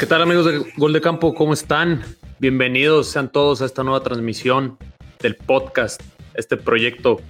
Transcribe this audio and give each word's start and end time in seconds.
¿Qué 0.00 0.06
tal 0.06 0.22
amigos 0.22 0.46
de 0.46 0.64
Gol 0.78 0.94
de 0.94 1.02
Campo? 1.02 1.34
¿Cómo 1.34 1.52
están? 1.52 2.02
Bienvenidos 2.38 3.08
sean 3.08 3.30
todos 3.30 3.60
a 3.60 3.66
esta 3.66 3.84
nueva 3.84 4.02
transmisión 4.02 4.78
del 5.20 5.36
podcast, 5.36 6.00
este 6.32 6.56
proyecto 6.56 7.20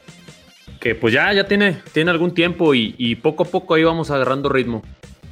que 0.79 0.95
pues 0.95 1.13
ya, 1.13 1.33
ya 1.33 1.49
tiene, 1.49 1.83
tiene 1.93 2.13
algún 2.13 2.33
tiempo 2.33 2.73
y, 2.73 3.17
poco 3.17 3.43
a 3.43 3.47
poco 3.47 3.75
ahí 3.75 3.83
vamos 3.83 4.13
agarrando 4.13 4.49
ritmo. 4.49 4.85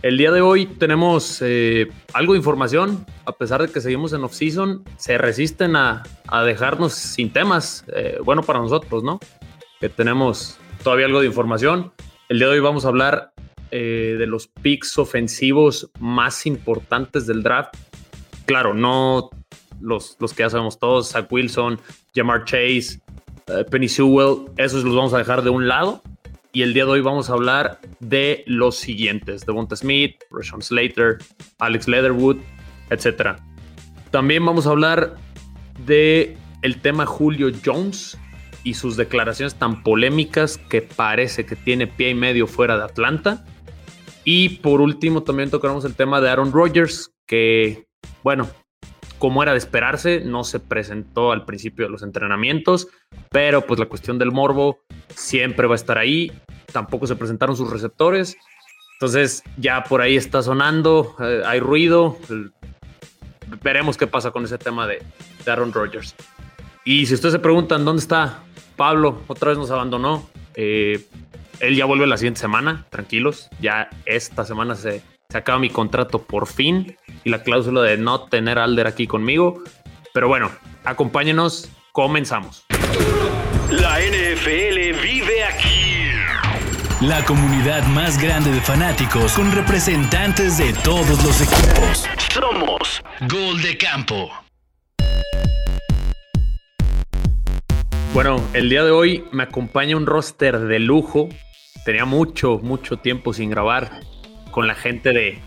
El 0.02 0.18
día 0.18 0.32
de 0.32 0.40
hoy 0.40 0.66
tenemos 0.66 1.38
eh, 1.40 1.86
algo 2.12 2.32
de 2.32 2.38
información, 2.38 3.06
a 3.24 3.30
pesar 3.30 3.62
de 3.62 3.68
que 3.68 3.80
seguimos 3.80 4.12
en 4.12 4.24
off-season, 4.24 4.82
se 4.96 5.16
resisten 5.16 5.76
a, 5.76 6.02
dejarnos 6.44 6.92
sin 6.94 7.32
temas, 7.32 7.84
eh, 7.94 8.18
bueno 8.24 8.42
para 8.42 8.58
nosotros, 8.58 9.04
¿no? 9.04 9.20
Que 9.78 9.88
tenemos 9.88 10.58
todavía 10.82 11.06
algo 11.06 11.20
de 11.20 11.28
información. 11.28 11.92
El 12.28 12.40
día 12.40 12.48
de 12.48 12.54
hoy 12.54 12.60
vamos 12.60 12.84
a 12.84 12.88
hablar 12.88 13.30
eh, 13.70 14.16
de 14.18 14.26
los 14.26 14.48
picks 14.48 14.98
ofensivos 14.98 15.90
más 15.98 16.46
importantes 16.46 17.26
del 17.26 17.42
draft. 17.42 17.74
Claro, 18.46 18.74
no 18.74 19.30
los, 19.80 20.16
los 20.20 20.32
que 20.32 20.42
ya 20.42 20.50
sabemos 20.50 20.78
todos, 20.78 21.10
Zach 21.10 21.30
Wilson, 21.30 21.80
Jamar 22.14 22.44
Chase, 22.44 23.00
eh, 23.46 23.64
Penny 23.70 23.88
Sewell, 23.88 24.46
esos 24.56 24.84
los 24.84 24.94
vamos 24.94 25.14
a 25.14 25.18
dejar 25.18 25.42
de 25.42 25.50
un 25.50 25.68
lado. 25.68 26.02
Y 26.52 26.62
el 26.62 26.72
día 26.72 26.86
de 26.86 26.92
hoy 26.92 27.00
vamos 27.02 27.30
a 27.30 27.34
hablar 27.34 27.78
de 28.00 28.42
los 28.46 28.76
siguientes: 28.76 29.44
Devonta 29.44 29.76
Smith, 29.76 30.16
Rashawn 30.30 30.62
Slater, 30.62 31.18
Alex 31.58 31.86
Leatherwood, 31.86 32.38
etc. 32.90 33.38
También 34.10 34.44
vamos 34.44 34.66
a 34.66 34.70
hablar 34.70 35.16
de 35.86 36.36
el 36.62 36.80
tema 36.80 37.06
Julio 37.06 37.52
Jones 37.64 38.18
y 38.64 38.74
sus 38.74 38.96
declaraciones 38.96 39.54
tan 39.54 39.82
polémicas 39.82 40.58
que 40.58 40.82
parece 40.82 41.46
que 41.46 41.56
tiene 41.56 41.86
pie 41.86 42.10
y 42.10 42.14
medio 42.14 42.46
fuera 42.46 42.76
de 42.76 42.84
Atlanta. 42.84 43.44
Y 44.30 44.50
por 44.50 44.82
último, 44.82 45.22
también 45.22 45.48
tocaremos 45.48 45.86
el 45.86 45.94
tema 45.94 46.20
de 46.20 46.28
Aaron 46.28 46.52
Rodgers, 46.52 47.12
que, 47.26 47.86
bueno, 48.22 48.46
como 49.18 49.42
era 49.42 49.52
de 49.52 49.58
esperarse, 49.58 50.20
no 50.20 50.44
se 50.44 50.60
presentó 50.60 51.32
al 51.32 51.46
principio 51.46 51.86
de 51.86 51.90
los 51.90 52.02
entrenamientos, 52.02 52.88
pero 53.30 53.62
pues 53.62 53.80
la 53.80 53.86
cuestión 53.86 54.18
del 54.18 54.30
morbo 54.30 54.80
siempre 55.08 55.66
va 55.66 55.72
a 55.72 55.76
estar 55.76 55.96
ahí. 55.96 56.30
Tampoco 56.70 57.06
se 57.06 57.16
presentaron 57.16 57.56
sus 57.56 57.70
receptores. 57.70 58.36
Entonces 59.00 59.42
ya 59.56 59.82
por 59.84 60.02
ahí 60.02 60.18
está 60.18 60.42
sonando, 60.42 61.16
eh, 61.20 61.40
hay 61.46 61.60
ruido. 61.60 62.18
Veremos 63.62 63.96
qué 63.96 64.06
pasa 64.06 64.30
con 64.30 64.44
ese 64.44 64.58
tema 64.58 64.86
de, 64.86 65.02
de 65.42 65.50
Aaron 65.50 65.72
Rodgers. 65.72 66.14
Y 66.84 67.06
si 67.06 67.14
ustedes 67.14 67.32
se 67.32 67.38
preguntan 67.38 67.86
dónde 67.86 68.00
está 68.00 68.42
Pablo, 68.76 69.22
otra 69.26 69.48
vez 69.48 69.58
nos 69.58 69.70
abandonó. 69.70 70.28
Eh, 70.54 71.02
él 71.60 71.76
ya 71.76 71.84
vuelve 71.84 72.06
la 72.06 72.16
siguiente 72.16 72.40
semana, 72.40 72.86
tranquilos. 72.90 73.48
Ya 73.60 73.90
esta 74.06 74.44
semana 74.44 74.74
se, 74.74 75.02
se 75.28 75.38
acaba 75.38 75.58
mi 75.58 75.70
contrato 75.70 76.22
por 76.22 76.46
fin 76.46 76.96
y 77.24 77.30
la 77.30 77.42
cláusula 77.42 77.82
de 77.82 77.96
no 77.96 78.22
tener 78.22 78.58
a 78.58 78.64
Alder 78.64 78.86
aquí 78.86 79.06
conmigo. 79.06 79.62
Pero 80.14 80.28
bueno, 80.28 80.50
acompáñenos, 80.84 81.70
comenzamos. 81.92 82.64
La 83.70 84.00
NFL 84.00 85.00
vive 85.02 85.44
aquí. 85.44 85.88
La 87.00 87.24
comunidad 87.24 87.86
más 87.88 88.20
grande 88.20 88.50
de 88.50 88.60
fanáticos 88.60 89.34
con 89.34 89.52
representantes 89.52 90.58
de 90.58 90.72
todos 90.82 91.22
los 91.24 91.40
equipos. 91.40 92.08
Somos 92.32 93.02
Gol 93.28 93.62
de 93.62 93.76
Campo. 93.76 94.30
Bueno, 98.14 98.42
el 98.52 98.68
día 98.68 98.82
de 98.82 98.90
hoy 98.90 99.24
me 99.30 99.44
acompaña 99.44 99.96
un 99.96 100.06
roster 100.06 100.58
de 100.58 100.78
lujo. 100.80 101.28
Tenía 101.88 102.04
mucho, 102.04 102.60
mucho 102.62 102.98
tiempo 102.98 103.32
sin 103.32 103.48
grabar 103.48 104.00
con 104.50 104.66
la 104.66 104.74
gente 104.74 105.14
de, 105.14 105.38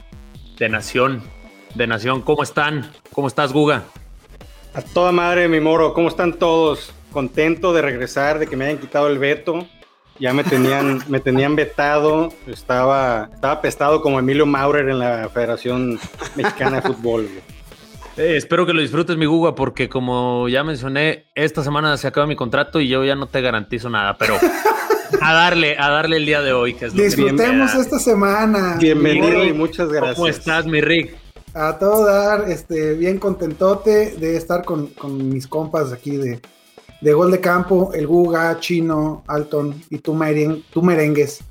de 0.57 0.69
Nación. 0.69 1.21
De 1.75 1.85
Nación, 1.85 2.23
¿cómo 2.23 2.41
están? 2.41 2.89
¿Cómo 3.13 3.27
estás, 3.27 3.53
Guga? 3.53 3.83
A 4.73 4.81
toda 4.81 5.11
madre, 5.11 5.47
mi 5.47 5.59
moro, 5.59 5.93
¿cómo 5.93 6.07
están 6.07 6.33
todos? 6.33 6.95
Contento 7.11 7.73
de 7.73 7.83
regresar, 7.83 8.39
de 8.39 8.47
que 8.47 8.57
me 8.57 8.65
hayan 8.65 8.79
quitado 8.79 9.07
el 9.07 9.19
veto. 9.19 9.67
Ya 10.17 10.33
me 10.33 10.43
tenían, 10.43 11.03
me 11.09 11.19
tenían 11.19 11.55
vetado, 11.55 12.33
estaba, 12.47 13.29
estaba 13.31 13.61
pestado 13.61 14.01
como 14.01 14.17
Emilio 14.17 14.47
Maurer 14.47 14.89
en 14.89 14.97
la 14.97 15.29
Federación 15.29 15.99
Mexicana 16.35 16.77
de 16.77 16.91
Fútbol. 16.91 17.29
Eh, 18.17 18.35
espero 18.35 18.65
que 18.65 18.73
lo 18.73 18.81
disfrutes, 18.81 19.15
mi 19.15 19.27
Guga, 19.27 19.53
porque 19.53 19.89
como 19.89 20.49
ya 20.49 20.63
mencioné, 20.63 21.27
esta 21.35 21.63
semana 21.63 21.95
se 21.97 22.07
acaba 22.07 22.25
mi 22.25 22.35
contrato 22.35 22.81
y 22.81 22.87
yo 22.87 23.05
ya 23.05 23.13
no 23.13 23.27
te 23.27 23.41
garantizo 23.41 23.91
nada, 23.91 24.17
pero 24.17 24.39
a 25.19 25.33
darle, 25.33 25.77
a 25.77 25.89
darle 25.89 26.17
el 26.17 26.25
día 26.25 26.41
de 26.41 26.53
hoy. 26.53 26.73
Que 26.73 26.85
es 26.85 26.93
Disfrutemos 26.93 27.73
esta 27.75 27.99
semana. 27.99 28.77
Bienvenido 28.79 29.43
y 29.43 29.53
muchas 29.53 29.89
gracias. 29.89 30.15
¿Cómo 30.15 30.27
estás, 30.27 30.65
mi 30.65 30.81
Rick? 30.81 31.15
A 31.53 31.77
todo 31.77 32.05
dar, 32.05 32.49
este, 32.49 32.93
bien 32.93 33.17
contentote 33.17 34.11
de 34.11 34.37
estar 34.37 34.63
con, 34.63 34.93
mis 35.29 35.47
compas 35.47 35.91
aquí 35.91 36.15
de, 36.15 36.39
de, 37.01 37.13
Gol 37.13 37.31
de 37.31 37.41
Campo, 37.41 37.91
el 37.93 38.07
Guga, 38.07 38.57
Chino, 38.59 39.23
Alton 39.27 39.81
y 39.89 39.97
tú, 39.97 40.17
tú 40.71 40.81
merengues. 40.81 41.43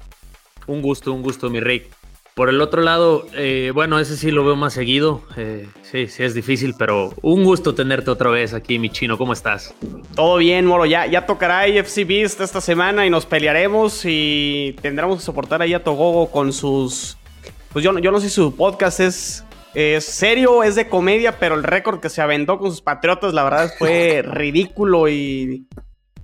Un 0.66 0.80
gusto, 0.80 1.12
un 1.12 1.22
gusto, 1.22 1.50
mi 1.50 1.60
Rick. 1.60 1.99
Por 2.40 2.48
el 2.48 2.62
otro 2.62 2.80
lado, 2.80 3.26
eh, 3.34 3.70
bueno, 3.74 3.98
ese 3.98 4.16
sí 4.16 4.30
lo 4.30 4.42
veo 4.42 4.56
más 4.56 4.72
seguido. 4.72 5.20
Eh, 5.36 5.68
sí, 5.82 6.06
sí 6.06 6.22
es 6.22 6.32
difícil, 6.32 6.74
pero 6.78 7.12
un 7.20 7.44
gusto 7.44 7.74
tenerte 7.74 8.10
otra 8.10 8.30
vez 8.30 8.54
aquí, 8.54 8.78
mi 8.78 8.88
chino. 8.88 9.18
¿Cómo 9.18 9.34
estás? 9.34 9.74
Todo 10.14 10.38
bien, 10.38 10.64
Moro. 10.64 10.86
Ya, 10.86 11.04
ya 11.04 11.26
tocará 11.26 11.68
IFC 11.68 12.06
Beast 12.06 12.40
esta 12.40 12.62
semana 12.62 13.04
y 13.04 13.10
nos 13.10 13.26
pelearemos 13.26 14.06
y 14.06 14.74
tendremos 14.80 15.18
que 15.18 15.22
soportar 15.22 15.60
ahí 15.60 15.74
a 15.74 15.84
Togogo 15.84 16.30
con 16.30 16.54
sus... 16.54 17.18
Pues 17.74 17.84
yo, 17.84 17.98
yo 17.98 18.10
no 18.10 18.18
sé 18.20 18.30
si 18.30 18.36
su 18.36 18.56
podcast 18.56 19.00
es, 19.00 19.44
es 19.74 20.06
serio, 20.06 20.62
es 20.62 20.76
de 20.76 20.88
comedia, 20.88 21.38
pero 21.38 21.56
el 21.56 21.62
récord 21.62 22.00
que 22.00 22.08
se 22.08 22.22
aventó 22.22 22.58
con 22.58 22.70
sus 22.70 22.80
patriotas, 22.80 23.34
la 23.34 23.44
verdad, 23.44 23.70
fue 23.78 24.22
ridículo 24.26 25.10
y... 25.10 25.66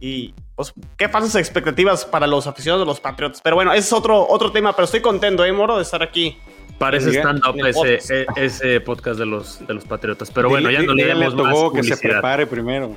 y 0.00 0.34
pues, 0.54 0.72
qué 0.96 1.08
falsas 1.08 1.36
expectativas 1.36 2.04
para 2.04 2.26
los 2.26 2.46
aficionados 2.46 2.86
de 2.86 2.86
los 2.86 3.00
Patriotas. 3.00 3.40
Pero 3.42 3.56
bueno, 3.56 3.72
ese 3.72 3.80
es 3.80 3.92
otro, 3.92 4.26
otro 4.28 4.52
tema, 4.52 4.74
pero 4.74 4.84
estoy 4.84 5.00
contento, 5.00 5.44
¿eh, 5.44 5.52
Moro, 5.52 5.76
de 5.76 5.82
estar 5.82 6.02
aquí. 6.02 6.36
Parece 6.78 7.10
stand-up 7.10 7.56
ese, 7.66 7.94
e, 8.14 8.26
ese, 8.36 8.80
podcast 8.80 9.18
de 9.18 9.26
los, 9.26 9.66
de 9.66 9.72
los 9.72 9.84
Patriotas. 9.84 10.30
Pero 10.30 10.50
bueno, 10.50 10.70
ya 10.70 10.82
no 10.82 10.94
le 10.94 11.06
demos 11.06 11.34
más 11.34 11.54
que 11.74 11.82
se 11.82 11.96
prepare 11.96 12.46
primero. 12.46 12.96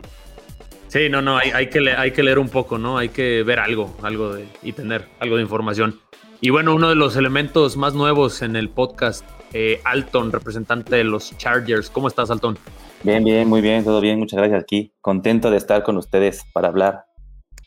Sí, 0.90 1.08
no, 1.08 1.22
no, 1.22 1.38
hay, 1.38 1.52
hay, 1.52 1.70
que 1.70 1.80
hay 1.92 2.12
que 2.12 2.24
leer 2.24 2.40
un 2.40 2.50
poco, 2.50 2.78
¿no? 2.78 2.98
Hay 2.98 3.10
que 3.10 3.44
ver 3.44 3.60
algo, 3.60 3.96
algo 4.02 4.34
de, 4.34 4.48
y 4.64 4.74
tener 4.74 5.08
algo 5.20 5.36
de 5.36 5.44
información. 5.44 6.00
Y 6.42 6.50
bueno, 6.50 6.74
uno 6.74 6.90
de 6.90 6.96
los 6.96 7.16
elementos 7.16 7.78
más 7.78 7.94
nuevos 7.94 8.42
en 8.42 8.56
el 8.56 8.70
podcast, 8.70 9.24
eh, 9.54 9.82
Alton, 9.84 10.32
representante 10.32 10.96
de 10.96 11.04
los 11.04 11.38
Chargers. 11.38 11.90
¿Cómo 11.90 12.08
estás, 12.08 12.32
Alton? 12.32 12.58
Bien, 13.04 13.24
bien, 13.24 13.48
muy 13.48 13.62
bien, 13.62 13.84
todo 13.84 14.02
bien, 14.02 14.20
muchas 14.20 14.40
gracias 14.40 14.62
aquí. 14.62 14.94
Contento 15.02 15.50
de 15.52 15.58
estar 15.58 15.84
con 15.84 15.98
ustedes 15.98 16.44
para 16.54 16.68
hablar 16.68 17.06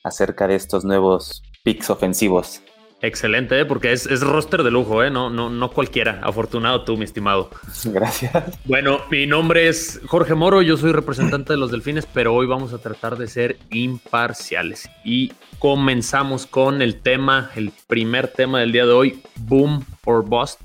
acerca 0.04 0.46
de 0.46 0.56
estos 0.56 0.84
nuevos 0.84 1.42
picks 1.64 1.88
ofensivos. 1.90 2.62
Excelente, 3.02 3.58
¿eh? 3.58 3.64
porque 3.64 3.90
es, 3.90 4.20
roster 4.20 4.62
de 4.62 4.70
lujo, 4.70 5.02
¿eh? 5.02 5.10
no, 5.10 5.28
no, 5.28 5.50
no 5.50 5.70
cualquiera. 5.72 6.20
Afortunado 6.22 6.84
tú, 6.84 6.96
mi 6.96 7.04
estimado. 7.04 7.50
Gracias. 7.84 8.32
Bueno, 8.64 9.00
mi 9.10 9.26
nombre 9.26 9.66
es 9.66 10.00
Jorge 10.06 10.36
Moro, 10.36 10.62
yo 10.62 10.76
soy 10.76 10.92
representante 10.92 11.52
de 11.52 11.58
los 11.58 11.72
Delfines, 11.72 12.06
pero 12.06 12.32
hoy 12.32 12.46
vamos 12.46 12.72
a 12.72 12.78
tratar 12.78 13.16
de 13.16 13.26
ser 13.26 13.56
imparciales. 13.70 14.88
Y 15.04 15.32
comenzamos 15.58 16.46
con 16.46 16.80
el 16.80 17.00
tema, 17.00 17.50
el 17.56 17.72
primer 17.88 18.28
tema 18.28 18.60
del 18.60 18.70
día 18.70 18.86
de 18.86 18.92
hoy, 18.92 19.20
Boom 19.34 19.84
or 20.04 20.24
Bust, 20.24 20.60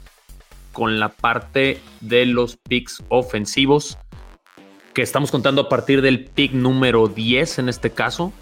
con 0.74 1.00
la 1.00 1.10
parte 1.10 1.80
de 2.02 2.28
los 2.28 2.56
picks 2.56 3.04
ofensivos, 3.10 3.98
que 4.98 5.04
estamos 5.04 5.30
contando 5.30 5.62
a 5.62 5.70
partir 5.70 6.02
del 6.02 6.26
pick 6.26 6.54
número 6.54 7.08
10 7.08 7.60
en 7.60 7.70
este 7.70 7.92
caso 7.92 8.34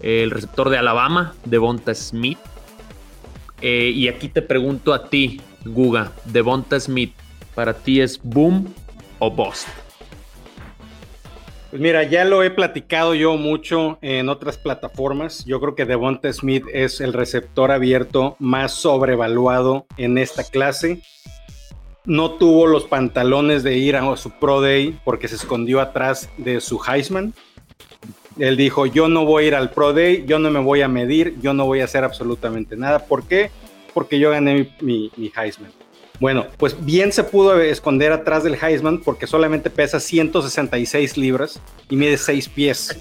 el 0.00 0.30
receptor 0.30 0.70
de 0.70 0.78
Alabama, 0.78 1.34
Devonta 1.44 1.94
Smith. 1.94 2.38
Eh, 3.60 3.92
y 3.94 4.08
aquí 4.08 4.30
te 4.30 4.40
pregunto 4.40 4.94
a 4.94 5.10
ti, 5.10 5.42
Guga, 5.66 6.12
Devonta 6.24 6.80
Smith, 6.80 7.12
¿para 7.54 7.74
ti 7.74 8.00
es 8.00 8.18
boom 8.22 8.72
o 9.18 9.30
bust? 9.30 9.68
Pues 11.68 11.82
mira, 11.82 12.04
ya 12.04 12.24
lo 12.24 12.42
he 12.42 12.50
platicado 12.50 13.14
yo 13.14 13.36
mucho 13.36 13.98
en 14.00 14.30
otras 14.30 14.56
plataformas. 14.56 15.44
Yo 15.44 15.60
creo 15.60 15.74
que 15.74 15.84
Devonta 15.84 16.32
Smith 16.32 16.64
es 16.72 17.02
el 17.02 17.12
receptor 17.12 17.70
abierto 17.70 18.34
más 18.38 18.72
sobrevaluado 18.72 19.84
en 19.98 20.16
esta 20.16 20.42
clase. 20.42 21.02
No 22.08 22.30
tuvo 22.30 22.66
los 22.66 22.86
pantalones 22.86 23.62
de 23.62 23.76
ir 23.76 23.94
a 23.94 24.16
su 24.16 24.30
Pro 24.30 24.62
Day 24.62 24.98
porque 25.04 25.28
se 25.28 25.34
escondió 25.34 25.78
atrás 25.78 26.30
de 26.38 26.62
su 26.62 26.80
Heisman. 26.82 27.34
Él 28.38 28.56
dijo, 28.56 28.86
yo 28.86 29.08
no 29.08 29.26
voy 29.26 29.44
a 29.44 29.46
ir 29.48 29.54
al 29.54 29.72
Pro 29.72 29.92
Day, 29.92 30.24
yo 30.26 30.38
no 30.38 30.50
me 30.50 30.58
voy 30.58 30.80
a 30.80 30.88
medir, 30.88 31.38
yo 31.42 31.52
no 31.52 31.66
voy 31.66 31.80
a 31.82 31.84
hacer 31.84 32.04
absolutamente 32.04 32.78
nada. 32.78 33.00
¿Por 33.00 33.24
qué? 33.24 33.50
Porque 33.92 34.18
yo 34.18 34.30
gané 34.30 34.74
mi, 34.80 35.12
Heisman. 35.36 35.70
Bueno, 36.18 36.46
pues 36.56 36.82
bien 36.82 37.12
se 37.12 37.24
pudo 37.24 37.60
esconder 37.60 38.10
atrás 38.12 38.42
del 38.42 38.54
Heisman 38.54 39.00
porque 39.00 39.26
solamente 39.26 39.68
pesa 39.68 40.00
166 40.00 41.18
libras 41.18 41.60
y 41.90 41.96
mide 41.96 42.16
6 42.16 42.48
pies. 42.48 42.98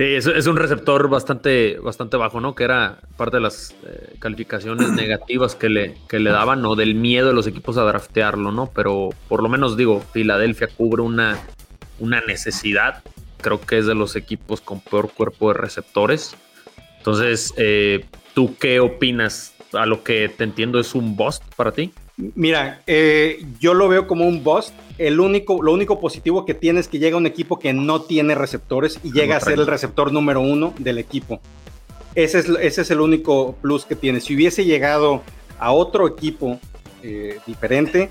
Sí, 0.00 0.14
es, 0.14 0.24
es 0.24 0.46
un 0.46 0.56
receptor 0.56 1.10
bastante, 1.10 1.78
bastante 1.78 2.16
bajo, 2.16 2.40
¿no? 2.40 2.54
Que 2.54 2.64
era 2.64 3.00
parte 3.18 3.36
de 3.36 3.42
las 3.42 3.76
eh, 3.86 4.14
calificaciones 4.18 4.88
negativas 4.92 5.54
que 5.54 5.68
le, 5.68 5.98
que 6.08 6.18
le 6.18 6.30
daban, 6.30 6.64
o 6.64 6.74
del 6.74 6.94
miedo 6.94 7.28
de 7.28 7.34
los 7.34 7.46
equipos 7.46 7.76
a 7.76 7.82
draftearlo, 7.82 8.50
¿no? 8.50 8.70
Pero 8.74 9.10
por 9.28 9.42
lo 9.42 9.50
menos 9.50 9.76
digo, 9.76 10.00
Filadelfia 10.14 10.68
cubre 10.68 11.02
una, 11.02 11.38
una 11.98 12.22
necesidad. 12.22 13.02
Creo 13.42 13.60
que 13.60 13.76
es 13.76 13.84
de 13.84 13.94
los 13.94 14.16
equipos 14.16 14.62
con 14.62 14.80
peor 14.80 15.10
cuerpo 15.12 15.48
de 15.48 15.58
receptores. 15.58 16.34
Entonces, 16.96 17.52
eh, 17.58 18.06
¿tú 18.32 18.56
qué 18.56 18.80
opinas? 18.80 19.54
A 19.74 19.84
lo 19.84 20.02
que 20.02 20.30
te 20.30 20.44
entiendo 20.44 20.80
es 20.80 20.94
un 20.94 21.14
bust 21.14 21.42
para 21.56 21.72
ti. 21.72 21.92
Mira, 22.34 22.82
eh, 22.86 23.44
yo 23.60 23.74
lo 23.74 23.88
veo 23.88 24.06
como 24.06 24.26
un 24.26 24.42
bust. 24.42 24.74
El 24.98 25.20
único, 25.20 25.62
lo 25.62 25.72
único 25.72 26.00
positivo 26.00 26.44
que 26.44 26.54
tiene 26.54 26.80
es 26.80 26.88
que 26.88 26.98
llega 26.98 27.16
un 27.16 27.26
equipo 27.26 27.58
que 27.58 27.72
no 27.72 28.02
tiene 28.02 28.34
receptores 28.34 29.00
y 29.02 29.12
llega 29.12 29.36
a 29.36 29.40
ser 29.40 29.58
el 29.58 29.66
receptor 29.66 30.12
número 30.12 30.40
uno 30.40 30.74
del 30.78 30.98
equipo. 30.98 31.40
Ese 32.14 32.40
es, 32.40 32.48
ese 32.48 32.82
es 32.82 32.90
el 32.90 33.00
único 33.00 33.54
plus 33.62 33.84
que 33.84 33.96
tiene. 33.96 34.20
Si 34.20 34.34
hubiese 34.34 34.64
llegado 34.64 35.22
a 35.58 35.72
otro 35.72 36.06
equipo 36.06 36.58
eh, 37.02 37.38
diferente, 37.46 38.10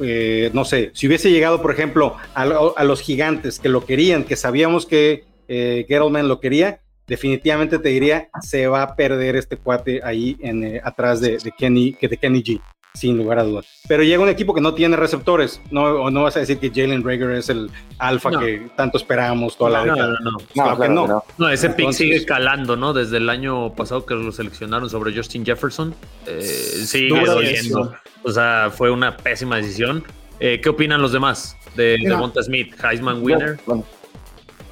eh, 0.00 0.50
no 0.54 0.64
sé, 0.64 0.90
si 0.94 1.06
hubiese 1.06 1.30
llegado, 1.30 1.60
por 1.60 1.72
ejemplo, 1.72 2.16
a, 2.34 2.42
a, 2.42 2.84
los 2.84 3.00
gigantes 3.00 3.58
que 3.58 3.68
lo 3.68 3.84
querían, 3.84 4.24
que 4.24 4.36
sabíamos 4.36 4.86
que 4.86 5.24
eh, 5.48 5.84
Gettleman 5.88 6.28
lo 6.28 6.40
quería, 6.40 6.80
definitivamente 7.06 7.78
te 7.78 7.90
diría, 7.90 8.30
se 8.40 8.68
va 8.68 8.82
a 8.82 8.96
perder 8.96 9.36
este 9.36 9.56
cuate 9.56 10.00
ahí 10.02 10.36
en, 10.40 10.80
atrás 10.82 11.20
de, 11.20 11.38
de, 11.38 11.52
Kenny, 11.52 11.96
de 12.00 12.16
Kenny 12.16 12.42
G 12.42 12.60
sin 12.94 13.16
lugar 13.16 13.38
a 13.38 13.44
dudas. 13.44 13.66
Pero 13.88 14.02
llega 14.02 14.22
un 14.22 14.28
equipo 14.28 14.54
que 14.54 14.60
no 14.60 14.74
tiene 14.74 14.96
receptores. 14.96 15.60
No, 15.70 16.10
no 16.10 16.22
vas 16.22 16.36
a 16.36 16.40
decir 16.40 16.58
que 16.58 16.70
Jalen 16.70 17.02
Rager 17.04 17.30
es 17.32 17.48
el 17.48 17.70
alfa 17.98 18.30
no. 18.30 18.40
que 18.40 18.70
tanto 18.76 18.98
esperábamos 18.98 19.56
toda 19.56 19.70
la 19.70 19.84
no, 19.84 19.94
década. 19.94 20.18
No, 20.22 20.30
no, 20.32 20.38
claro 20.38 20.76
claro 20.76 20.92
no. 20.92 21.24
no. 21.38 21.48
ese 21.48 21.66
Entonces, 21.66 21.74
pick 21.74 21.92
sigue 21.92 22.26
calando, 22.26 22.76
¿no? 22.76 22.92
Desde 22.92 23.16
el 23.16 23.28
año 23.28 23.74
pasado 23.74 24.04
que 24.04 24.14
lo 24.14 24.30
seleccionaron 24.32 24.88
sobre 24.90 25.14
Justin 25.14 25.44
Jefferson. 25.44 25.94
Eh, 26.26 26.42
sigue 26.42 27.24
doliendo. 27.24 27.94
O 28.22 28.30
sea, 28.30 28.70
fue 28.72 28.90
una 28.90 29.16
pésima 29.16 29.56
decisión. 29.56 30.04
Eh, 30.38 30.60
¿Qué 30.60 30.68
opinan 30.68 31.00
los 31.00 31.12
demás 31.12 31.56
de, 31.76 31.98
de 31.98 32.16
Monta 32.16 32.42
Smith, 32.42 32.74
Heisman 32.82 33.22
winner? 33.22 33.58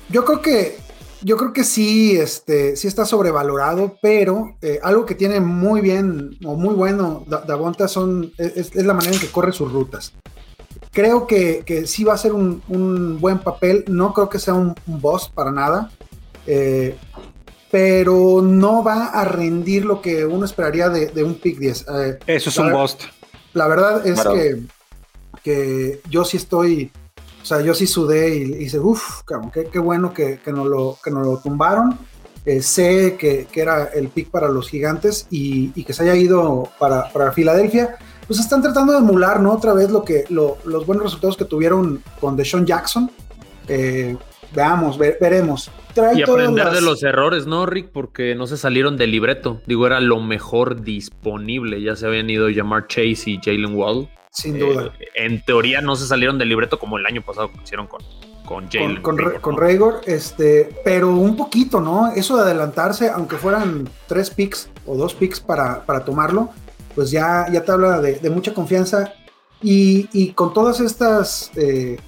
Yo 0.08 0.24
creo 0.24 0.42
que 0.42 0.78
yo 1.22 1.36
creo 1.36 1.52
que 1.52 1.64
sí, 1.64 2.16
este, 2.16 2.76
sí 2.76 2.88
está 2.88 3.04
sobrevalorado, 3.04 3.96
pero 4.00 4.56
eh, 4.62 4.78
algo 4.82 5.04
que 5.06 5.14
tiene 5.14 5.40
muy 5.40 5.80
bien 5.80 6.38
o 6.44 6.54
muy 6.54 6.74
bueno 6.74 7.24
Davonta 7.26 7.88
son, 7.88 8.32
es, 8.38 8.74
es, 8.74 8.84
la 8.84 8.94
manera 8.94 9.14
en 9.14 9.20
que 9.20 9.30
corre 9.30 9.52
sus 9.52 9.72
rutas. 9.72 10.12
Creo 10.92 11.26
que, 11.26 11.62
que 11.64 11.86
sí 11.86 12.04
va 12.04 12.14
a 12.14 12.18
ser 12.18 12.32
un, 12.32 12.62
un, 12.68 13.20
buen 13.20 13.38
papel, 13.38 13.84
no 13.88 14.12
creo 14.12 14.28
que 14.28 14.38
sea 14.38 14.54
un, 14.54 14.74
un 14.86 15.00
boss 15.00 15.28
para 15.28 15.52
nada, 15.52 15.90
eh, 16.46 16.96
pero 17.70 18.42
no 18.42 18.82
va 18.82 19.06
a 19.06 19.24
rendir 19.24 19.84
lo 19.84 20.00
que 20.00 20.24
uno 20.24 20.44
esperaría 20.44 20.88
de, 20.88 21.06
de 21.06 21.22
un 21.22 21.34
pick 21.34 21.58
10. 21.58 21.86
Eh, 21.88 22.18
Eso 22.26 22.50
es 22.50 22.58
un 22.58 22.72
boss. 22.72 22.96
La 23.52 23.68
verdad 23.68 24.06
es 24.06 24.20
que, 24.22 24.62
que 25.44 26.00
yo 26.08 26.24
sí 26.24 26.36
estoy 26.36 26.90
o 27.42 27.44
sea, 27.44 27.60
yo 27.62 27.74
sí 27.74 27.86
sudé 27.86 28.36
y, 28.36 28.42
y 28.42 28.54
dice, 28.54 28.78
uff, 28.78 29.22
qué, 29.52 29.68
qué, 29.72 29.78
bueno 29.78 30.12
que, 30.12 30.38
que, 30.38 30.52
nos 30.52 30.66
lo, 30.66 30.98
que 31.02 31.10
nos 31.10 31.26
lo 31.26 31.38
tumbaron. 31.38 31.98
Eh, 32.46 32.62
sé 32.62 33.16
que, 33.18 33.46
que, 33.50 33.60
era 33.60 33.84
el 33.94 34.08
pick 34.08 34.30
para 34.30 34.48
los 34.48 34.68
gigantes 34.68 35.26
y, 35.30 35.72
y 35.74 35.84
que 35.84 35.92
se 35.92 36.04
haya 36.04 36.16
ido 36.16 36.68
para, 36.78 37.10
para, 37.12 37.32
Filadelfia. 37.32 37.96
Pues 38.26 38.40
están 38.40 38.62
tratando 38.62 38.92
de 38.92 38.98
emular, 38.98 39.40
¿no? 39.40 39.52
Otra 39.52 39.74
vez 39.74 39.90
lo 39.90 40.04
que, 40.04 40.24
lo, 40.30 40.58
los 40.64 40.86
buenos 40.86 41.04
resultados 41.04 41.36
que 41.36 41.44
tuvieron 41.44 42.02
con 42.20 42.36
Deshaun 42.36 42.64
Jackson. 42.64 43.10
Eh, 43.68 44.16
veamos, 44.54 44.96
ver, 44.96 45.18
veremos. 45.20 45.70
Trae 45.94 46.18
y 46.18 46.22
aprender 46.22 46.66
las... 46.66 46.74
de 46.74 46.80
los 46.80 47.02
errores, 47.02 47.46
¿no, 47.46 47.66
Rick? 47.66 47.90
Porque 47.92 48.34
no 48.34 48.46
se 48.46 48.56
salieron 48.56 48.96
del 48.96 49.10
libreto. 49.10 49.60
Digo, 49.66 49.86
era 49.86 50.00
lo 50.00 50.20
mejor 50.20 50.82
disponible. 50.82 51.82
Ya 51.82 51.96
se 51.96 52.06
habían 52.06 52.30
ido 52.30 52.48
Jamar 52.54 52.86
Chase 52.86 53.30
y 53.30 53.40
Jalen 53.42 53.74
Wall. 53.74 54.08
Sin 54.30 54.58
duda. 54.58 54.92
Eh, 54.98 55.08
en 55.16 55.44
teoría 55.44 55.80
no 55.80 55.96
se 55.96 56.06
salieron 56.06 56.38
del 56.38 56.48
libreto 56.48 56.78
como 56.78 56.98
el 56.98 57.06
año 57.06 57.22
pasado 57.22 57.50
que 57.50 57.58
hicieron 57.62 57.86
con, 57.86 58.00
con 58.44 58.68
Jalen. 58.70 59.02
Con, 59.02 59.16
con, 59.16 59.40
con 59.40 59.56
Raygor, 59.56 60.00
este, 60.06 60.74
pero 60.84 61.10
un 61.10 61.36
poquito, 61.36 61.80
¿no? 61.80 62.12
Eso 62.12 62.36
de 62.36 62.42
adelantarse, 62.42 63.08
aunque 63.08 63.36
fueran 63.36 63.88
tres 64.06 64.30
picks 64.30 64.70
o 64.86 64.96
dos 64.96 65.14
picks 65.14 65.40
para, 65.40 65.84
para 65.84 66.04
tomarlo, 66.04 66.50
pues 66.94 67.10
ya, 67.10 67.46
ya 67.52 67.64
te 67.64 67.72
habla 67.72 68.00
de, 68.00 68.14
de 68.14 68.30
mucha 68.30 68.54
confianza. 68.54 69.12
Y, 69.62 70.08
y, 70.12 70.32
con 70.32 70.54
todas 70.54 70.80
estas 70.80 71.50
eh, 71.54 71.98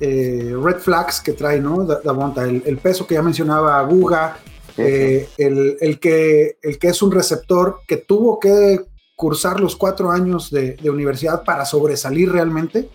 eh, 0.00 0.56
red 0.62 0.78
flags 0.78 1.20
que 1.20 1.32
trae, 1.32 1.60
¿no? 1.60 1.84
Davonta, 1.84 2.44
el, 2.44 2.62
el, 2.64 2.78
peso 2.78 3.06
que 3.06 3.14
ya 3.14 3.22
mencionaba 3.22 3.82
Guga, 3.82 4.38
eh, 4.78 5.28
el, 5.36 5.76
el, 5.80 5.98
que, 5.98 6.56
el 6.62 6.78
que 6.78 6.88
es 6.88 7.02
un 7.02 7.12
receptor 7.12 7.80
que 7.86 7.98
tuvo 7.98 8.40
que 8.40 8.80
cursar 9.14 9.60
los 9.60 9.76
cuatro 9.76 10.10
años 10.10 10.50
de, 10.50 10.72
de, 10.76 10.90
universidad 10.90 11.44
para 11.44 11.64
sobresalir 11.64 12.32
realmente, 12.32 12.88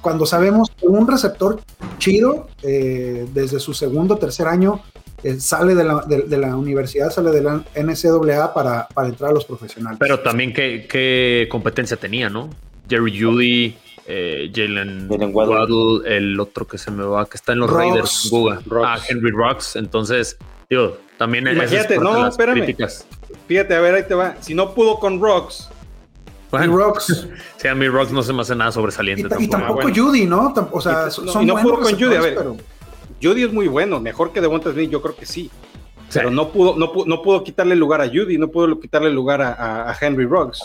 cuando 0.00 0.26
sabemos 0.26 0.70
que 0.70 0.86
un 0.86 1.08
receptor 1.08 1.60
chido, 1.98 2.48
eh, 2.62 3.26
desde 3.32 3.58
su 3.58 3.74
segundo 3.74 4.14
o 4.14 4.18
tercer 4.18 4.46
año, 4.46 4.82
eh, 5.22 5.40
sale 5.40 5.74
de 5.74 5.84
la, 5.84 6.04
de, 6.06 6.22
de 6.22 6.38
la, 6.38 6.54
universidad, 6.56 7.10
sale 7.10 7.30
de 7.30 7.42
la 7.42 7.64
NCAA 7.74 8.52
para, 8.52 8.86
para 8.88 9.08
entrar 9.08 9.30
a 9.30 9.32
los 9.34 9.46
profesionales. 9.46 9.98
Pero 9.98 10.20
también 10.20 10.52
qué, 10.52 10.86
qué 10.88 11.48
competencia 11.50 11.96
tenía, 11.96 12.28
¿no? 12.28 12.50
Jerry 12.88 13.18
Judy, 13.18 13.74
eh, 14.06 14.50
Jalen 14.54 15.06
Waddle. 15.08 15.32
Waddle, 15.32 16.16
el 16.16 16.38
otro 16.38 16.66
que 16.66 16.76
se 16.76 16.90
me 16.90 17.04
va, 17.04 17.24
que 17.26 17.36
está 17.36 17.52
en 17.52 17.60
los 17.60 17.70
Rocks, 17.70 18.30
Raiders. 18.30 18.66
Rocks. 18.66 18.86
Ah, 18.86 18.98
Henry 19.08 19.30
Rocks. 19.30 19.76
Entonces, 19.76 20.36
digo, 20.68 20.98
también 21.16 21.48
Imagínate, 21.48 21.98
no, 21.98 22.28
espérame. 22.28 22.56
Críticas. 22.56 23.06
Fíjate, 23.46 23.74
a 23.74 23.80
ver, 23.80 23.94
ahí 23.94 24.04
te 24.06 24.14
va. 24.14 24.36
Si 24.40 24.54
no 24.54 24.74
pudo 24.74 24.98
con 24.98 25.20
Rocks, 25.20 25.68
bueno, 26.50 26.76
Rocks. 26.76 27.28
Sí, 27.56 27.68
a 27.68 27.74
mí 27.74 27.88
Rocks 27.88 28.12
no 28.12 28.22
se 28.22 28.32
me 28.32 28.42
hace 28.42 28.54
nada 28.54 28.70
sobresaliente. 28.70 29.22
Y, 29.22 29.28
tampoco, 29.28 29.42
y 29.42 29.48
tampoco 29.48 29.82
bueno. 29.82 30.04
Judy, 30.04 30.26
¿no? 30.26 30.54
O 30.70 30.80
sea, 30.80 31.06
y, 31.08 31.10
son 31.10 31.42
y 31.42 31.46
no 31.46 31.56
pudo 31.56 31.80
con 31.80 31.92
Judy. 31.92 32.14
A 32.14 32.20
ver, 32.20 32.34
pero... 32.36 32.56
Judy 33.22 33.44
es 33.44 33.52
muy 33.52 33.68
bueno, 33.68 34.00
mejor 34.00 34.32
que 34.32 34.40
Devonta 34.40 34.70
Smith, 34.70 34.90
yo 34.90 35.00
creo 35.00 35.16
que 35.16 35.24
sí. 35.26 35.50
sí. 36.08 36.18
Pero 36.18 36.30
no 36.30 36.50
pudo, 36.50 36.76
no, 36.76 36.92
pudo, 36.92 37.06
no 37.06 37.22
pudo 37.22 37.42
quitarle 37.42 37.74
lugar 37.74 38.02
a 38.02 38.08
Judy, 38.08 38.38
no 38.38 38.48
pudo 38.48 38.78
quitarle 38.78 39.10
lugar 39.10 39.40
a, 39.40 39.54
a, 39.54 39.90
a 39.90 39.96
Henry 39.98 40.26
Rocks. 40.26 40.60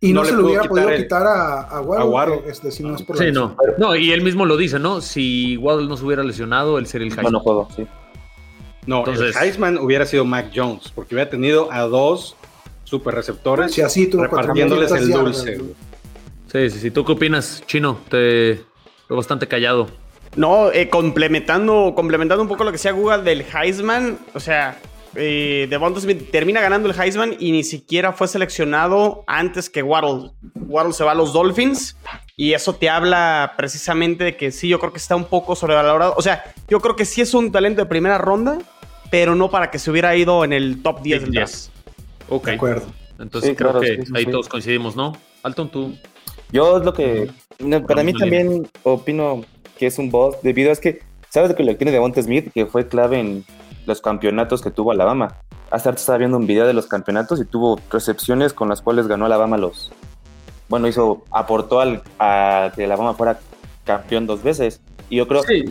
Y 0.00 0.14
no, 0.14 0.22
no 0.22 0.26
se 0.26 0.32
lo 0.32 0.46
hubiera 0.46 0.64
podido 0.64 0.88
el, 0.88 1.02
quitar 1.02 1.26
a, 1.26 1.60
a 1.60 1.80
Waddle, 1.82 2.04
a 2.04 2.06
Waddle. 2.08 2.42
Este, 2.46 2.70
si 2.70 2.82
no 2.82 2.94
es 2.94 3.02
por 3.02 3.18
sí, 3.18 3.30
no. 3.30 3.54
no, 3.76 3.94
y 3.94 4.12
él 4.12 4.22
mismo 4.22 4.46
lo 4.46 4.56
dice, 4.56 4.78
¿no? 4.78 5.02
Si 5.02 5.58
Waddle 5.58 5.86
no 5.86 5.96
se 5.98 6.04
hubiera 6.06 6.24
lesionado, 6.24 6.78
él 6.78 6.86
sería 6.86 7.06
el 7.06 7.12
Heisman. 7.12 7.24
Bueno, 7.24 7.40
juego, 7.40 7.68
sí. 7.76 7.86
No, 8.86 9.00
Entonces, 9.00 9.36
el 9.36 9.42
Heisman 9.42 9.78
hubiera 9.78 10.06
sido 10.06 10.24
Mac 10.24 10.50
Jones, 10.54 10.90
porque 10.94 11.14
hubiera 11.14 11.30
tenido 11.30 11.70
a 11.70 11.82
dos 11.82 12.36
super 12.84 13.14
receptores 13.14 13.72
sí, 13.72 13.82
así 13.82 14.08
tú 14.08 14.20
repartiéndoles 14.20 14.90
el 14.92 15.10
dulce. 15.10 15.58
Sí, 16.50 16.70
sí, 16.70 16.78
sí. 16.80 16.90
¿Tú 16.90 17.04
qué 17.04 17.12
opinas, 17.12 17.62
Chino? 17.66 18.00
Te 18.08 18.64
veo 19.08 19.16
bastante 19.16 19.46
callado. 19.46 19.88
No, 20.34 20.72
eh, 20.72 20.88
complementando, 20.88 21.92
complementando 21.94 22.42
un 22.42 22.48
poco 22.48 22.64
lo 22.64 22.70
que 22.70 22.76
decía 22.76 22.92
Google 22.92 23.22
del 23.22 23.44
Heisman, 23.52 24.18
o 24.34 24.40
sea, 24.40 24.78
eh, 25.14 25.66
Devonta 25.68 26.00
Smith 26.00 26.30
termina 26.30 26.60
ganando 26.60 26.88
el 26.88 27.00
Heisman 27.00 27.34
y 27.38 27.50
ni 27.52 27.64
siquiera 27.64 28.12
fue 28.12 28.28
seleccionado 28.28 29.24
antes 29.26 29.68
que 29.68 29.82
Waddle. 29.82 30.30
Waddle 30.54 30.92
se 30.92 31.04
va 31.04 31.12
a 31.12 31.14
los 31.14 31.32
Dolphins 31.32 31.96
y 32.40 32.54
eso 32.54 32.74
te 32.74 32.88
habla 32.88 33.52
precisamente 33.58 34.24
de 34.24 34.34
que 34.34 34.50
sí, 34.50 34.66
yo 34.66 34.78
creo 34.78 34.92
que 34.92 34.98
está 34.98 35.14
un 35.14 35.26
poco 35.26 35.54
sobrevalorado. 35.54 36.14
O 36.16 36.22
sea, 36.22 36.42
yo 36.68 36.80
creo 36.80 36.96
que 36.96 37.04
sí 37.04 37.20
es 37.20 37.34
un 37.34 37.52
talento 37.52 37.82
de 37.82 37.86
primera 37.86 38.16
ronda, 38.16 38.56
pero 39.10 39.34
no 39.34 39.50
para 39.50 39.70
que 39.70 39.78
se 39.78 39.90
hubiera 39.90 40.16
ido 40.16 40.42
en 40.42 40.54
el 40.54 40.82
top 40.82 41.02
10 41.02 41.20
del 41.20 41.32
draft. 41.32 41.66
Ok. 42.30 42.46
De 42.46 42.54
acuerdo. 42.54 42.86
Entonces 43.18 43.50
sí, 43.50 43.56
creo 43.56 43.72
claro, 43.72 43.80
que 43.82 44.06
sí, 44.06 44.12
ahí 44.14 44.24
sí. 44.24 44.30
todos 44.30 44.48
coincidimos, 44.48 44.96
¿no? 44.96 45.12
Alton, 45.42 45.68
tú. 45.68 45.94
Yo 46.50 46.78
es 46.78 46.84
lo 46.86 46.94
que. 46.94 47.30
Para 47.86 48.02
mí 48.02 48.14
también 48.14 48.66
opino 48.84 49.44
que 49.76 49.88
es 49.88 49.98
un 49.98 50.10
boss, 50.10 50.36
debido 50.42 50.70
a 50.70 50.72
es 50.72 50.80
que, 50.80 51.02
¿sabes 51.28 51.50
de 51.50 51.54
que 51.54 51.62
lo 51.62 51.76
tiene 51.76 51.92
Devonta 51.92 52.22
Smith? 52.22 52.50
Que 52.54 52.64
fue 52.64 52.88
clave 52.88 53.20
en 53.20 53.44
los 53.84 54.00
campeonatos 54.00 54.62
que 54.62 54.70
tuvo 54.70 54.92
Alabama. 54.92 55.36
Hace 55.70 55.90
rato 55.90 56.00
estaba 56.00 56.16
viendo 56.16 56.38
un 56.38 56.46
video 56.46 56.66
de 56.66 56.72
los 56.72 56.86
campeonatos 56.86 57.38
y 57.38 57.44
tuvo 57.44 57.78
recepciones 57.90 58.54
con 58.54 58.70
las 58.70 58.80
cuales 58.80 59.08
ganó 59.08 59.26
Alabama 59.26 59.58
los. 59.58 59.92
Bueno, 60.70 60.86
hizo, 60.86 61.24
aportó 61.32 61.80
al, 61.80 62.00
a 62.20 62.72
que 62.74 62.84
Alabama 62.84 63.12
fuera 63.14 63.40
campeón 63.84 64.26
dos 64.26 64.42
veces. 64.42 64.80
Y 65.10 65.16
yo 65.16 65.26
creo. 65.26 65.42
Sí, 65.42 65.64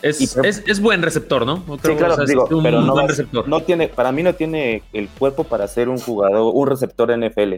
es, 0.00 0.20
y, 0.20 0.24
es, 0.24 0.64
es 0.66 0.80
buen 0.80 1.02
receptor, 1.02 1.44
¿no? 1.44 1.62
Creo, 1.62 1.94
sí, 1.94 1.98
claro, 1.98 2.14
o 2.14 2.16
sea, 2.16 2.24
digo, 2.24 2.48
pero 2.62 2.80
no, 2.80 2.94
va, 2.94 3.06
no, 3.46 3.62
tiene, 3.62 3.88
para 3.88 4.12
mí 4.12 4.22
no 4.22 4.34
tiene 4.34 4.82
el 4.94 5.08
cuerpo 5.10 5.44
para 5.44 5.68
ser 5.68 5.90
un 5.90 5.98
jugador, 5.98 6.52
un 6.54 6.66
receptor 6.66 7.14
NFL. 7.16 7.56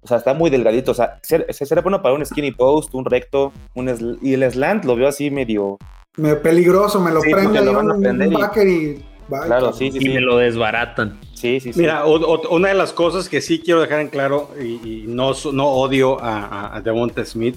O 0.00 0.08
sea, 0.08 0.16
está 0.16 0.32
muy 0.32 0.48
delgadito. 0.48 0.92
O 0.92 0.94
sea, 0.94 1.20
sería 1.22 1.82
bueno 1.82 2.00
para 2.00 2.14
un 2.14 2.24
skinny 2.24 2.50
post, 2.50 2.94
un 2.94 3.04
recto, 3.04 3.52
un 3.74 4.18
y 4.22 4.32
el 4.32 4.50
slant 4.50 4.86
lo 4.86 4.96
veo 4.96 5.08
así 5.08 5.30
medio. 5.30 5.76
Me 6.16 6.34
peligroso, 6.36 6.98
me 6.98 7.12
lo 7.12 7.20
sí, 7.20 7.30
prende 7.30 7.62
lo 7.62 7.78
un, 7.78 8.06
un 8.06 8.32
backer 8.32 8.66
y. 8.66 9.04
Bye, 9.28 9.40
claro, 9.46 9.72
sí, 9.74 9.92
sí, 9.92 9.98
y 9.98 10.00
sí. 10.00 10.08
me 10.08 10.20
lo 10.20 10.38
desbaratan. 10.38 11.18
Sí, 11.42 11.60
sí, 11.60 11.72
sí. 11.72 11.80
Mira, 11.80 12.06
o, 12.06 12.14
o, 12.14 12.54
una 12.54 12.68
de 12.68 12.74
las 12.74 12.92
cosas 12.92 13.28
que 13.28 13.40
sí 13.40 13.58
quiero 13.58 13.80
dejar 13.80 14.00
en 14.00 14.08
claro, 14.08 14.50
y, 14.60 15.02
y 15.02 15.04
no, 15.08 15.32
no 15.52 15.66
odio 15.66 16.22
a, 16.22 16.46
a, 16.46 16.76
a 16.76 16.80
Devonta 16.80 17.24
Smith, 17.24 17.56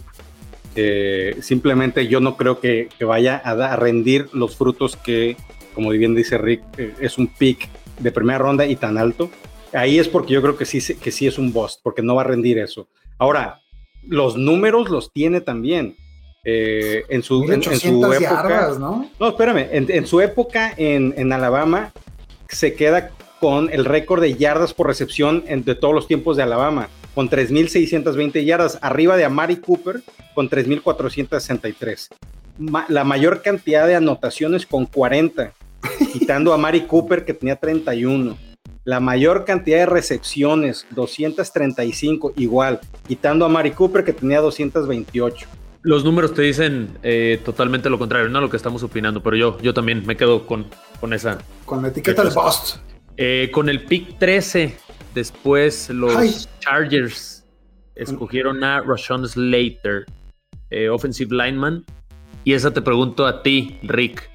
eh, 0.76 1.38
simplemente 1.42 2.08
yo 2.08 2.20
no 2.20 2.36
creo 2.36 2.60
que, 2.60 2.90
que 2.98 3.06
vaya 3.06 3.40
a, 3.46 3.52
a, 3.52 3.76
rendir 3.76 4.28
los 4.34 4.58
frutos 4.58 4.98
que 4.98 5.38
como 5.76 5.92
bien 5.92 6.16
dice 6.16 6.38
Rick, 6.38 6.64
eh, 6.78 6.94
es 7.00 7.20
un 7.20 7.28
pick 7.28 7.70
de 8.00 8.12
primera 8.12 8.40
ronda 8.40 8.66
y 8.66 8.76
tan 8.76 8.98
alto, 8.98 9.30
ahí 9.74 10.00
es 10.00 10.08
porque 10.08 10.34
yo 10.34 10.42
creo 10.42 10.58
que 10.58 10.66
sí, 10.66 10.96
que 10.96 11.12
sí 11.12 11.28
es 11.28 11.38
un 11.38 11.54
bust, 11.54 11.82
porque 11.84 12.02
no 12.02 12.16
va 12.16 12.22
a 12.22 12.26
rendir 12.26 12.58
eso. 12.58 12.88
Ahora, 13.20 13.62
los 14.08 14.36
números 14.38 14.90
los 14.90 15.12
tiene 15.12 15.42
también. 15.42 15.96
Eh, 16.48 17.04
en, 17.10 17.24
su, 17.24 17.44
en, 17.46 17.54
en 17.54 17.64
su 17.64 17.92
1800 17.92 18.16
época, 18.16 18.44
yardas, 18.44 18.80
¿no? 18.80 19.10
no, 19.20 19.30
espérame, 19.30 19.68
en, 19.72 19.90
en 19.90 20.06
su 20.06 20.22
época 20.22 20.72
en, 20.78 21.16
en 21.18 21.34
Alabama 21.34 21.92
se 22.50 22.76
queda 22.76 23.10
con 23.40 23.70
el 23.72 23.86
récord 23.86 24.22
de 24.22 24.36
yardas 24.36 24.74
por 24.74 24.88
recepción 24.88 25.44
en- 25.48 25.64
de 25.64 25.76
todos 25.76 25.94
los 25.94 26.08
tiempos 26.08 26.38
de 26.38 26.44
Alabama, 26.44 26.90
con 27.14 27.30
3.620 27.30 28.44
yardas, 28.46 28.78
arriba 28.82 29.18
de 29.18 29.26
Amari 29.26 29.58
Cooper 29.58 30.02
con 30.34 30.50
3.463. 30.50 32.10
Ma- 32.58 32.86
la 32.90 33.04
mayor 33.04 33.42
cantidad 33.42 33.88
de 33.88 33.96
anotaciones 33.96 34.66
con 34.66 34.86
40, 34.86 35.54
quitando 36.14 36.52
a 36.52 36.56
Amari 36.56 36.82
Cooper 36.82 37.26
que 37.26 37.34
tenía 37.34 37.56
31. 37.56 38.38
La 38.84 39.00
mayor 39.00 39.46
cantidad 39.46 39.80
de 39.80 39.86
recepciones, 39.88 40.86
235, 40.92 42.34
igual, 42.38 42.80
quitando 43.08 43.44
a 43.46 43.50
Mari 43.50 43.72
Cooper 43.72 44.04
que 44.04 44.14
tenía 44.14 44.42
228. 44.42 45.48
Los 45.82 46.04
números 46.04 46.34
te 46.36 46.44
dicen 46.44 46.90
eh, 47.02 47.40
totalmente 47.44 47.90
lo 47.90 47.98
contrario, 47.98 48.30
no 48.30 48.42
lo 48.42 48.50
que 48.50 48.58
estamos 48.58 48.84
opinando, 48.84 49.22
pero 49.24 49.36
yo, 49.38 49.58
yo 49.62 49.74
también 49.74 50.04
me 50.06 50.16
quedo 50.16 50.46
con, 50.46 50.68
con 51.00 51.14
esa. 51.14 51.40
Con 51.66 51.82
la 51.82 51.88
etiqueta 51.90 52.24
de 52.24 52.30
bust. 52.30 52.78
Eh, 53.18 53.50
con 53.54 53.70
el 53.70 53.86
pick 53.86 54.18
13, 54.20 54.76
después 55.14 55.90
los 55.90 56.16
Ay. 56.16 56.36
Chargers 56.60 57.46
escogieron 57.96 58.64
a 58.64 58.82
Rashawn 58.82 59.28
Slater, 59.28 60.06
eh, 60.70 60.90
offensive 60.90 61.34
lineman. 61.34 61.86
Y 62.44 62.54
esa 62.54 62.72
te 62.72 62.82
pregunto 62.82 63.26
a 63.26 63.42
ti, 63.42 63.80
Rick. 63.84 64.30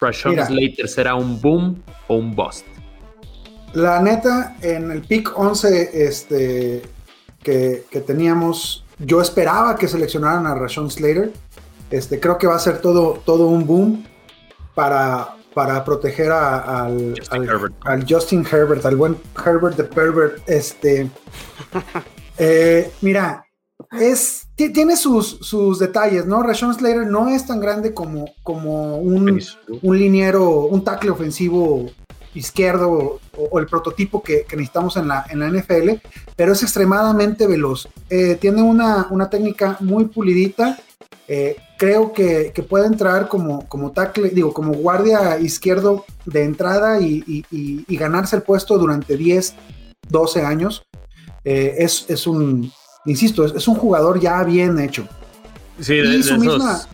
¿Rashawn 0.00 0.34
Mira. 0.34 0.46
Slater 0.46 0.88
será 0.88 1.14
un 1.14 1.40
boom 1.40 1.82
o 2.08 2.16
un 2.16 2.34
bust? 2.34 2.66
La 3.74 4.00
neta, 4.02 4.56
en 4.62 4.90
el 4.90 5.02
pick 5.02 5.32
11 5.36 5.90
este, 6.06 6.82
que, 7.42 7.84
que 7.90 8.00
teníamos, 8.00 8.84
yo 8.98 9.20
esperaba 9.20 9.76
que 9.76 9.86
seleccionaran 9.86 10.46
a 10.46 10.54
Rashawn 10.54 10.90
Slater. 10.90 11.32
Este, 11.90 12.20
creo 12.20 12.36
que 12.36 12.46
va 12.46 12.56
a 12.56 12.58
ser 12.58 12.80
todo, 12.80 13.22
todo 13.24 13.46
un 13.46 13.66
boom 13.66 14.04
para, 14.74 15.36
para 15.58 15.84
proteger 15.84 16.30
a- 16.30 16.84
al, 16.84 17.14
Justin 17.18 17.42
al- 17.42 17.48
Herbert. 17.48 17.74
al 17.84 18.04
Justin 18.08 18.46
Herbert, 18.48 18.86
al 18.86 18.94
buen 18.94 19.16
Herbert 19.44 19.76
de 19.76 19.82
Pervert. 19.82 20.48
Este, 20.48 21.10
eh, 22.38 22.92
mira, 23.00 23.44
es, 23.98 24.46
ti- 24.54 24.72
tiene 24.72 24.96
sus, 24.96 25.38
sus 25.40 25.80
detalles, 25.80 26.26
¿no? 26.26 26.44
Rashawn 26.44 26.74
Slater 26.74 27.08
no 27.08 27.28
es 27.28 27.44
tan 27.44 27.58
grande 27.58 27.92
como, 27.92 28.26
como 28.44 28.98
un, 28.98 29.40
un 29.82 29.98
liniero, 29.98 30.48
un 30.66 30.84
tackle 30.84 31.10
ofensivo 31.10 31.90
izquierdo 32.34 32.88
o, 32.92 33.20
o 33.50 33.58
el 33.58 33.66
prototipo 33.66 34.22
que, 34.22 34.44
que 34.44 34.54
necesitamos 34.54 34.96
en 34.96 35.08
la, 35.08 35.26
en 35.28 35.40
la 35.40 35.48
NFL, 35.48 35.90
pero 36.36 36.52
es 36.52 36.62
extremadamente 36.62 37.48
veloz. 37.48 37.88
Eh, 38.10 38.36
tiene 38.40 38.62
una, 38.62 39.08
una 39.10 39.28
técnica 39.28 39.76
muy 39.80 40.04
pulidita. 40.04 40.78
eh, 41.26 41.56
creo 41.78 42.12
que, 42.12 42.52
que 42.54 42.62
puede 42.62 42.86
entrar 42.86 43.28
como, 43.28 43.66
como 43.68 43.92
tackle, 43.92 44.28
digo, 44.30 44.52
como 44.52 44.74
guardia 44.74 45.38
izquierdo 45.40 46.04
de 46.26 46.42
entrada 46.44 47.00
y, 47.00 47.24
y- 47.26 47.44
y- 47.50 47.84
y 47.88 47.96
ganarse 47.96 48.36
el 48.36 48.42
puesto 48.42 48.76
durante 48.76 49.16
10, 49.16 49.54
12 50.10 50.42
años. 50.42 50.82
Eh, 51.44 51.76
es, 51.78 52.04
es 52.08 52.26
un, 52.26 52.70
insisto, 53.06 53.44
es, 53.44 53.54
es 53.54 53.66
un 53.68 53.76
jugador 53.76 54.20
ya 54.20 54.42
bien 54.44 54.78
hecho. 54.78 55.08
Sí, 55.80 55.94
de, 55.94 56.16
esos, 56.18 56.38
misma- 56.38 56.86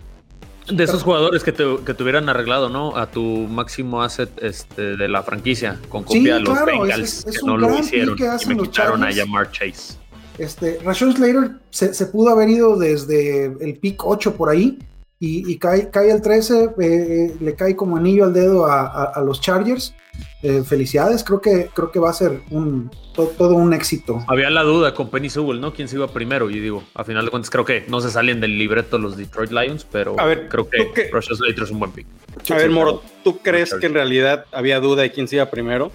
de 0.68 0.84
esos 0.84 1.02
jugadores 1.02 1.42
que 1.42 1.52
te, 1.52 1.64
que 1.84 1.94
te 1.94 2.02
hubieran 2.02 2.28
arreglado, 2.28 2.68
¿no? 2.68 2.96
A 2.96 3.06
tu 3.10 3.20
máximo 3.22 4.02
asset 4.02 4.30
este, 4.42 4.96
de 4.96 5.08
la 5.08 5.22
franquicia, 5.22 5.80
con 5.88 6.06
Sí, 6.06 6.18
copia 6.18 6.36
a 6.36 6.38
los 6.40 6.48
claro, 6.50 6.66
Bengals, 6.66 7.24
es- 7.26 7.38
que 7.40 7.46
no 7.46 7.56
lo 7.56 7.78
hicieron. 7.78 8.16
que 8.16 8.24
Y 8.24 8.46
me 8.46 8.54
los 8.54 8.68
quitaron 8.68 9.02
a. 9.02 9.12
Jamar 9.12 9.50
Chase. 9.50 9.94
Este, 10.38 10.78
Rashawn 10.84 11.14
Slater 11.14 11.50
se, 11.70 11.94
se 11.94 12.06
pudo 12.06 12.30
haber 12.30 12.48
ido 12.48 12.76
desde 12.76 13.46
el 13.46 13.78
pick 13.78 14.04
8 14.04 14.34
por 14.36 14.50
ahí 14.50 14.78
y, 15.20 15.50
y 15.50 15.58
cae, 15.58 15.90
cae 15.90 16.10
el 16.10 16.20
13, 16.20 16.64
eh, 16.64 16.70
eh, 16.80 17.34
le 17.40 17.54
cae 17.54 17.76
como 17.76 17.96
anillo 17.96 18.24
al 18.24 18.32
dedo 18.32 18.66
a, 18.66 18.82
a- 18.86 19.04
a 19.14 19.20
los 19.20 19.40
Chargers. 19.40 19.94
Eh, 20.42 20.62
felicidades, 20.62 21.24
creo 21.24 21.40
que, 21.40 21.70
creo 21.74 21.90
que 21.90 21.98
va 21.98 22.10
a 22.10 22.12
ser 22.12 22.40
un, 22.50 22.90
to- 23.14 23.32
todo 23.38 23.54
un 23.54 23.72
éxito. 23.72 24.22
Había 24.28 24.48
la 24.50 24.62
duda 24.62 24.94
con 24.94 25.08
Penny 25.10 25.28
Sewell, 25.30 25.60
¿no? 25.60 25.72
¿Quién 25.72 25.88
se 25.88 25.96
iba 25.96 26.06
primero? 26.06 26.50
Y 26.50 26.60
digo, 26.60 26.84
a 26.94 27.02
final 27.02 27.24
de 27.24 27.30
cuentas, 27.30 27.50
creo 27.50 27.64
que 27.64 27.84
no 27.88 28.00
se 28.00 28.10
salen 28.10 28.40
del 28.40 28.56
libreto 28.58 28.98
los 28.98 29.16
Detroit 29.16 29.50
Lions, 29.50 29.84
pero 29.90 30.14
A 30.20 30.26
ver, 30.26 30.48
creo 30.48 30.68
que 30.68 30.78
¿tú 30.78 30.84
qué- 30.94 31.10
Rashawn 31.12 31.36
Slater 31.38 31.64
es 31.64 31.70
un 31.70 31.78
buen 31.80 31.90
pick. 31.92 32.06
A 32.50 32.56
ver, 32.56 32.70
Moro, 32.70 33.02
¿tú 33.24 33.38
crees 33.38 33.72
que 33.74 33.86
en 33.86 33.94
realidad 33.94 34.44
había 34.52 34.78
duda 34.78 35.02
de 35.02 35.10
quién 35.10 35.26
se 35.26 35.36
iba 35.36 35.50
primero? 35.50 35.90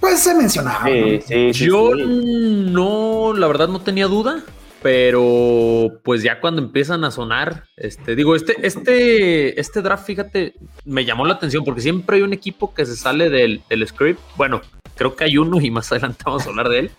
Pues 0.00 0.20
se 0.20 0.34
mencionaba. 0.34 0.88
¿no? 0.88 0.90
Sí, 0.94 1.20
sí, 1.26 1.54
sí, 1.54 1.64
Yo 1.66 1.92
sí. 1.94 2.02
no, 2.06 3.32
la 3.36 3.46
verdad 3.46 3.68
no 3.68 3.80
tenía 3.80 4.06
duda, 4.06 4.42
pero 4.82 6.00
pues 6.02 6.22
ya 6.22 6.40
cuando 6.40 6.62
empiezan 6.62 7.04
a 7.04 7.10
sonar, 7.10 7.64
este, 7.76 8.16
digo, 8.16 8.34
este, 8.34 8.56
este, 8.66 9.60
este 9.60 9.82
draft, 9.82 10.06
fíjate, 10.06 10.54
me 10.84 11.04
llamó 11.04 11.26
la 11.26 11.34
atención 11.34 11.64
porque 11.64 11.80
siempre 11.82 12.16
hay 12.16 12.22
un 12.22 12.32
equipo 12.32 12.72
que 12.74 12.86
se 12.86 12.96
sale 12.96 13.28
del, 13.28 13.62
del 13.68 13.86
script. 13.86 14.20
Bueno, 14.36 14.62
creo 14.96 15.14
que 15.16 15.24
hay 15.24 15.36
uno 15.36 15.60
y 15.60 15.70
más 15.70 15.90
adelante 15.92 16.22
vamos 16.24 16.46
a 16.46 16.48
hablar 16.50 16.68
de 16.70 16.78
él. 16.80 16.90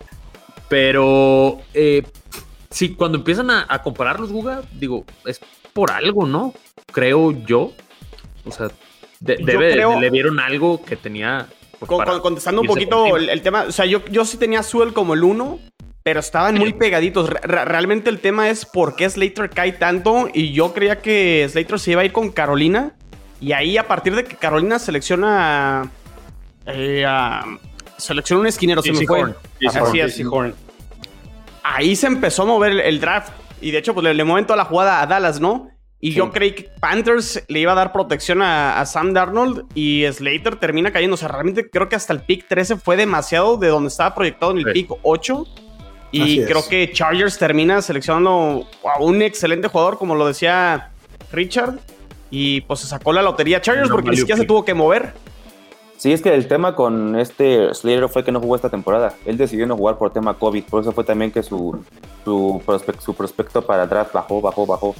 Pero 0.69 1.59
eh, 1.73 2.03
sí, 2.69 2.95
cuando 2.95 3.17
empiezan 3.17 3.49
a, 3.51 3.65
a 3.67 3.81
comparar 3.81 4.19
los 4.19 4.31
Guga, 4.31 4.61
digo, 4.79 5.05
es 5.25 5.39
por 5.73 5.91
algo, 5.91 6.25
¿no? 6.25 6.53
Creo 6.93 7.31
yo. 7.45 7.73
O 8.45 8.51
sea, 8.51 8.69
de- 9.19 9.37
Yo 9.39 9.45
debe, 9.45 9.73
creo- 9.73 9.99
le 9.99 10.09
vieron 10.09 10.39
algo 10.39 10.83
que 10.83 10.95
tenía. 10.95 11.47
Pues, 11.81 11.89
Con- 11.89 11.97
para 11.97 12.11
con- 12.11 12.21
contestando 12.21 12.61
un 12.61 12.67
poquito 12.67 13.17
el, 13.17 13.27
el 13.29 13.41
tema, 13.41 13.63
o 13.67 13.71
sea, 13.71 13.85
yo, 13.87 14.05
yo 14.05 14.23
sí 14.23 14.37
tenía 14.37 14.61
Sewell 14.61 14.93
como 14.93 15.15
el 15.15 15.23
1, 15.23 15.57
pero 16.03 16.19
estaban 16.19 16.53
muy 16.59 16.73
pegaditos. 16.73 17.27
Re- 17.27 17.39
re- 17.41 17.65
realmente 17.65 18.11
el 18.11 18.19
tema 18.19 18.49
es 18.51 18.65
por 18.67 18.95
qué 18.95 19.09
Slater 19.09 19.49
cae 19.49 19.71
tanto 19.71 20.29
y 20.31 20.51
yo 20.53 20.73
creía 20.73 20.99
que 21.01 21.47
Slater 21.49 21.79
se 21.79 21.91
iba 21.93 22.01
a 22.01 22.05
ir 22.05 22.11
con 22.11 22.29
Carolina 22.31 22.93
y 23.39 23.53
ahí 23.53 23.77
a 23.79 23.87
partir 23.87 24.15
de 24.15 24.23
que 24.25 24.35
Carolina 24.35 24.77
selecciona 24.77 25.89
eh, 26.67 27.03
selecciona 27.97 28.41
un 28.41 28.47
esquinero, 28.47 28.81
se 28.93 29.05
fue. 29.07 29.19
Así 29.89 29.99
es. 29.99 30.13
Ahí 31.63 31.95
se 31.95 32.05
empezó 32.07 32.43
a 32.43 32.45
mover 32.45 32.73
el, 32.73 32.79
el 32.81 32.99
draft 32.99 33.33
y 33.59 33.71
de 33.71 33.77
hecho 33.79 33.93
pues 33.95 34.03
le, 34.03 34.13
le 34.13 34.23
mueven 34.23 34.45
toda 34.45 34.57
la 34.57 34.65
jugada 34.65 35.01
a 35.01 35.07
Dallas, 35.07 35.39
¿no? 35.39 35.69
Y 36.03 36.13
yo 36.13 36.31
creí 36.31 36.53
que 36.53 36.63
Panthers 36.79 37.43
le 37.47 37.59
iba 37.59 37.73
a 37.73 37.75
dar 37.75 37.91
protección 37.93 38.41
a, 38.41 38.79
a 38.81 38.85
Sam 38.87 39.13
Darnold 39.13 39.65
y 39.75 40.03
Slater 40.11 40.55
termina 40.55 40.91
cayendo. 40.91 41.13
O 41.13 41.17
sea, 41.17 41.27
realmente 41.27 41.69
creo 41.69 41.87
que 41.89 41.95
hasta 41.95 42.11
el 42.11 42.21
pick 42.21 42.47
13 42.47 42.77
fue 42.77 42.97
demasiado 42.97 43.57
de 43.57 43.67
donde 43.67 43.89
estaba 43.89 44.15
proyectado 44.15 44.51
en 44.51 44.57
el 44.59 44.63
Sí. 44.65 44.71
pick 44.73 44.91
8. 45.03 45.45
Y 46.13 46.21
Así 46.21 46.39
es. 46.39 46.47
creo 46.47 46.67
que 46.67 46.91
Chargers 46.91 47.37
termina 47.37 47.81
seleccionando 47.83 48.67
a 48.83 48.99
un 48.99 49.21
excelente 49.21 49.67
jugador, 49.67 49.97
como 49.99 50.15
lo 50.15 50.25
decía 50.27 50.89
Richard. 51.31 51.75
Y 52.31 52.61
pues 52.61 52.79
se 52.79 52.87
sacó 52.87 53.13
la 53.13 53.21
lotería 53.21 53.61
Chargers 53.61 53.89
No 53.89 53.95
porque 53.95 54.09
ni 54.09 54.17
siquiera 54.17 54.39
se 54.41 54.47
tuvo 54.47 54.65
que 54.65 54.73
mover. 54.73 55.13
Sí, 55.97 56.11
es 56.13 56.21
que 56.23 56.33
el 56.33 56.47
tema 56.47 56.75
con 56.75 57.15
este 57.19 57.71
Slater 57.75 58.09
fue 58.09 58.23
que 58.23 58.31
no 58.31 58.39
jugó 58.39 58.55
esta 58.55 58.69
temporada. 58.69 59.13
Él 59.25 59.37
decidió 59.37 59.67
no 59.67 59.77
jugar 59.77 59.99
por 59.99 60.11
tema 60.11 60.33
COVID. 60.33 60.63
Por 60.63 60.81
eso 60.81 60.91
fue 60.93 61.03
también 61.03 61.29
que 61.31 61.43
su, 61.43 61.79
su, 62.25 62.59
prospect- 62.65 63.01
su 63.01 63.13
prospecto 63.13 63.61
para 63.61 63.85
draft 63.85 64.11
bajó, 64.13 64.41
bajó, 64.41 64.65
bajó. 64.65 64.95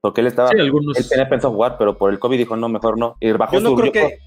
Porque 0.00 0.20
él 0.20 0.26
estaba. 0.28 0.50
Sí, 0.50 0.58
algunos- 0.58 0.96
Él 0.96 1.08
tenía 1.08 1.28
pensado 1.28 1.52
jugar, 1.52 1.76
pero 1.78 1.96
por 1.98 2.12
el 2.12 2.18
COVID 2.18 2.38
dijo 2.38 2.56
no, 2.56 2.68
mejor 2.68 2.98
no. 2.98 3.16
Y 3.20 3.32
bajó 3.32 3.54
Yo 3.54 3.60
no 3.60 3.70
su. 3.70 3.76
creo 3.76 3.92
que. 3.92 4.18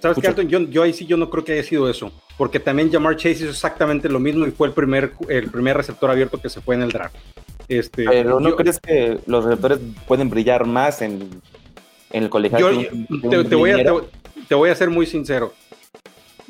¿Sabes 0.00 0.18
qué. 0.20 0.26
Anton? 0.28 0.48
Yo, 0.48 0.58
yo 0.60 0.82
ahí 0.82 0.92
sí 0.92 1.06
yo 1.06 1.16
no 1.16 1.30
creo 1.30 1.44
que 1.44 1.52
haya 1.52 1.62
sido 1.62 1.88
eso. 1.88 2.10
Porque 2.36 2.58
también 2.58 2.90
Jamar 2.90 3.14
Chase 3.16 3.30
hizo 3.42 3.50
exactamente 3.50 4.08
lo 4.08 4.18
mismo 4.18 4.46
y 4.46 4.50
fue 4.50 4.66
el 4.68 4.74
primer, 4.74 5.12
el 5.28 5.50
primer 5.50 5.76
receptor 5.76 6.10
abierto 6.10 6.40
que 6.40 6.48
se 6.48 6.60
fue 6.60 6.74
en 6.74 6.82
el 6.82 6.90
draft. 6.90 7.14
Este, 7.68 8.04
Pero 8.04 8.40
¿no 8.40 8.48
yo- 8.50 8.56
crees 8.56 8.80
que 8.80 9.18
los 9.26 9.44
receptores 9.44 9.78
pueden 10.08 10.28
brillar 10.28 10.66
más 10.66 11.02
en, 11.02 11.28
en 12.10 12.22
el 12.24 12.30
colegial? 12.30 12.60
Yo 12.60 12.68
que 12.70 12.88
un- 12.94 13.06
que 13.20 13.28
te, 13.28 13.38
un 13.38 13.48
te 13.48 13.54
voy 13.54 13.70
a, 13.70 13.84
te 14.48 14.54
voy 14.54 14.70
a 14.70 14.74
ser 14.74 14.90
muy 14.90 15.06
sincero. 15.06 15.52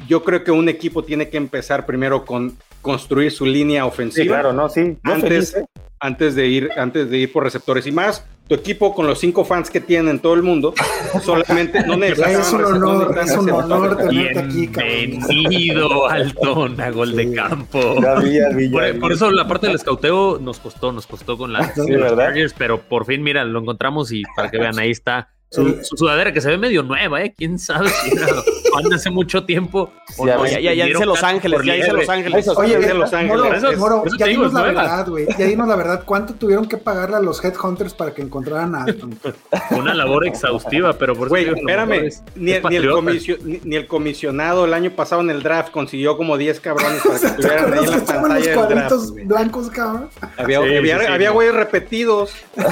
Yo 0.09 0.23
creo 0.23 0.45
que 0.45 0.51
un 0.51 0.69
equipo 0.69 1.05
tiene 1.05 1.29
que 1.29 1.37
empezar 1.37 1.87
primero 1.87 2.25
con 2.25 2.57
construir 2.81 3.31
su 3.31 3.47
línea 3.47 3.87
ofensiva 3.87 4.25
Sí, 4.25 4.29
claro, 4.29 4.53
no, 4.53 4.69
sí. 4.69 4.99
Antes, 5.05 5.53
feliz, 5.53 5.57
¿eh? 5.57 5.65
antes, 6.01 6.35
de 6.35 6.47
ir, 6.49 6.71
antes 6.77 7.09
de 7.09 7.19
ir 7.19 7.33
por 7.33 7.45
receptores. 7.45 7.87
Y 7.87 7.93
más, 7.93 8.27
tu 8.49 8.55
equipo 8.57 8.95
con 8.95 9.07
los 9.07 9.21
cinco 9.21 9.45
fans 9.45 9.71
que 9.71 9.81
tiene 9.81 10.11
en 10.11 10.19
todo 10.19 10.35
el 10.35 10.43
mundo, 10.43 10.75
solamente 11.23 11.87
no 11.87 11.97
necesitan 11.97 12.41
Es 12.41 12.53
un 12.53 12.65
honor, 12.65 13.19
es 13.23 13.37
un 13.37 13.51
honor 13.51 13.97
tenerte 13.97 14.39
aquí. 14.41 14.67
Bienvenido 14.67 16.09
al 16.09 16.35
a 16.79 16.91
gol 16.91 17.17
de 17.17 17.33
campo. 17.33 18.01
Ya 18.03 18.15
vi, 18.17 18.35
ya 18.35 18.49
vi, 18.49 18.71
ya 18.71 19.01
Por, 19.01 19.13
eso 19.13 19.31
la 19.31 19.47
parte 19.47 19.69
del 19.69 19.77
escauteo 19.77 20.39
nos 20.41 20.59
costó, 20.59 20.93
nos 20.93 21.07
costó 21.07 21.39
con, 21.39 21.53
la, 21.53 21.73
Sí, 21.73 21.81
con. 21.81 22.17
Chargers, 22.17 22.55
pero 22.59 22.81
por 22.81 23.07
fin, 23.07 23.23
mira, 23.23 23.45
lo 23.45 23.61
encontramos 23.61 24.13
y 24.13 24.23
para 24.35 24.51
que 24.51 24.59
vean, 24.59 24.79
ahí 24.79 24.91
está 24.91 25.29
Su, 25.53 25.61
El- 25.67 25.85
su 25.85 25.97
sudadera 25.99 26.33
que 26.33 26.41
se 26.41 26.49
ve 26.49 26.57
medio 26.59 26.83
nueva, 26.83 27.23
¿eh? 27.23 27.35
¿Quién 27.37 27.59
sabe 27.59 27.89
si 27.91 28.17
era 28.17 28.27
fan 28.73 28.93
hace 28.95 29.11
mucho 29.11 29.45
tiempo? 29.45 29.93
o 30.17 30.25
no. 30.27 30.47
Ya, 30.47 30.53
ya, 30.53 30.61
ya 30.61 30.69
vendieron 30.71 30.93
dice 30.95 31.07
Los 31.07 31.23
Ángeles, 31.23 31.61
ya 31.63 31.75
dice. 31.75 31.93
Los 31.93 32.09
Ángeles. 32.09 32.49
Oye, 32.49 32.75
eh, 32.75 32.95
Los 32.95 33.13
Ángeles. 33.13 33.79
Moro, 33.79 34.03
ya 34.19 34.27
es 34.27 34.39
la 34.39 34.49
nueva. 34.49 34.63
verdad, 34.73 35.09
güey. 35.09 35.27
Ya 35.39 35.45
dinos 35.47 35.69
la 35.69 35.77
verdad. 35.77 36.03
¿Cuánto 36.07 36.33
tuvieron 36.35 36.67
que 36.67 36.79
pagarle 36.79 37.17
a 37.17 37.21
los 37.21 37.45
headhunters 37.45 37.93
para 37.93 38.15
que 38.15 38.23
encontraran 38.23 38.75
a 38.75 38.85
Alton? 38.85 39.19
Una 39.73 39.93
labor 39.95 40.27
exhaustiva, 40.27 40.95
pero 40.95 41.15
por 41.15 41.27
eso 41.27 41.31
Güey, 41.31 41.49
espérame, 41.51 41.93
es- 42.07 42.23
ni, 42.23 42.33
es 42.33 42.35
ni 42.37 42.53
el 42.53 42.63
patriota. 42.63 42.97
comisio- 42.97 43.39
ni- 43.45 43.61
ni 43.63 43.77
el 43.77 43.87
comisionado 43.87 44.65
el 44.65 44.73
año 44.73 44.91
pasado 44.93 45.21
en 45.21 45.29
el 45.31 45.43
draft 45.43 45.71
consiguió 45.71 46.17
como 46.17 46.39
10 46.39 46.61
cabrones 46.61 47.03
para 47.03 47.15
que 47.21 47.21
¿Te 47.21 47.27
estuvieran 47.29 47.73
ahí 47.75 47.79
en 47.79 47.85
la 47.85 47.93
que 47.93 47.97
estaban 47.99 48.23
los 48.23 48.47
pantalla 48.49 48.67
del 48.69 48.89
draft. 48.89 49.05
blancos, 49.27 49.69
cabrón? 49.71 50.09
Había, 50.39 50.61
Sí, 50.63 50.77
había, 50.77 50.99
sí, 50.99 51.05
sí, 51.07 51.13
había 51.13 51.29
no. 51.29 51.35
güeyes 51.35 51.55
repetidos. 51.55 52.31
Sí, 52.57 52.63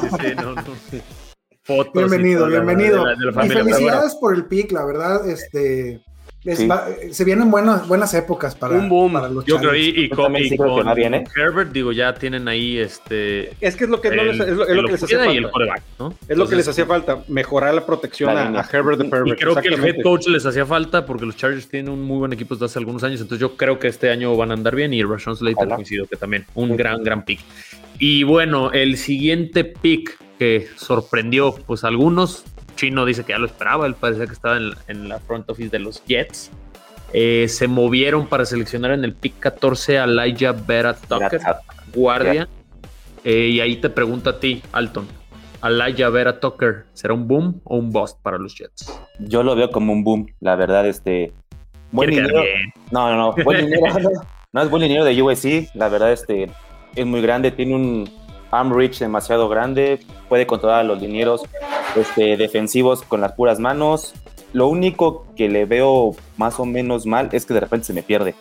sí, 0.00 0.08
sí, 0.20 0.26
no, 0.36 0.54
no. 0.54 0.62
Fotos 1.62 1.92
y 1.94 1.98
Bienvenido, 1.98 2.46
bienvenido. 2.46 3.04
de 3.04 3.04
la- 3.04 3.16
de 3.16 3.24
la 3.26 3.30
y 3.44 3.48
pero 3.48 3.60
bueno. 3.62 3.76
felicidades 3.76 4.14
por 4.16 4.34
el 4.34 4.44
pick, 4.46 4.72
la 4.72 4.84
verdad. 4.86 5.28
Este, 5.28 6.00
es- 6.42 6.58
Sí. 6.58 6.66
va- 6.66 6.86
se 7.10 7.22
vienen 7.24 7.50
buenas, 7.50 7.86
buenas 7.86 8.14
épocas 8.14 8.54
para, 8.54 8.76
Un 8.76 8.88
boom. 8.88 9.12
para 9.12 9.28
los 9.28 9.44
Yo 9.44 9.58
creo, 9.58 9.72
Chargers. 9.72 9.86
y, 9.88 10.00
y 10.00 10.08
Yo 10.08 10.16
con, 10.16 10.36
y 10.36 10.48
sí 10.48 10.56
creo 10.56 10.68
que 10.70 10.74
con 10.80 10.86
va 10.88 10.94
bien, 10.94 11.12
¿eh? 11.12 11.24
Herbert, 11.36 11.70
digo, 11.70 11.92
ya 11.92 12.14
tienen 12.14 12.48
ahí 12.48 12.78
este. 12.78 13.50
Es 13.60 13.76
que 13.76 13.84
es 13.84 13.90
lo 13.90 14.00
que, 14.00 14.08
no 14.10 14.22
el- 14.22 14.38
les, 14.38 14.40
es 14.48 14.56
lo, 14.56 14.62
es 14.62 14.68
que 14.68 14.74
lo 14.74 14.84
que 14.86 14.92
les 14.92 15.02
hacía 15.04 15.22
y 15.22 15.36
falta. 15.36 15.50
coreback, 15.50 15.82
¿no? 15.98 16.08
Es 16.08 16.12
lo 16.12 16.16
que 16.18 16.32
Entonces, 16.32 16.56
les 16.56 16.68
hacía 16.68 16.86
falta, 16.86 17.18
mejorar 17.28 17.74
la 17.74 17.84
protección 17.84 18.34
La 18.34 18.42
a, 18.46 18.60
a 18.62 18.68
Herbert 18.72 18.98
de 18.98 19.04
Y 19.04 19.10
Herbert. 19.10 19.38
creo 19.38 19.54
que 19.56 19.68
el 19.68 19.84
head 19.84 20.02
coach 20.02 20.28
les 20.28 20.46
hacía 20.46 20.64
falta 20.64 21.04
porque 21.04 21.26
los 21.26 21.36
Chargers 21.36 21.68
tienen 21.68 21.92
un 21.92 22.00
muy 22.02 22.16
buen 22.16 22.32
equipo 22.32 22.54
desde 22.54 22.64
hace 22.64 22.78
algunos 22.78 23.04
años. 23.04 23.20
Entonces 23.20 23.38
yo 23.40 23.54
creo 23.58 23.78
que 23.78 23.88
este 23.88 24.08
año 24.10 24.34
van 24.34 24.50
a 24.50 24.54
andar 24.54 24.74
bien 24.74 24.94
y 24.94 25.02
Rashawn 25.04 25.36
Slater 25.36 25.68
coincido 25.68 26.06
que 26.06 26.16
también 26.16 26.46
un 26.54 26.70
Sí. 26.70 26.76
gran, 26.76 27.04
gran 27.04 27.22
pick. 27.22 27.40
Y 27.98 28.22
bueno, 28.22 28.72
el 28.72 28.96
siguiente 28.96 29.64
pick 29.64 30.16
que 30.40 30.68
sorprendió 30.74 31.54
pues 31.66 31.84
a 31.84 31.88
algunos, 31.88 32.44
Chino 32.74 33.04
dice 33.04 33.24
que 33.24 33.32
ya 33.34 33.38
lo 33.38 33.44
esperaba, 33.44 33.86
él 33.86 33.94
parecía 33.94 34.24
que 34.24 34.32
estaba 34.32 34.56
en, 34.56 34.72
en 34.88 35.06
la 35.06 35.18
front 35.18 35.50
office 35.50 35.68
de 35.68 35.78
los 35.80 36.02
Jets. 36.06 36.50
Eh, 37.12 37.46
se 37.46 37.68
movieron 37.68 38.26
para 38.26 38.46
seleccionar 38.46 38.92
en 38.92 39.04
el 39.04 39.12
pick 39.12 39.38
14 39.38 39.98
a 39.98 40.04
Elijah 40.04 40.52
Vera 40.52 40.94
Tucker, 40.94 41.42
guardia. 41.94 42.48
Eh, 43.22 43.48
y 43.48 43.60
ahí 43.60 43.76
te 43.76 43.90
pregunto 43.90 44.30
a 44.30 44.40
ti, 44.40 44.62
Alton. 44.72 45.06
Elijah 45.62 46.08
Vera 46.08 46.40
Tucker, 46.40 46.86
¿será 46.94 47.12
un 47.12 47.28
boom 47.28 47.60
o 47.64 47.76
un 47.76 47.90
bust 47.90 48.18
para 48.22 48.38
los 48.38 48.56
Jets? 48.56 48.98
Yo 49.18 49.42
lo 49.42 49.54
veo 49.54 49.70
como 49.70 49.92
un 49.92 50.02
boom, 50.02 50.26
la 50.40 50.56
verdad, 50.56 50.86
este. 50.86 51.34
Buen 51.92 52.08
dinero. 52.08 52.42
No, 52.90 53.10
no, 53.10 53.16
no. 53.16 53.44
Buen 53.44 53.66
dinero. 53.66 53.92
no, 54.00 54.10
no 54.54 54.62
es 54.62 54.70
buen 54.70 54.84
dinero 54.84 55.04
de 55.04 55.20
USC. 55.20 55.68
La 55.74 55.90
verdad, 55.90 56.12
este. 56.12 56.48
Es 56.96 57.04
muy 57.04 57.20
grande. 57.20 57.50
Tiene 57.50 57.74
un 57.74 58.19
arm 58.50 58.72
reach 58.72 58.98
demasiado 58.98 59.48
grande. 59.48 60.00
Puede 60.28 60.46
controlar 60.46 60.80
a 60.80 60.84
los 60.84 61.00
linieros 61.00 61.42
este, 61.96 62.36
defensivos 62.36 63.02
con 63.02 63.20
las 63.20 63.32
puras 63.32 63.58
manos. 63.58 64.14
Lo 64.52 64.66
único 64.68 65.26
que 65.36 65.48
le 65.48 65.64
veo 65.64 66.14
más 66.36 66.58
o 66.58 66.64
menos 66.64 67.06
mal 67.06 67.28
es 67.32 67.46
que 67.46 67.54
de 67.54 67.60
repente 67.60 67.86
se 67.86 67.92
me 67.92 68.02
pierde. 68.02 68.34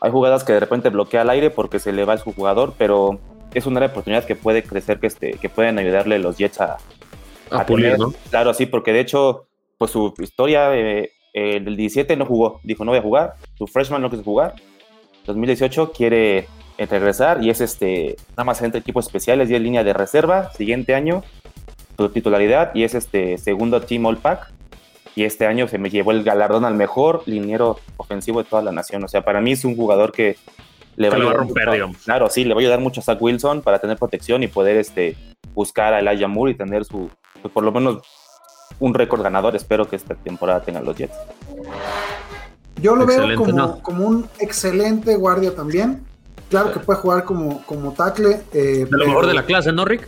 Hay 0.00 0.10
jugadas 0.10 0.44
que 0.44 0.52
de 0.52 0.60
repente 0.60 0.88
bloquea 0.88 1.22
al 1.22 1.30
aire 1.30 1.50
porque 1.50 1.78
se 1.78 1.92
le 1.92 2.04
va 2.04 2.16
su 2.16 2.32
jugador, 2.32 2.74
pero 2.78 3.20
es 3.54 3.66
una 3.66 3.84
oportunidad 3.84 4.24
que 4.24 4.34
puede 4.36 4.62
crecer, 4.62 4.98
que, 4.98 5.06
este, 5.08 5.32
que 5.32 5.48
pueden 5.48 5.78
ayudarle 5.78 6.18
los 6.18 6.38
Jets 6.38 6.60
a, 6.60 6.78
A 7.50 7.60
a 7.60 7.66
pulir, 7.66 7.92
tener- 7.92 7.98
¿no? 7.98 8.14
Claro, 8.30 8.54
sí, 8.54 8.66
porque 8.66 8.92
de 8.92 9.00
hecho, 9.00 9.46
pues 9.76 9.90
su 9.90 10.14
historia 10.18 10.74
eh, 10.74 11.10
eh, 11.34 11.60
del 11.60 11.76
17 11.76 12.16
no 12.16 12.24
jugó, 12.26 12.60
dijo 12.64 12.84
no 12.84 12.92
voy 12.92 12.98
a 12.98 13.02
jugar, 13.02 13.34
su 13.58 13.66
freshman 13.66 14.00
no 14.02 14.08
quiso 14.10 14.22
jugar, 14.24 14.54
2018 15.26 15.92
quiere 15.92 16.48
eh, 16.80 16.86
regresar 16.86 17.42
y 17.44 17.50
es 17.50 17.60
este, 17.60 18.16
nada 18.30 18.44
más 18.44 18.62
entre 18.62 18.80
equipos 18.80 19.06
especiales 19.06 19.50
y 19.50 19.54
es 19.54 19.60
línea 19.60 19.84
de 19.84 19.92
reserva, 19.92 20.50
siguiente 20.54 20.94
año, 20.94 21.22
su 21.96 22.08
titularidad 22.08 22.70
y 22.74 22.84
es 22.84 22.94
este 22.94 23.36
segundo 23.36 23.82
team 23.82 24.06
all 24.06 24.16
pack 24.16 24.50
y 25.14 25.24
este 25.24 25.46
año 25.46 25.68
se 25.68 25.76
me 25.76 25.90
llevó 25.90 26.12
el 26.12 26.24
galardón 26.24 26.64
al 26.64 26.74
mejor 26.74 27.22
liniero 27.26 27.78
ofensivo 27.98 28.42
de 28.42 28.48
toda 28.48 28.62
la 28.62 28.72
nación, 28.72 29.04
o 29.04 29.08
sea, 29.08 29.20
para 29.22 29.42
mí 29.42 29.52
es 29.52 29.64
un 29.66 29.76
jugador 29.76 30.10
que 30.10 30.36
le 30.96 31.10
lo 31.10 31.26
va 31.26 31.30
a 31.32 31.34
romper, 31.34 31.66
mucho- 31.66 31.72
digamos. 31.74 31.96
Claro, 31.98 32.30
sí, 32.30 32.44
le 32.44 32.54
va 32.54 32.60
a 32.60 32.62
ayudar 32.62 32.80
mucho 32.80 33.00
a 33.00 33.04
Zach 33.04 33.20
Wilson 33.20 33.60
para 33.60 33.78
tener 33.78 33.98
protección 33.98 34.42
y 34.42 34.48
poder 34.48 34.76
este, 34.78 35.16
buscar 35.54 35.92
a 35.92 35.98
Elijah 35.98 36.28
Moore 36.28 36.52
y 36.52 36.54
tener 36.54 36.84
su, 36.86 37.10
pues, 37.42 37.52
por 37.52 37.62
lo 37.62 37.72
menos 37.72 37.98
un 38.78 38.94
récord 38.94 39.22
ganador. 39.22 39.54
Espero 39.56 39.86
que 39.88 39.96
esta 39.96 40.14
temporada 40.14 40.62
tengan 40.62 40.84
los 40.84 40.96
Jets. 40.96 41.14
Yo 42.80 42.96
lo 42.96 43.04
veo 43.06 43.16
Excelente, 43.24 43.36
como, 43.44 43.52
¿no? 43.52 43.82
como 43.82 44.06
un 44.06 44.26
excelente 44.38 45.16
guardia 45.16 45.54
también. 45.54 46.04
Claro 46.50 46.72
que 46.72 46.80
puede 46.80 46.98
jugar 46.98 47.24
como, 47.24 47.64
como 47.64 47.92
tackle. 47.94 48.42
eh, 48.52 48.58
De 48.58 48.80
lo 48.82 48.88
pero- 48.90 49.06
mejor 49.06 49.26
de 49.26 49.34
la 49.34 49.46
clase, 49.46 49.72
¿no, 49.72 49.84
Rick? 49.84 50.06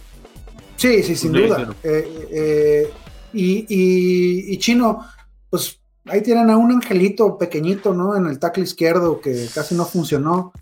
Sí, 0.76 1.02
sí, 1.02 1.16
sin 1.16 1.32
Sí, 1.32 1.38
duda. 1.42 1.56
claro. 1.56 1.74
Eh, 1.84 2.28
eh, 2.32 2.90
y, 3.32 3.64
y- 3.68 4.52
y 4.52 4.58
Chino, 4.58 5.06
pues 5.48 5.78
ahí 6.06 6.20
tienen 6.20 6.50
a 6.50 6.56
un 6.56 6.72
angelito 6.72 7.38
pequeñito, 7.38 7.94
¿no? 7.94 8.16
En 8.16 8.26
el 8.26 8.38
tackle 8.38 8.64
izquierdo 8.64 9.20
que 9.20 9.46
casi 9.54 9.74
no 9.76 9.84
funcionó. 9.86 10.52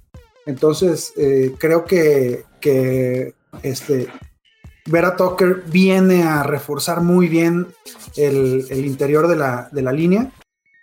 Entonces, 0.46 1.12
eh, 1.16 1.54
creo 1.58 1.84
que, 1.84 2.44
que 2.60 3.34
este, 3.62 4.08
Vera 4.86 5.16
Tucker 5.16 5.62
viene 5.66 6.22
a 6.24 6.42
reforzar 6.42 7.00
muy 7.00 7.28
bien 7.28 7.68
el, 8.16 8.66
el 8.68 8.84
interior 8.84 9.28
de 9.28 9.36
la, 9.36 9.68
de 9.72 9.82
la 9.82 9.92
línea. 9.92 10.30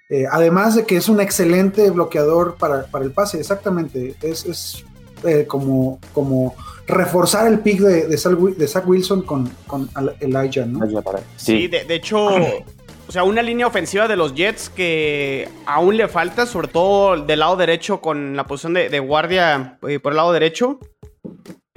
Eh, 0.10 0.26
además 0.32 0.76
de 0.76 0.86
que 0.86 0.96
es 0.98 1.10
un 1.10 1.20
excelente 1.20 1.90
bloqueador 1.90 2.56
para, 2.56 2.86
para 2.86 3.04
el 3.04 3.12
pase, 3.12 3.40
exactamente. 3.40 4.16
Es, 4.22 4.46
es, 4.46 4.86
eh, 5.26 5.46
como, 5.48 6.00
como 6.14 6.56
reforzar 6.86 7.48
el 7.48 7.60
pick 7.60 7.80
de, 7.82 8.08
de, 8.08 8.18
Zach 8.18 8.36
Wi- 8.40 8.54
de 8.56 8.68
Zach 8.68 8.88
Wilson 8.88 9.24
con, 9.24 9.50
con 9.68 9.90
Elijah, 10.22 10.66
¿no? 10.66 10.80
Sí, 10.80 10.94
Sí, 11.36 11.68
de, 11.68 11.84
de 11.84 11.96
hecho, 11.96 12.26
o 12.26 13.12
sea, 13.12 13.24
una 13.24 13.42
línea 13.42 13.68
ofensiva 13.68 14.08
de 14.08 14.16
los 14.16 14.34
Jets 14.36 14.70
que 14.70 15.50
aún 15.66 15.98
le 15.98 16.08
falta, 16.08 16.46
sobre 16.46 16.68
todo 16.70 17.18
del 17.26 17.40
lado 17.40 17.58
derecho 17.58 18.00
con 18.00 18.36
la 18.38 18.46
posición 18.46 18.74
de, 18.76 18.90
de 18.90 19.00
guardia 19.00 19.78
eh, 19.88 20.00
por 20.00 20.14
el 20.14 20.18
lado 20.18 20.32
derecho. 20.32 20.80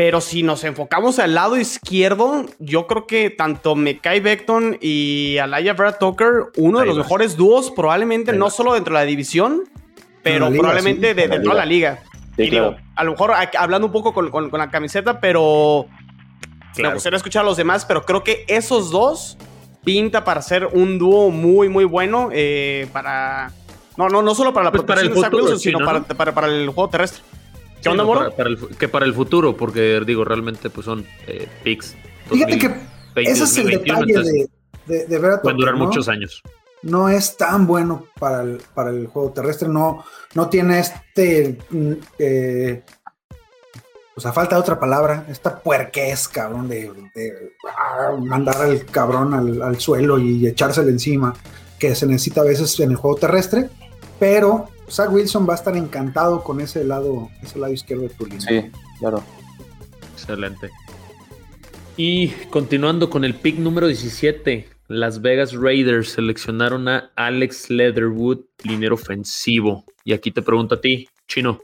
Pero 0.01 0.23
si 0.23 0.43
nos 0.43 0.65
enfocamos 0.65 1.19
al 1.19 1.35
lado 1.35 1.59
izquierdo, 1.59 2.47
yo 2.59 2.87
creo 2.87 3.07
que 3.07 3.29
tanto 3.29 3.75
Mekai 3.75 4.21
Beckton 4.21 4.79
y 4.81 5.37
Alaya 5.37 5.75
Brad 5.75 5.97
Tucker, 6.01 6.45
uno 6.57 6.79
de 6.79 6.85
Ahí 6.85 6.89
los 6.89 6.97
vas. 6.97 7.05
mejores 7.05 7.37
dúos, 7.37 7.71
probablemente 7.71 8.31
Ahí 8.31 8.39
no 8.39 8.47
vas. 8.47 8.55
só 8.57 8.73
dentro 8.73 8.95
de 8.95 9.01
la 9.01 9.05
división, 9.05 9.65
pero 10.23 10.47
la 10.47 10.51
liga, 10.53 10.61
probablemente 10.63 11.09
sí, 11.11 11.15
de, 11.15 11.23
en 11.25 11.29
la 11.29 11.35
dentro 11.37 11.53
de 11.53 11.59
la 11.59 11.67
liga. 11.67 11.99
Sí, 12.35 12.45
y 12.45 12.49
digo, 12.51 12.77
a 12.97 13.05
lo 13.05 13.11
mejor 13.11 13.33
a- 13.33 13.51
hablando 13.59 13.89
un 13.89 13.93
poco 13.93 14.15
con, 14.15 14.31
con- 14.31 14.49
con 14.49 14.59
la 14.59 14.71
camiseta, 14.71 15.21
pero 15.21 15.85
me 15.91 16.75
Claro. 16.77 16.95
gustaría 16.95 17.19
escuchar 17.19 17.43
a 17.43 17.45
los 17.45 17.59
demás, 17.59 17.85
pero 17.85 18.07
creo 18.07 18.25
que 18.25 18.47
esos 18.49 18.91
dos 18.91 19.37
pinta 19.85 20.25
para 20.25 20.41
ser 20.41 20.65
un 20.73 20.99
dúo 20.99 21.29
muy, 21.29 21.69
muy 21.69 21.85
bueno 21.85 22.31
eh, 22.33 22.89
para... 22.95 23.53
No, 23.99 24.09
no, 24.09 24.23
no 24.23 24.35
solo 24.35 24.55
para 24.55 24.65
la 24.65 24.71
Pues 24.71 24.83
para 24.85 25.03
protección 25.03 25.25
el 25.27 25.31
de 25.31 25.37
Wilson, 25.37 25.59
sí, 25.59 25.65
sino 25.69 25.81
¿no? 25.81 25.85
para, 25.85 26.01
para- 26.05 26.33
para 26.33 26.47
el 26.47 26.71
juego 26.71 26.89
terrestre. 26.89 27.23
¿Qué 27.83 27.85
Sí, 27.85 27.89
onda, 27.89 28.03
no, 28.05 28.09
Moro? 28.09 28.21
para- 28.21 28.37
para 28.37 28.49
el 28.51 28.59
fu- 28.59 28.69
que 28.69 28.89
para 28.89 29.07
el 29.07 29.15
futuro, 29.15 29.57
porque 29.57 30.01
digo, 30.07 30.25
realmente 30.25 30.69
pues 30.71 30.85
son 30.85 31.07
eh, 31.27 31.49
picks. 31.65 31.97
Fíjate 32.29 32.59
que 32.59 32.69
2020, 32.69 33.31
ese 33.33 33.45
es 33.45 33.57
el 33.59 33.65
2021, 33.65 33.99
detalle 33.99 34.13
entonces 34.13 34.49
de, 34.87 34.95
de, 34.99 35.07
de 35.07 35.19
Vera 35.19 35.43
Pueden 35.43 35.57
durar 35.59 35.75
muchos 35.77 36.09
años. 36.09 36.43
no 36.83 37.09
es 37.09 37.37
tan 37.37 37.67
bueno 37.67 38.07
para 38.19 38.43
el, 38.43 38.61
para 38.75 38.91
el 38.91 39.07
juego 39.07 39.31
terrestre, 39.33 39.69
no, 39.69 40.05
no 40.35 40.49
tiene 40.49 40.79
este, 40.81 41.59
mm, 41.71 41.93
eh, 42.19 42.83
o 44.17 44.21
sea, 44.21 44.33
falta 44.33 44.57
de 44.57 44.61
otra 44.61 44.79
palabra, 44.79 45.25
esta 45.29 45.59
puerquez, 45.59 46.29
cabrón, 46.29 46.69
de, 46.69 46.91
de, 47.15 47.53
ah, 47.77 48.13
mandar 48.19 48.57
al 48.61 48.85
cabrón 48.87 49.33
al, 49.35 49.63
al 49.63 49.81
suelo 49.81 50.19
y 50.19 50.47
echárselo 50.47 50.89
encima, 50.91 51.35
que 51.79 51.95
se 51.95 52.07
necesita 52.07 52.43
a 52.43 52.45
veces 52.45 52.79
en 52.81 52.91
el 52.91 52.97
juego 52.97 53.17
terrestre, 53.17 53.71
pero 54.19 54.69
Zach 54.91 55.11
Wilson 55.13 55.49
va 55.49 55.53
a 55.53 55.57
estar 55.57 55.77
encantado 55.77 56.43
con 56.43 56.61
ese 56.61 56.85
lado, 56.85 57.31
ese 57.43 57.59
lado 57.59 57.73
izquierdo 57.73 58.05
de 58.05 58.11
tu 58.11 58.27
línea. 58.27 58.41
sí, 58.41 58.71
claro. 58.99 59.23
Excelente. 60.13 60.71
Y 61.97 62.29
continuando 62.51 63.11
con 63.11 63.25
el 63.25 63.35
pick 63.35 63.59
número 63.59 63.87
17, 63.87 64.69
Las 64.89 65.21
Vegas 65.21 65.53
Raiders 65.53 66.11
seleccionaron 66.11 66.89
a 66.89 67.11
Alex 67.17 67.69
Leatherwood, 67.71 68.41
linero 68.65 68.95
ofensivo. 68.95 69.85
Y 70.05 70.13
aquí 70.13 70.31
te 70.31 70.43
pregunto 70.43 70.77
a 70.77 70.81
ti, 70.81 71.09
Chino, 71.29 71.61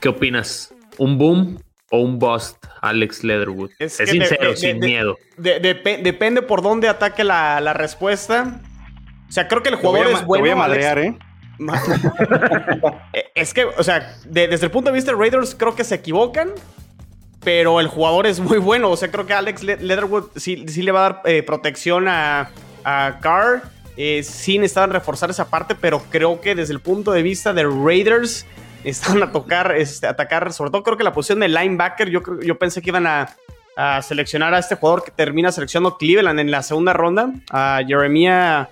¿qué 0.00 0.08
opinas? 0.10 0.74
¿Un 0.98 1.16
boom 1.18 1.58
o 1.90 2.00
un 2.00 2.18
bust, 2.18 2.56
Alex 2.82 3.24
Leatherwood? 3.24 3.70
Es 3.78 3.98
Es, 4.00 4.10
sincero, 4.10 4.50
de- 4.50 4.56
sin 4.56 4.78
de- 4.80 4.86
miedo. 4.86 5.16
De- 5.38 5.60
depe- 5.62 6.02
depende 6.02 6.42
por 6.42 6.62
dónde 6.62 6.88
ataque 6.88 7.24
la, 7.24 7.60
la 7.60 7.72
respuesta. 7.72 8.60
O 9.28 9.32
sea, 9.32 9.48
creo 9.48 9.62
que 9.62 9.70
el 9.70 9.76
jugador 9.76 10.08
a, 10.08 10.10
es 10.18 10.26
bueno. 10.26 10.44
te 10.44 10.50
voy 10.50 10.50
a 10.50 10.56
madrear. 10.56 10.98
Eh, 10.98 11.18
es 13.34 13.54
que, 13.54 13.64
o 13.64 13.82
sea, 13.82 14.16
de- 14.26 14.48
desde 14.48 14.66
el 14.66 14.70
punto 14.72 14.90
de 14.90 14.94
vista 14.96 15.12
de 15.12 15.18
Raiders, 15.18 15.54
creo 15.54 15.74
que 15.74 15.84
se 15.84 15.94
equivocan. 15.96 16.50
Pero 17.42 17.80
el 17.80 17.88
jugador 17.88 18.26
es 18.26 18.38
muy 18.38 18.58
bueno. 18.58 18.90
O 18.90 18.96
sea, 18.98 19.10
creo 19.10 19.26
que 19.26 19.32
Alex 19.32 19.62
Le- 19.62 19.78
Leatherwood 19.78 20.24
sí, 20.36 20.64
sí 20.68 20.82
le 20.82 20.92
va 20.92 21.00
a 21.00 21.02
dar 21.10 21.22
eh, 21.24 21.42
protección 21.42 22.06
a, 22.06 22.50
a 22.84 23.18
Carr. 23.22 23.62
Eh, 23.96 24.22
sí 24.22 24.58
necesitaban 24.58 24.90
reforzar 24.90 25.30
esa 25.30 25.48
parte, 25.48 25.74
pero 25.74 26.02
creo 26.10 26.40
que 26.42 26.54
desde 26.54 26.74
el 26.74 26.80
punto 26.80 27.12
de 27.12 27.22
vista 27.22 27.52
de 27.54 27.64
Raiders, 27.64 28.46
están 28.84 29.22
a 29.22 29.32
tocar, 29.32 29.74
este, 29.76 30.06
atacar, 30.06 30.52
sobre 30.52 30.70
todo 30.70 30.82
creo 30.82 30.96
que 30.96 31.04
la 31.04 31.12
posición 31.12 31.40
de 31.40 31.48
linebacker, 31.48 32.08
yo, 32.08 32.22
yo 32.42 32.58
pensé 32.58 32.80
que 32.80 32.88
iban 32.90 33.06
a, 33.06 33.28
a 33.76 34.00
seleccionar 34.02 34.54
a 34.54 34.58
este 34.58 34.74
jugador 34.76 35.04
que 35.04 35.10
termina 35.10 35.50
seleccionando 35.52 35.98
Cleveland 35.98 36.40
en 36.40 36.50
la 36.50 36.62
segunda 36.62 36.92
ronda, 36.94 37.30
a 37.50 37.80
Jeremia, 37.86 38.68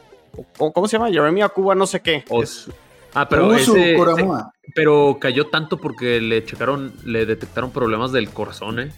¿cómo 0.57 0.73
cómo 0.73 0.89
se 0.89 0.97
llama? 0.99 1.11
Jeremia 1.11 1.49
Cuba, 1.49 1.75
no 1.75 1.87
sé 1.87 2.01
qué. 2.01 2.25
Os- 2.29 2.71
Ah, 3.15 3.27
pero 3.27 3.55
ese- 3.55 3.97
cayó 5.19 5.47
tanto 5.47 5.79
porque 5.79 6.21
le 6.21 6.45
checaron, 6.45 6.93
le 7.05 7.25
detectaron 7.25 7.71
problemas 7.71 8.13
del 8.13 8.29
corazón, 8.31 8.81
¿eh? 8.81 8.93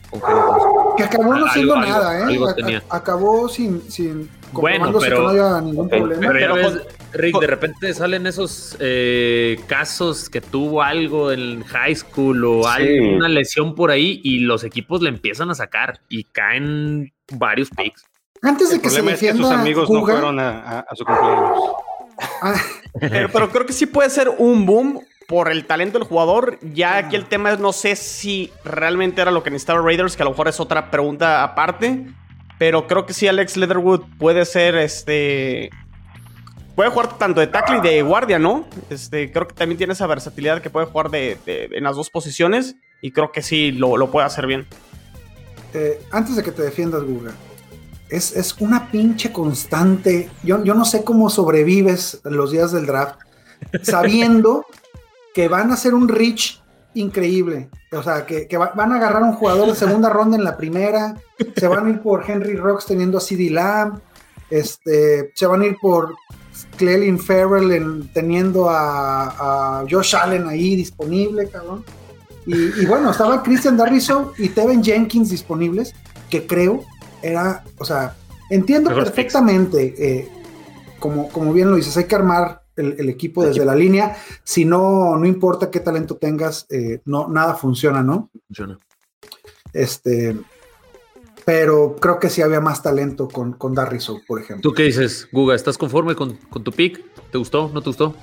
Que 0.97 1.05
acabó 1.05 1.35
no 1.37 1.47
haciendo 1.47 1.75
algo- 1.77 1.87
nada, 1.89 2.19
¿eh? 2.21 2.23
algo 2.25 2.55
tenía. 2.55 2.83
acabó 2.91 3.49
sin, 3.49 3.81
sin 3.91 4.29
Bueno, 4.53 4.93
pero- 4.99 5.17
que 5.17 5.23
no 5.23 5.29
haya 5.29 5.61
ningún 5.61 5.89
problema. 5.89 6.21
Pero, 6.21 6.33
ya 6.41 6.41
Pero 6.41 6.55
ves, 6.57 6.67
con- 6.67 6.83
Rick, 7.13 7.33
con- 7.33 7.41
de 7.41 7.47
repente 7.47 7.95
salen 7.95 8.27
esos 8.27 8.77
eh, 8.81 9.61
casos 9.69 10.29
que 10.29 10.41
tuvo 10.41 10.83
algo 10.83 11.31
en 11.31 11.63
high 11.65 11.95
school 11.95 12.45
o 12.45 12.63
Sí. 12.65 12.69
alguna 12.69 13.29
lesión 13.29 13.75
por 13.77 13.93
ahí 13.93 14.21
y 14.25 14.41
los 14.41 14.65
equipos 14.65 15.03
le 15.03 15.09
empiezan 15.09 15.51
a 15.51 15.55
sacar 15.55 16.01
y 16.09 16.25
caen 16.25 17.13
varios 17.33 17.71
picks. 17.71 18.05
Antes 18.43 18.71
de 18.71 18.77
El 18.77 18.81
que 18.83 18.89
se 18.91 18.97
problema 18.97 19.15
es 19.15 19.21
que 19.21 19.27
defienda 19.27 19.49
sus 19.49 19.57
amigos 19.59 19.91
no 19.91 20.01
fueron 20.07 20.39
a, 20.41 20.51
a- 20.61 20.81
a 20.89 20.97
su 20.97 21.05
cumpleaños. 21.05 21.59
ah, 22.43 22.55
Pero, 23.01 23.29
pero 23.33 23.51
creo 23.51 23.67
que 23.67 23.73
sí 23.73 23.87
puede 23.87 24.09
ser 24.11 24.31
un 24.39 24.65
boom 24.67 25.01
por 25.29 25.51
el 25.51 25.67
talento 25.67 25.99
del 25.99 26.09
jugador. 26.09 26.59
Ya 26.75 26.97
aquí 26.97 27.17
el 27.17 27.27
tema 27.27 27.53
es, 27.53 27.59
no 27.59 27.73
sé 27.73 27.97
si 27.97 28.51
realmente 28.65 29.21
era 29.23 29.31
lo 29.31 29.43
que 29.43 29.51
necesitaba 29.51 29.81
Raiders, 29.83 30.17
que 30.17 30.23
a 30.23 30.25
lo 30.25 30.31
mejor 30.33 30.49
es 30.49 30.59
otra 30.59 30.91
pregunta 30.91 31.43
aparte. 31.45 32.07
Pero 32.59 32.87
creo 32.87 33.07
que 33.07 33.13
sí, 33.15 33.29
Alex 33.29 33.57
Leatherwood 33.57 34.03
puede 34.19 34.45
ser 34.45 34.75
este. 34.77 35.71
Puede 36.75 36.91
jugar 36.91 37.19
tanto 37.19 37.41
de 37.41 37.47
tackle 37.47 37.79
y 37.79 37.81
de 37.81 38.03
guardia, 38.03 38.39
¿no? 38.39 38.65
Este, 38.89 39.31
creo 39.31 39.47
que 39.47 39.55
también 39.55 39.77
tiene 39.77 39.93
esa 39.93 40.07
versatilidad 40.07 40.63
que 40.63 40.71
puede 40.71 40.87
jugar 40.87 41.11
de, 41.11 41.37
de- 41.45 41.69
en 41.73 41.85
las 41.85 41.97
dos 41.97 42.11
posiciones. 42.11 42.77
Y 43.03 43.13
creo 43.13 43.33
que 43.33 43.43
sí 43.43 43.73
lo, 43.73 43.97
lo 43.97 44.11
puede 44.11 44.27
hacer 44.27 44.47
bien. 44.47 44.67
eh, 45.75 46.01
antes 46.11 46.37
de 46.37 46.43
que 46.43 46.53
te 46.53 46.63
defiendas, 46.63 47.03
Guga, 47.05 47.33
es, 48.11 48.37
es 48.37 48.55
una 48.61 48.91
pinche 48.91 49.33
constante. 49.33 50.31
Yo, 50.43 50.63
yo 50.65 50.75
no 50.75 50.85
sé 50.85 51.05
cómo 51.05 51.31
sobrevives 51.31 52.21
los 52.25 52.51
días 52.51 52.73
del 52.73 52.87
draft 52.87 53.19
sabiendo 53.83 54.65
que 55.35 55.49
van 55.49 55.71
a 55.71 55.75
hacer 55.75 55.95
un 55.95 56.09
reach 56.09 56.61
increíble. 56.95 57.69
O 57.93 58.03
sea, 58.03 58.27
que, 58.27 58.47
que 58.49 58.57
va- 58.57 58.73
van 58.75 58.93
a 58.93 58.97
agarrar 58.97 59.23
un 59.23 59.33
jugador 59.35 59.69
de 59.69 59.75
segunda 59.77 60.09
ronda 60.11 60.37
en 60.37 60.45
la 60.45 60.57
primera, 60.57 61.15
se 61.57 61.67
van 61.69 61.87
a 61.87 61.91
ir 61.91 62.01
por 62.01 62.29
Henry 62.29 62.57
Rocks 62.57 62.87
teniendo 62.87 63.19
a 63.19 63.21
CD 63.21 63.51
Lamb, 63.51 63.99
este, 64.51 65.33
se 65.35 65.47
van 65.47 65.63
a 65.63 65.67
ir 65.67 65.77
por 65.81 66.15
Clelin 66.77 67.19
Farrell 67.19 67.71
en- 67.73 68.13
teniendo 68.13 68.69
a, 68.69 69.81
a 69.81 69.85
Josh 69.89 70.17
Allen 70.17 70.49
ahí 70.49 70.75
disponible, 70.77 71.49
cabrón. 71.49 71.85
Y, 72.47 72.55
y 72.83 72.87
bueno, 72.87 73.11
estaba 73.11 73.43
Christian 73.43 73.77
Darriso 73.77 74.33
y 74.39 74.49
Tevin 74.49 74.83
Jenkins 74.83 75.31
disponibles, 75.31 75.95
que 76.29 76.47
creo 76.47 76.85
era, 77.23 77.65
o 77.79 77.85
sea, 77.85 78.17
entiendo 78.51 78.95
perfectamente, 78.95 79.95
eh, 79.99 80.29
como, 80.99 81.29
como 81.29 81.53
bien 81.53 81.71
lo 81.71 81.77
dices, 81.77 81.97
hay 81.97 82.05
que 82.05 82.15
armar 82.15 82.63
el, 82.77 82.97
el 82.99 83.09
equipo 83.09 83.45
desde 83.45 83.65
la 83.65 83.75
línea, 83.75 84.17
si 84.45 84.65
no, 84.65 85.17
no 85.17 85.27
importa 85.27 85.71
qué 85.71 85.81
talento 85.81 86.17
tengas, 86.17 86.67
eh, 86.71 87.01
no, 87.05 87.29
nada 87.29 87.55
funciona, 87.55 88.03
¿no? 88.03 88.31
Funciona. 88.49 88.79
Este, 89.73 90.37
pero 91.45 91.97
creo 91.97 92.19
que 92.19 92.31
sí 92.31 92.43
había 92.43 92.61
más 92.61 92.83
talento 92.83 93.29
con, 93.29 93.55
con 93.55 93.75
Darriso, 93.75 94.21
por 94.27 94.41
ejemplo. 94.41 94.63
¿Tú 94.63 94.75
qué 94.75 94.85
dices, 94.85 95.29
Guga? 95.33 95.55
¿Estás 95.55 95.79
conforme 95.79 96.15
con, 96.15 96.35
con 96.51 96.63
tu 96.63 96.73
pick? 96.73 97.03
¿Te 97.31 97.39
gustó? 97.39 97.71
¿No 97.73 97.81
te 97.83 97.91
gustó? 97.91 98.15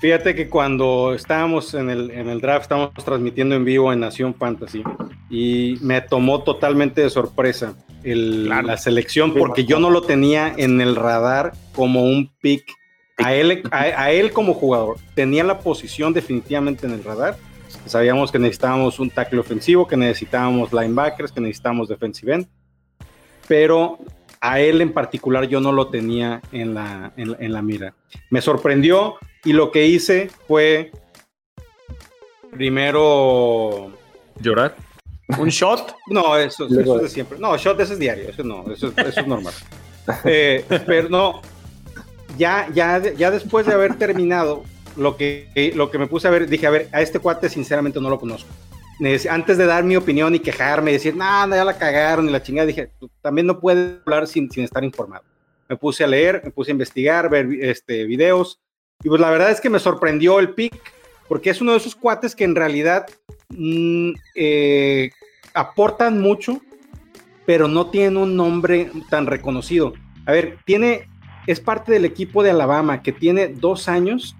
Fíjate 0.00 0.34
que 0.34 0.48
cuando 0.48 1.12
estábamos 1.14 1.74
en 1.74 1.90
el, 1.90 2.10
en 2.10 2.28
el 2.30 2.40
draft, 2.40 2.62
estábamos 2.62 2.94
transmitiendo 3.04 3.54
en 3.54 3.64
vivo 3.66 3.92
en 3.92 4.00
Nación 4.00 4.34
Fantasy 4.34 4.82
y 5.28 5.76
me 5.82 6.00
tomó 6.00 6.42
totalmente 6.42 7.02
de 7.02 7.10
sorpresa 7.10 7.74
el- 8.02 8.44
Claro. 8.46 8.66
la 8.68 8.76
selección 8.78 9.34
porque 9.34 9.66
yo 9.66 9.78
no 9.78 9.90
lo 9.90 10.00
tenía 10.00 10.54
en 10.56 10.80
el 10.80 10.96
radar 10.96 11.52
como 11.74 12.02
un 12.04 12.30
pick 12.40 12.64
a 13.18 13.34
él, 13.34 13.62
a, 13.70 13.80
a 13.80 14.10
él 14.10 14.32
como 14.32 14.54
jugador. 14.54 14.96
Tenía 15.14 15.44
la 15.44 15.58
posición 15.58 16.14
definitivamente 16.14 16.86
en 16.86 16.94
el 16.94 17.04
radar. 17.04 17.36
Sabíamos 17.84 18.32
que 18.32 18.38
necesitábamos 18.38 18.98
un 19.00 19.10
tackle 19.10 19.38
ofensivo, 19.40 19.86
que 19.86 19.98
necesitábamos 19.98 20.72
linebackers, 20.72 21.30
que 21.30 21.42
necesitábamos 21.42 21.88
defensive 21.88 22.34
end, 22.34 22.46
pero 23.46 23.98
a 24.40 24.60
él 24.60 24.80
en 24.80 24.92
particular 24.92 25.44
yo 25.46 25.60
no 25.60 25.72
lo 25.72 25.88
tenía 25.88 26.40
en 26.52 26.72
la, 26.72 27.12
en 27.18 27.32
la- 27.32 27.36
en 27.38 27.52
la 27.52 27.60
mira. 27.60 27.94
Me 28.30 28.40
sorprendió 28.40 29.16
y 29.44 29.52
lo 29.52 29.70
que 29.70 29.86
hice 29.86 30.30
fue 30.46 30.90
primero 32.50 33.90
¿Llorar? 34.40 34.76
Un 35.38 35.48
shot. 35.48 35.94
no, 36.08 36.36
eso, 36.36 36.66
eso 36.66 36.96
es 36.96 37.02
de 37.02 37.08
siempre. 37.08 37.38
No, 37.38 37.56
shot 37.56 37.78
ese 37.80 37.92
es 37.92 37.98
diario, 37.98 38.28
eso 38.30 38.42
no, 38.42 38.64
eso, 38.72 38.88
es- 38.96 39.06
eso 39.06 39.20
es 39.20 39.26
normal. 39.26 39.54
Eh, 40.24 40.64
pero 40.86 41.08
no, 41.08 41.40
ya, 42.36 42.68
ya, 42.74 43.00
ya 43.12 43.30
después 43.30 43.64
de 43.66 43.74
haber 43.74 43.94
terminado, 43.96 44.64
lo 44.96 45.16
que, 45.16 45.72
lo 45.76 45.88
que 45.90 45.98
me 45.98 46.08
puse 46.08 46.26
a 46.26 46.30
ver, 46.32 46.48
dije, 46.48 46.66
a 46.66 46.70
ver, 46.70 46.88
a 46.90 47.00
este 47.00 47.20
cuate 47.20 47.48
sinceramente 47.48 48.00
no 48.00 48.10
lo 48.10 48.18
conozco. 48.18 48.48
Antes 49.30 49.56
de 49.56 49.66
dar 49.66 49.84
mi 49.84 49.94
opinión 49.94 50.34
y 50.34 50.40
quejarme 50.40 50.90
y 50.90 50.94
decir, 50.94 51.14
nada, 51.14 51.54
ya 51.56 51.64
la 51.64 51.78
cagaron 51.78 52.28
y 52.28 52.32
la 52.32 52.42
chingada, 52.42 52.66
dije, 52.66 52.90
"Tú 52.98 53.08
también 53.22 53.46
no 53.46 53.60
puedes 53.60 54.00
hablar 54.04 54.26
sin, 54.26 54.50
sin 54.50 54.64
estar 54.64 54.82
informado. 54.82 55.22
Me 55.68 55.76
puse 55.76 56.02
a 56.02 56.08
leer, 56.08 56.40
me 56.44 56.50
puse 56.50 56.70
a 56.70 56.72
investigar, 56.72 57.30
ver 57.30 57.46
este, 57.60 58.04
videos, 58.04 58.58
y 59.02 59.08
pues 59.08 59.20
la 59.20 59.30
verdad 59.30 59.50
es 59.50 59.60
que 59.60 59.70
me 59.70 59.78
sorprendió 59.78 60.38
el 60.38 60.50
pick, 60.50 60.74
porque 61.28 61.50
es 61.50 61.60
uno 61.60 61.72
de 61.72 61.78
esos 61.78 61.94
cuates 61.94 62.34
que 62.34 62.44
en 62.44 62.54
realidad 62.54 63.06
mm, 63.48 64.10
eh, 64.34 65.10
aportan 65.54 66.20
mucho, 66.20 66.60
pero 67.46 67.68
no 67.68 67.86
tienen 67.90 68.16
un 68.16 68.36
nombre 68.36 68.90
tan 69.08 69.26
reconocido. 69.26 69.94
A 70.26 70.32
ver, 70.32 70.58
tiene, 70.64 71.08
es 71.46 71.60
parte 71.60 71.92
del 71.92 72.04
equipo 72.04 72.42
de 72.42 72.50
Alabama 72.50 73.02
que 73.02 73.12
tiene 73.12 73.48
dos 73.48 73.88
años 73.88 74.36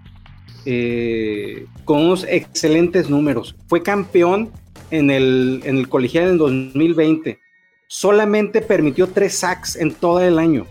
eh, 0.65 1.65
con 1.85 2.01
unos 2.01 2.25
excelentes 2.29 3.09
números. 3.09 3.55
Fue 3.67 3.81
campeón 3.81 4.51
en 4.91 5.09
el, 5.09 5.61
en 5.63 5.77
el 5.77 5.89
colegial 5.89 6.29
en 6.29 6.37
2020. 6.37 7.39
Solamente 7.87 8.61
permitió 8.61 9.07
tres 9.07 9.39
sacks 9.39 9.75
en 9.75 9.93
todo 9.93 10.21
el 10.21 10.37
año. 10.37 10.67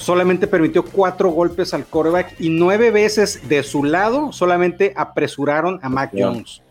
Solamente 0.00 0.46
permitió 0.46 0.82
cuatro 0.82 1.28
golpes 1.28 1.74
al 1.74 1.84
quarterback 1.84 2.34
y 2.40 2.48
nueve 2.48 2.90
veces 2.90 3.46
de 3.50 3.62
su 3.62 3.84
lado 3.84 4.32
solamente 4.32 4.94
apresuraron 4.96 5.78
a 5.82 5.90
Mac. 5.90 6.10
Jones. 6.16 6.62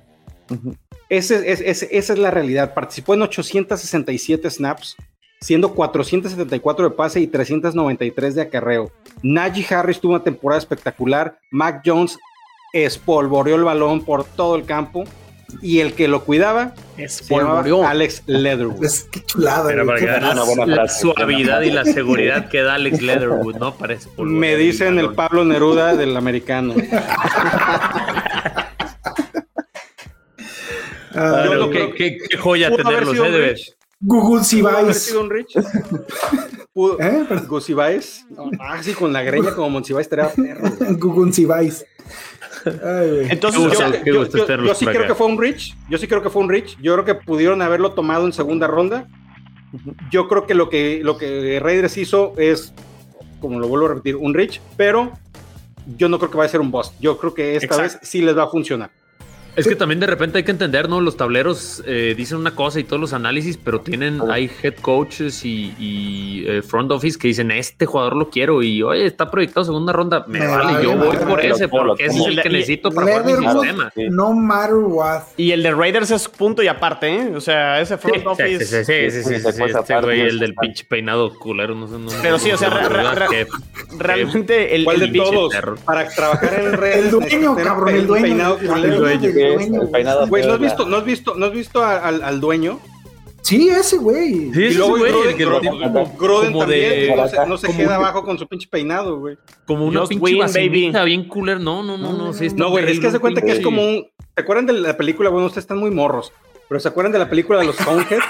Ese- 1.09 1.51
es- 1.51 1.61
es- 1.61 1.87
esa 1.91 2.13
es 2.13 2.19
la 2.19 2.31
realidad. 2.31 2.73
Participó 2.73 3.13
en 3.13 3.21
867 3.21 4.49
snaps, 4.49 4.95
siendo 5.41 5.75
474 5.75 6.89
de 6.89 6.95
pase 6.95 7.19
y 7.19 7.27
393 7.27 8.33
de 8.33 8.41
acarreo. 8.41 8.91
Najee 9.21 9.75
Harris 9.75 9.99
tuvo 9.99 10.13
una 10.15 10.23
temporada 10.23 10.57
espectacular. 10.57 11.37
Mac 11.51 11.83
Jones 11.85 12.17
espolvoreó 12.73 13.55
el 13.55 13.63
balón 13.63 14.03
por 14.03 14.23
todo 14.23 14.55
el 14.55 14.65
campo. 14.65 15.03
Y 15.61 15.79
el 15.79 15.93
que 15.93 16.07
lo 16.07 16.23
cuidaba 16.25 16.73
Espolvoreó. 16.99 17.85
Alex 17.87 18.23
Leatherwood. 18.25 18.83
Es 18.83 19.03
que 19.11 19.23
chulada, 19.25 19.63
para 19.85 19.99
que 19.99 20.05
una 20.05 20.33
la, 20.35 20.43
buena 20.43 20.65
la 20.65 20.75
frase. 20.75 21.01
suavidad 21.01 21.61
y 21.61 21.71
la 21.71 21.85
seguridad 21.85 22.49
que 22.49 22.61
da 22.61 22.75
Alex 22.75 23.01
Leatherwood, 23.01 23.55
¿no? 23.55 23.75
Parece 23.75 24.09
Me 24.17 24.55
dicen 24.55 24.99
el 24.99 25.13
Pablo 25.13 25.43
Neruda 25.45 25.95
del 25.95 26.15
americano. 26.17 26.73
Ah, 31.15 31.41
Yo 31.43 31.49
Pero 31.51 31.55
no 31.65 31.69
qué, 31.71 31.93
qué- 31.93 32.17
qué 32.29 32.37
joya 32.37 32.75
tenerlos, 32.75 33.15
¿eh? 33.17 33.31
De 33.31 33.39
ver. 33.39 33.57
Google 34.01 34.41
¿Eh? 37.05 37.25
Gusibáez. 37.47 38.25
Ah, 38.59 38.81
sí, 38.81 38.93
con 38.93 39.11
la 39.11 39.21
greña 39.23 39.53
como 39.53 39.69
Monsiváis 39.71 40.05
estaría 40.05 40.29
perro. 40.29 40.69
Google. 40.97 41.31
Ay. 42.65 43.27
Entonces, 43.29 43.61
Yo, 43.61 43.67
gusto, 43.69 43.85
yo- 43.85 44.03
qué 44.03 44.11
yo- 44.13 44.19
gusto 44.19 44.37
yo- 44.37 44.45
tenerlos 44.45 44.67
yo 44.69 44.75
sí 44.75 44.85
creo 44.85 44.99
acá. 44.99 45.07
que 45.09 45.15
fue 45.15 45.27
un 45.27 45.41
Rich. 45.41 45.75
Yo 45.89 45.97
sí 45.97 46.07
creo 46.07 46.21
que 46.21 46.29
fue 46.29 46.41
un 46.41 46.49
Rich. 46.49 46.77
Yo 46.81 46.93
creo 46.93 47.05
que 47.05 47.15
pudieron 47.15 47.61
haberlo 47.61 47.91
tomado 47.93 48.25
en 48.25 48.33
segunda 48.33 48.67
ronda. 48.67 49.07
Yo 50.11 50.27
creo 50.27 50.47
que 50.47 50.55
lo 50.55 50.69
que, 50.69 51.01
lo 51.03 51.17
que 51.17 51.59
Raiders 51.59 51.95
hizo 51.97 52.33
es, 52.37 52.73
como 53.39 53.59
lo 53.59 53.67
vuelvo 53.67 53.85
a 53.85 53.89
repetir, 53.89 54.15
un 54.15 54.33
Rich, 54.33 54.61
pero 54.77 55.11
yo 55.97 56.09
no 56.09 56.17
creo 56.19 56.31
que 56.31 56.37
vaya 56.37 56.47
a 56.47 56.51
ser 56.51 56.61
un 56.61 56.71
bust. 56.71 56.93
Yo 56.99 57.17
creo 57.17 57.33
que 57.33 57.55
esta 57.55 57.65
Exacto. 57.67 57.83
vez 57.83 57.99
sí 58.09 58.21
les 58.21 58.37
va 58.37 58.43
a 58.43 58.47
funcionar. 58.47 58.89
Es 59.55 59.67
que 59.67 59.75
también 59.75 59.99
de 59.99 60.07
repente 60.07 60.37
hay 60.37 60.43
que 60.43 60.51
entender, 60.51 60.87
¿no? 60.87 61.01
Los 61.01 61.17
tableros 61.17 61.83
eh, 61.85 62.13
dicen 62.15 62.37
una 62.37 62.55
cosa 62.55 62.79
y 62.79 62.83
todos 62.85 62.99
los 62.99 63.13
análisis, 63.13 63.57
pero 63.57 63.81
tienen, 63.81 64.21
hay 64.31 64.49
head 64.63 64.75
coaches 64.75 65.43
y, 65.43 65.73
y, 65.77 66.45
eh, 66.47 66.61
front 66.61 66.89
office 66.91 67.17
que 67.19 67.27
dicen, 67.27 67.51
este 67.51 67.85
jugador 67.85 68.15
lo 68.15 68.29
quiero 68.29 68.63
y, 68.63 68.81
oye, 68.83 69.05
está 69.05 69.29
proyectado 69.29 69.65
segunda 69.65 69.91
ronda, 69.91 70.23
me, 70.27 70.39
Me 70.39 70.47
vale, 70.47 70.73
vale 70.73 70.83
yo 70.83 70.95
voy 70.95 71.17
por 71.17 71.43
ese, 71.43 71.67
porque 71.67 72.05
ese 72.05 72.19
es 72.19 72.25
el 72.27 72.41
que 72.41 72.47
Y- 72.49 72.51
necesito 72.53 72.91
para 72.91 73.07
jugar 73.19 73.25
mi 73.25 73.47
sistema. 73.47 73.91
No 74.11 74.33
matter 74.33 74.75
what. 74.75 75.23
Y 75.35 75.51
el 75.51 75.63
de 75.63 75.71
Raiders 75.71 76.11
es 76.11 76.27
punto 76.29 76.63
y 76.63 76.67
aparte, 76.67 77.13
¿eh? 77.13 77.31
O 77.35 77.41
sea, 77.41 77.81
ese 77.81 77.97
front 77.97 78.17
Sí, 78.21 78.27
office. 78.27 78.65
sí, 78.65 78.75
sí, 78.75 78.83
sí, 78.85 79.11
sí, 79.11 79.11
sí, 79.11 79.23
sí, 79.23 79.29
Después 79.41 79.55
sí, 79.55 79.63
este 79.79 80.01
güey, 80.01 80.21
el 80.21 80.39
del 80.39 80.53
pinche 80.55 80.85
peinado 80.85 81.33
culero, 81.37 81.75
no 81.75 81.87
sé. 81.87 81.97
No, 81.97 82.09
Pero 82.21 82.39
sí, 82.39 82.51
o 82.51 82.57
sea, 82.57 82.69
no, 82.69 82.77
re- 82.77 82.83
de 82.83 82.89
re- 82.89 82.95
verdad, 82.97 83.15
re- 83.17 83.27
que- 83.29 83.47
Realmente 83.97 84.75
el, 84.75 84.83
¿Cuál 84.85 85.01
el 85.01 85.11
de 85.11 85.19
pinche- 85.19 85.31
todos? 85.33 85.53
Para 85.85 86.07
trabajar 86.07 86.53
en 86.59 86.73
redes. 86.73 86.97
El 87.05 87.11
dueño, 87.11 87.27
necesitan 87.29 87.63
cabrón, 87.65 87.95
el 87.95 88.07
dueño. 88.07 89.38
¿Qué 89.39 89.53
es? 89.55 89.67
El 89.71 89.89
peinado 89.89 90.27
Güey, 90.27 90.45
¿no 90.45 90.53
has 90.53 90.59
visto, 90.59 90.85
no 90.87 90.97
has 90.97 91.05
visto, 91.05 91.35
no 91.35 91.45
has 91.47 91.51
visto 91.51 91.83
a- 91.83 91.97
al, 91.99 92.23
al 92.23 92.39
dueño? 92.39 92.79
Sí, 93.41 93.69
ese 93.69 93.97
güey. 93.97 94.51
Sí, 94.53 94.61
Y 94.63 94.73
luego 94.73 94.97
güey, 94.97 95.11
Groden, 95.11 95.29
el 95.31 95.35
que 95.37 95.45
lo 95.45 95.61
Groden- 95.61 96.17
Groden 96.17 96.51
como 96.51 96.59
también, 96.65 96.89
de- 96.89 97.15
no 97.15 97.27
se, 97.27 97.45
no 97.47 97.57
se 97.57 97.67
queda 97.75 97.87
un- 97.87 97.93
abajo 98.03 98.23
con 98.23 98.37
su 98.37 98.47
pinche 98.47 98.67
peinado, 98.69 99.17
güey. 99.19 99.37
como 99.65 99.85
una 99.85 100.01
Just 100.01 100.11
pinche 100.11 100.35
vacinita 100.37 100.99
baby. 100.99 101.05
bien 101.09 101.27
cooler. 101.27 101.59
No, 101.59 101.81
no, 101.81 101.97
no, 101.97 102.11
no. 102.13 102.33
sí 102.33 102.47
está 102.47 102.57
No, 102.59 102.69
güey, 102.69 102.89
es 102.91 102.99
que 102.99 103.09
se 103.11 103.19
cuenta 103.19 103.41
que 103.41 103.51
es 103.53 103.61
como 103.61 103.81
un. 103.81 104.05
¿Se 104.35 104.41
acuerdan 104.41 104.65
de 104.67 104.73
la 104.73 104.95
película? 104.97 105.29
Bueno, 105.29 105.47
ustedes 105.47 105.63
están 105.63 105.77
muy 105.79 105.89
morros. 105.91 106.31
Pero 106.67 106.79
¿se 106.79 106.87
acuerdan 106.87 107.11
de 107.13 107.19
la 107.19 107.29
película 107.29 107.59
de 107.59 107.65
los 107.65 107.75
Coneheads? 107.77 108.23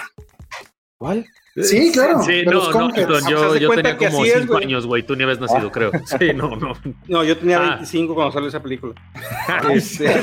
¿Cuál? 1.00 1.26
Sí, 1.56 1.92
claro. 1.94 2.22
Sí, 2.24 2.44
no, 2.46 2.52
los 2.52 2.76
no, 2.76 2.92
sea, 2.92 3.58
yo, 3.58 3.70
tenía 3.72 3.96
como 3.98 4.22
así 4.22 4.32
es, 4.32 4.40
5 4.42 4.54
güey. 4.54 4.66
años, 4.66 4.86
güey. 4.86 5.04
Tú 5.04 5.16
ni 5.16 5.24
habías 5.24 5.40
nacido, 5.40 5.72
creo. 5.72 5.92
Sí, 6.20 6.34
no, 6.36 6.58
no. 6.58 6.74
No, 7.08 7.24
yo 7.24 7.38
tenía 7.38 7.58
Ah. 7.58 7.70
25 7.76 8.14
cuando 8.14 8.34
salió 8.34 8.50
esa 8.50 8.62
película. 8.62 8.94
Este, 9.72 10.14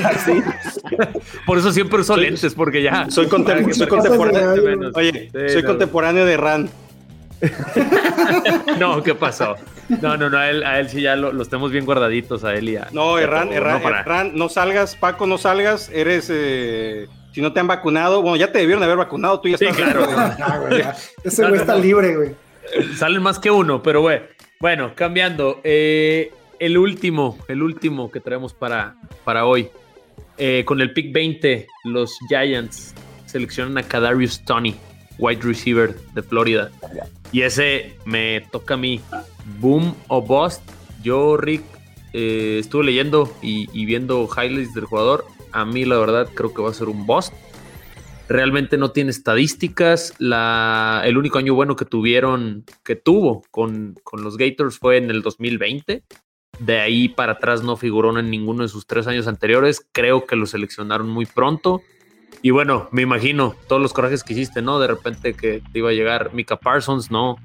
Por 1.46 1.56
eso 1.56 1.72
siempre 1.72 2.00
uso 2.00 2.14
lentes, 2.16 2.54
porque 2.54 2.82
ya. 2.82 3.06
soy, 3.10 3.24
contem- 3.26 3.72
soy 3.72 3.86
contemporáneo. 3.88 4.62
Menos. 4.62 4.92
Oye, 4.94 5.30
Sí, 5.32 5.48
soy 5.54 5.62
no. 5.62 5.68
contemporáneo 5.68 6.26
de 6.26 6.36
Ran. 6.36 6.68
No, 8.78 9.02
¿qué 9.02 9.14
pasó? 9.14 9.56
No, 10.02 10.16
no, 10.18 10.28
no, 10.28 10.36
a 10.38 10.50
él, 10.50 10.62
a 10.64 10.78
él 10.80 10.88
sí 10.90 11.00
ya 11.00 11.16
lo- 11.16 11.32
los 11.32 11.48
tenemos 11.48 11.70
bien 11.70 11.86
guardaditos 11.86 12.44
a 12.44 12.54
él 12.54 12.68
y 12.68 12.76
a. 12.76 12.88
No, 12.92 13.18
Erran, 13.18 13.50
Erran, 13.52 13.82
¿no? 13.82 13.88
Erran, 13.88 14.32
no 14.34 14.48
salgas, 14.50 14.94
Paco, 14.96 15.26
no 15.26 15.38
salgas. 15.38 15.90
Eres. 15.90 16.28
eh, 16.30 17.06
si 17.36 17.42
no 17.42 17.52
te 17.52 17.60
han 17.60 17.66
vacunado, 17.66 18.22
bueno, 18.22 18.36
ya 18.36 18.50
te 18.50 18.60
debieron 18.60 18.82
haber 18.82 18.96
vacunado, 18.96 19.38
tú 19.42 19.48
ya 19.50 19.58
Sí, 19.58 19.66
estás. 19.66 19.76
claro. 19.92 20.06
Ah, 20.40 20.58
güey, 20.66 20.78
ya. 20.78 20.96
Ese 21.22 21.42
güey 21.42 21.54
no, 21.56 21.60
está 21.60 21.74
no. 21.76 21.82
libre, 21.82 22.16
güey. 22.16 22.30
Salen 22.96 23.20
más 23.22 23.38
que 23.38 23.50
uno, 23.50 23.82
pero 23.82 24.00
güey. 24.00 24.22
Bueno, 24.58 24.92
cambiando. 24.94 25.60
eh, 25.62 26.32
el 26.60 26.78
último, 26.78 27.36
el 27.48 27.62
último 27.62 28.10
que 28.10 28.20
traemos 28.20 28.54
para, 28.54 28.94
para 29.22 29.44
hoy. 29.44 29.68
Eh, 30.38 30.62
con 30.64 30.80
el 30.80 30.94
pick 30.94 31.12
20, 31.12 31.66
los 31.84 32.18
Giants 32.30 32.94
seleccionan 33.26 33.76
a 33.76 33.82
Kadarius 33.82 34.42
Tony, 34.46 34.74
wide 35.18 35.42
receiver 35.42 35.94
de 36.14 36.22
Florida. 36.22 36.70
Y 37.32 37.42
ese 37.42 37.96
me 38.06 38.40
toca 38.50 38.72
a 38.72 38.76
mí. 38.78 39.02
Boom 39.60 39.94
o 40.08 40.22
bust. 40.22 40.62
Yo, 41.02 41.36
Rick, 41.36 41.62
eh, 42.14 42.56
estuve 42.60 42.84
leyendo 42.84 43.30
y, 43.42 43.68
y 43.78 43.84
viendo 43.84 44.26
highlights 44.26 44.72
del 44.72 44.86
jugador. 44.86 45.26
A 45.52 45.64
mí, 45.64 45.84
la 45.84 45.98
verdad, 45.98 46.28
creo 46.34 46.52
que 46.52 46.62
va 46.62 46.70
a 46.70 46.74
ser 46.74 46.88
un 46.88 47.06
bust. 47.06 47.32
Realmente 48.28 48.76
no 48.76 48.90
tiene 48.90 49.10
estadísticas. 49.10 50.14
La, 50.18 51.02
el 51.04 51.16
único 51.16 51.38
año 51.38 51.54
bueno 51.54 51.76
que 51.76 51.84
tuvieron, 51.84 52.64
que 52.84 52.96
tuvo 52.96 53.42
con, 53.50 53.94
con 54.02 54.24
los 54.24 54.36
Gators 54.36 54.78
fue 54.78 54.96
en 54.96 55.10
el 55.10 55.22
2020. 55.22 56.02
De 56.58 56.80
ahí 56.80 57.08
para 57.08 57.32
atrás 57.32 57.62
no 57.62 57.76
figuró 57.76 58.18
en 58.18 58.30
ninguno 58.30 58.62
de 58.62 58.68
sus 58.68 58.86
tres 58.86 59.06
años 59.06 59.26
anteriores. 59.26 59.86
Creo 59.92 60.26
que 60.26 60.36
lo 60.36 60.46
seleccionaron 60.46 61.08
muy 61.08 61.26
pronto. 61.26 61.82
Y 62.42 62.50
bueno, 62.50 62.88
me 62.92 63.02
imagino 63.02 63.54
todos 63.68 63.80
los 63.80 63.92
corajes 63.92 64.22
que 64.22 64.34
hiciste, 64.34 64.62
¿no? 64.62 64.78
De 64.78 64.86
repente 64.86 65.34
que 65.34 65.62
te 65.72 65.78
iba 65.78 65.90
a 65.90 65.94
llegar 65.94 66.34
Mika 66.34 66.56
Parsons, 66.56 67.10
¿no? 67.10 67.36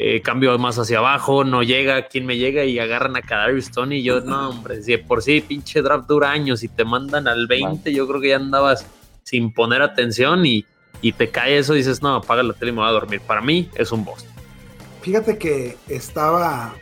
Eh, 0.00 0.22
cambio 0.22 0.56
más 0.60 0.78
hacia 0.78 0.98
abajo, 0.98 1.42
no 1.42 1.64
llega, 1.64 2.06
¿quién 2.06 2.24
me 2.24 2.36
llega? 2.36 2.64
Y 2.64 2.78
agarran 2.78 3.16
a 3.16 3.22
Kadarius 3.22 3.72
Tony. 3.72 3.96
Y 3.96 4.04
yo, 4.04 4.20
no, 4.20 4.50
hombre, 4.50 4.80
si 4.80 4.92
de 4.92 4.98
por 4.98 5.22
sí 5.22 5.40
pinche 5.40 5.82
draft 5.82 6.06
dura 6.08 6.30
años 6.30 6.62
y 6.62 6.68
te 6.68 6.84
mandan 6.84 7.26
al 7.26 7.48
20, 7.48 7.92
yo 7.92 8.06
creo 8.06 8.20
que 8.20 8.28
ya 8.28 8.36
andabas 8.36 8.86
sin 9.24 9.52
poner 9.52 9.82
atención 9.82 10.46
y, 10.46 10.64
y 11.02 11.12
te 11.12 11.30
cae 11.30 11.58
eso 11.58 11.74
dices, 11.74 12.00
no, 12.00 12.14
apaga 12.14 12.44
la 12.44 12.52
tele 12.52 12.70
y 12.70 12.74
me 12.74 12.80
voy 12.80 12.88
a 12.88 12.92
dormir. 12.92 13.20
Para 13.20 13.40
mí 13.40 13.68
es 13.74 13.90
un 13.90 14.04
boss. 14.04 14.24
Fíjate 15.02 15.36
que 15.36 15.76
estaba. 15.88 16.74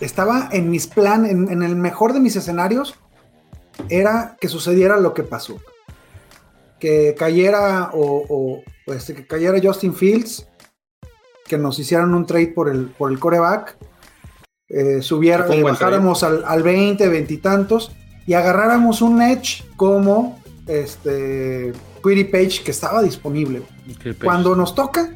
Estaba 0.00 0.48
en 0.52 0.70
mis 0.70 0.86
planes, 0.86 1.32
en, 1.32 1.62
el 1.62 1.76
mejor 1.76 2.14
de 2.14 2.20
mis 2.20 2.36
escenarios, 2.36 2.94
era 3.90 4.36
que 4.40 4.48
sucediera 4.48 4.96
lo 4.98 5.12
que 5.12 5.24
pasó. 5.24 5.60
Que 6.78 7.14
cayera 7.18 7.90
o, 7.92 8.62
este, 8.86 9.14
que 9.14 9.26
cayera 9.26 9.58
Justin 9.62 9.92
Fields, 9.92 10.46
que 11.48 11.58
nos 11.58 11.78
hicieran 11.78 12.14
un 12.14 12.26
trade 12.26 12.48
por 12.48 12.68
el, 12.68 12.86
por 12.86 13.10
el 13.10 13.18
coreback, 13.18 13.76
eh, 14.68 15.00
subiera, 15.02 15.46
eh, 15.52 15.62
bajáramos 15.62 16.22
al, 16.22 16.44
al 16.44 16.62
20, 16.62 17.08
20 17.08 17.34
y 17.34 17.38
tantos, 17.38 17.90
y 18.26 18.34
agarráramos 18.34 19.00
un 19.02 19.22
edge 19.22 19.64
como 19.76 20.38
este 20.66 21.72
Query 22.04 22.24
Page 22.24 22.62
que 22.62 22.70
estaba 22.70 23.02
disponible. 23.02 23.62
Cuando 24.22 24.54
nos 24.54 24.74
toca, 24.74 25.12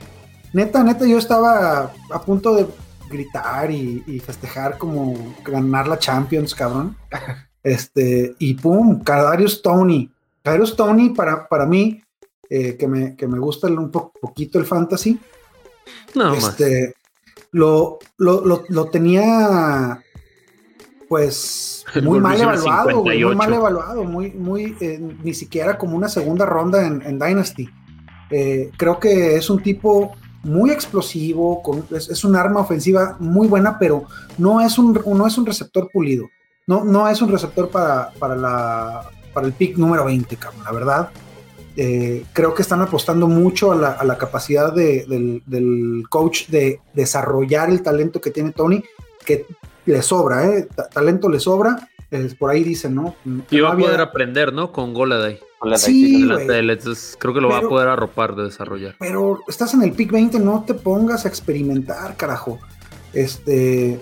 neta, 0.55 0.83
neta, 0.83 1.07
yo 1.07 1.19
estaba 1.19 1.93
a 2.11 2.23
punto 2.23 2.55
de 2.55 2.67
gritar 3.11 3.71
y, 3.71 4.03
y 4.07 4.19
festejar 4.21 4.79
como 4.79 5.35
ganar 5.45 5.87
la 5.87 5.99
Champions, 5.99 6.55
cabrón. 6.55 6.97
Este, 7.65 8.35
y 8.41 8.55
pum, 8.55 9.05
Kadarius 9.05 9.63
Tony. 9.63 10.11
Kadarius 10.43 10.75
Tony, 10.75 11.11
para, 11.11 11.47
para 11.47 11.65
mí, 11.65 12.03
eh, 12.51 12.77
que, 12.77 12.89
me, 12.89 13.15
que 13.15 13.29
me 13.29 13.39
gusta 13.39 13.69
un 13.69 13.89
po- 13.89 14.13
poquito 14.21 14.59
el 14.59 14.65
fantasy, 14.67 15.17
No 16.15 16.31
más. 16.35 16.49
este, 16.49 16.95
lo, 17.53 17.99
lo, 18.19 18.45
lo, 18.45 18.65
lo 18.69 18.85
tenía 18.87 20.03
pues 21.09 21.85
muy 22.03 22.21
mal 22.21 22.41
evaluado, 22.41 22.85
muy 23.03 23.13
58. 23.13 23.37
mal 23.37 23.53
evaluado, 23.53 24.05
muy, 24.05 24.31
muy, 24.33 24.77
eh, 24.81 24.99
ni 25.23 25.35
siquiera 25.35 25.77
como 25.77 25.97
una 25.97 26.09
segunda 26.09 26.47
ronda 26.47 26.87
en, 26.87 27.03
en 27.03 27.19
Dynasty. 27.19 27.69
Eh, 28.31 28.71
creo 28.79 28.99
que 28.99 29.37
es 29.37 29.51
un 29.51 29.63
tipo 29.63 30.13
muy 30.43 30.71
explosivo, 30.71 31.63
con- 31.63 31.85
es, 31.91 32.09
es 32.09 32.25
un 32.25 32.35
arma 32.35 32.61
ofensiva 32.61 33.17
muy 33.21 33.47
buena, 33.47 33.79
pero 33.79 34.05
no 34.39 34.61
es 34.61 34.79
un, 34.79 34.99
no 35.07 35.27
es 35.27 35.37
un 35.37 35.47
receptor 35.47 35.89
pulido. 35.93 36.27
No, 36.67 36.85
no 36.85 37.09
es 37.09 37.21
un 37.21 37.31
receptor 37.31 37.69
para, 37.69 38.11
para, 38.19 38.35
la, 38.37 39.03
para 39.35 39.47
el 39.47 39.53
pick 39.53 39.77
número 39.77 40.05
20, 40.05 40.37
cabrón, 40.37 40.65
la 40.65 40.73
verdad. 40.73 41.11
Eh, 41.77 42.25
creo 42.33 42.53
que 42.55 42.63
están 42.63 42.81
apostando 42.83 43.27
mucho 43.29 43.73
a 43.73 43.77
la, 43.77 43.93
a 43.93 44.05
la 44.05 44.19
capacidad 44.19 44.73
de- 44.75 45.07
del, 45.09 45.43
del 45.47 46.05
coach 46.11 46.49
de 46.49 46.81
desarrollar 46.93 47.71
el 47.71 47.83
talento 47.83 48.21
que 48.21 48.31
tiene 48.31 48.53
Tony, 48.53 48.83
que 49.25 49.47
le 49.87 50.03
sobra, 50.03 50.47
¿eh? 50.49 50.69
Ta- 50.75 50.89
talento 50.89 51.29
le 51.29 51.41
sobra. 51.41 51.89
eh, 52.11 52.29
por 52.39 52.51
ahí 52.51 52.63
dicen, 52.63 52.95
¿no? 52.95 53.15
Y 53.51 53.61
va 53.61 53.73
a 53.73 53.77
poder 53.77 54.01
aprender, 54.03 54.53
¿no? 54.53 54.71
Con 54.71 54.93
Goladay. 54.93 55.39
Sí, 55.77 56.25
la 56.25 56.39
tele. 56.47 56.73
Entonces 56.75 57.17
creo 57.19 57.33
que 57.33 57.41
lo 57.41 57.49
va 57.49 57.59
a 57.59 57.63
poder 57.63 57.89
arropar 57.89 58.35
de 58.35 58.43
desarrollar. 58.45 58.97
pero 58.99 59.39
estás 59.49 59.73
en 59.75 59.83
el 59.83 59.93
pick 59.93 60.11
20, 60.13 60.39
no 60.41 60.65
te 60.67 60.75
pongas 60.75 61.25
a 61.25 61.29
experimentar, 61.29 62.17
carajo. 62.17 62.59
Este, 63.15 63.99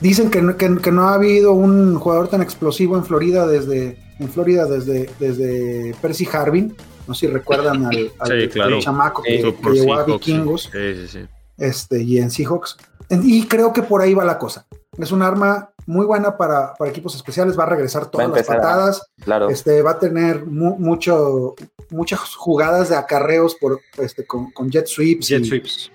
dicen 0.00 0.30
que 0.30 0.42
no, 0.42 0.56
que, 0.56 0.76
que 0.76 0.92
no 0.92 1.08
ha 1.08 1.14
habido 1.14 1.52
un 1.52 1.96
jugador 1.98 2.28
tan 2.28 2.42
explosivo 2.42 2.96
en 2.96 3.04
Florida 3.04 3.46
desde, 3.46 3.96
en 4.18 4.28
Florida 4.28 4.66
desde, 4.66 5.08
desde 5.18 5.94
Percy 6.02 6.28
Harvin. 6.32 6.74
No 7.06 7.14
sé 7.14 7.26
si 7.26 7.32
recuerdan 7.32 7.84
al, 7.86 8.12
al- 8.18 8.40
Sí, 8.42 8.48
claro. 8.48 8.76
al 8.76 8.82
chamaco 8.82 9.22
que, 9.22 9.42
que 9.62 9.70
llegó 9.70 9.94
a. 9.94 10.04
Vikingos 10.04 10.70
Sí, 10.72 10.94
sí, 10.94 11.08
sí. 11.08 11.26
este, 11.58 12.02
y 12.02 12.18
en 12.18 12.30
Seahawks. 12.30 12.76
Y 13.10 13.46
creo 13.46 13.72
que 13.72 13.82
por 13.82 14.00
ahí 14.00 14.14
va 14.14 14.24
la 14.24 14.38
cosa. 14.38 14.66
Es 14.98 15.10
un 15.12 15.22
arma 15.22 15.70
muy 15.86 16.06
buena 16.06 16.36
para, 16.36 16.74
para 16.74 16.90
equipos 16.90 17.14
especiales, 17.16 17.58
va 17.58 17.64
a 17.64 17.68
regresar 17.70 18.06
todas 18.06 18.28
las 18.30 18.48
a- 18.48 18.54
patadas. 18.54 19.02
Claro. 19.22 19.48
Este, 19.50 19.82
va 19.82 19.92
a 19.92 19.98
tener 19.98 20.46
mu- 20.46 20.78
mucho, 20.78 21.54
muchas 21.90 22.20
jugadas 22.36 22.88
de 22.88 22.96
acarreos 22.96 23.54
por, 23.56 23.80
este, 23.98 24.24
con, 24.26 24.50
con 24.52 24.70
jet 24.70 24.86
sweeps, 24.86 25.26
Jet 25.28 25.42
y, 25.42 25.48
sweeps. 25.48 25.90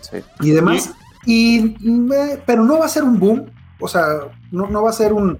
sí. 0.00 0.18
y 0.40 0.50
demás. 0.50 0.92
Y, 1.26 1.74
eh, 2.14 2.42
pero 2.44 2.62
no 2.64 2.78
va 2.78 2.84
a 2.86 2.88
ser 2.88 3.02
un 3.04 3.18
boom. 3.18 3.50
O 3.80 3.88
sea, 3.88 4.30
no, 4.52 4.68
no 4.68 4.82
va 4.82 4.90
a 4.90 4.92
ser 4.92 5.12
un. 5.12 5.38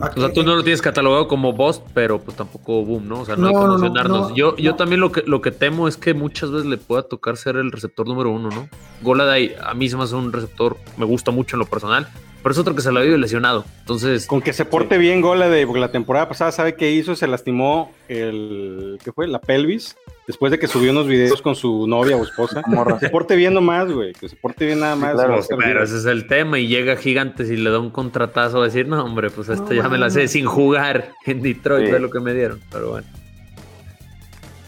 O 0.00 0.20
sea, 0.20 0.32
tú 0.32 0.42
no 0.42 0.56
lo 0.56 0.64
tienes 0.64 0.82
catalogado 0.82 1.28
como 1.28 1.52
boss, 1.52 1.80
pero 1.94 2.20
pues 2.20 2.36
tampoco 2.36 2.84
boom, 2.84 3.08
¿no? 3.08 3.20
O 3.20 3.24
sea, 3.24 3.36
no, 3.36 3.46
hay 3.46 3.54
que 3.54 3.60
no, 3.60 3.66
no, 3.66 3.74
emocionarnos. 3.74 4.30
no, 4.30 4.34
yo, 4.34 4.56
yo 4.56 4.74
también 4.74 5.00
lo 5.00 5.12
que, 5.12 5.22
lo 5.24 5.40
que 5.40 5.52
temo 5.52 5.86
es 5.86 5.96
que 5.96 6.14
muchas 6.14 6.50
veces 6.50 6.66
le 6.66 6.78
pueda 6.78 7.04
tocar 7.04 7.36
ser 7.36 7.56
el 7.56 7.70
receptor 7.70 8.08
número 8.08 8.30
uno, 8.30 8.48
¿no? 8.50 8.68
Goladay 9.02 9.54
a 9.62 9.72
mí 9.74 9.88
se 9.88 9.96
me 9.96 10.02
hace 10.02 10.16
un 10.16 10.32
receptor, 10.32 10.76
me 10.96 11.04
gusta 11.04 11.30
mucho 11.30 11.54
en 11.54 11.60
lo 11.60 11.66
personal, 11.66 12.08
pero 12.42 12.52
es 12.52 12.58
otro 12.58 12.74
que 12.74 12.82
se 12.82 12.90
la 12.90 13.00
vive 13.00 13.16
lesionado. 13.18 13.64
Entonces, 13.80 14.26
Con 14.26 14.42
que 14.42 14.52
se 14.52 14.64
porte 14.64 14.98
bien 14.98 15.20
Gola 15.20 15.48
de 15.48 15.64
porque 15.64 15.80
la 15.80 15.92
temporada 15.92 16.28
pasada, 16.28 16.50
¿sabe 16.50 16.74
qué 16.74 16.90
hizo? 16.90 17.14
Se 17.14 17.26
lastimó 17.26 17.92
el. 18.08 18.98
¿Qué 19.02 19.12
fue? 19.12 19.28
La 19.28 19.40
pelvis. 19.40 19.96
Después 20.26 20.50
de 20.50 20.58
que 20.58 20.66
subió 20.66 20.90
unos 20.90 21.06
videos 21.06 21.42
con 21.42 21.54
su 21.54 21.86
novia 21.86 22.16
o 22.16 22.22
esposa. 22.24 22.62
Morra. 22.66 22.98
Se 22.98 23.10
porte 23.10 23.36
bien 23.36 23.52
nomás, 23.52 23.92
güey. 23.92 24.14
Que 24.14 24.28
se 24.28 24.36
porte 24.36 24.64
bien 24.64 24.80
nada 24.80 24.96
más. 24.96 25.12
claro, 25.14 25.38
pero 25.48 25.58
bien. 25.58 25.76
ese 25.82 25.98
es 25.98 26.06
el 26.06 26.26
tema 26.26 26.58
y 26.58 26.66
llega 26.66 26.96
Gigantes 26.96 27.50
y 27.50 27.56
le 27.56 27.68
da 27.70 27.78
un 27.78 27.90
contratazo 27.90 28.62
a 28.62 28.64
decir, 28.64 28.88
no, 28.88 29.04
hombre, 29.04 29.28
pues 29.30 29.48
No, 29.48 29.70
ya 29.72 29.88
me 29.88 29.98
la 29.98 30.08
sé 30.08 30.26
sin 30.28 30.46
jugar 30.46 31.12
en 31.26 31.42
Detroit, 31.42 31.86
Sí. 31.86 31.92
de 31.92 32.00
lo 32.00 32.08
que 32.10 32.20
me 32.20 32.32
dieron, 32.32 32.58
pero 32.72 32.90
bueno. 32.92 33.06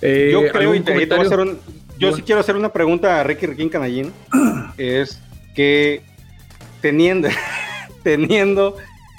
Eh, 0.03 0.29
Yo 0.33 0.41
creo, 0.49 0.73
¿algún 0.73 0.77
y 0.77 0.81
te, 0.81 1.03
y 1.03 1.07
te 1.07 1.15
voy 1.15 1.25
a 1.25 1.27
hacer 1.27 1.41
un- 1.41 1.59
yo 1.99 2.15
sí 2.15 2.21
quiero 2.21 2.41
hacer 2.43 2.55
una 2.55 2.71
pregunta 2.71 3.19
a 3.21 3.25
Ricky 3.25 3.47
Riquín 3.47 3.71
Canallín. 3.71 4.13
es 4.77 5.19
que 5.55 6.03
teniendo, 6.83 7.29
teniendo 8.03 8.77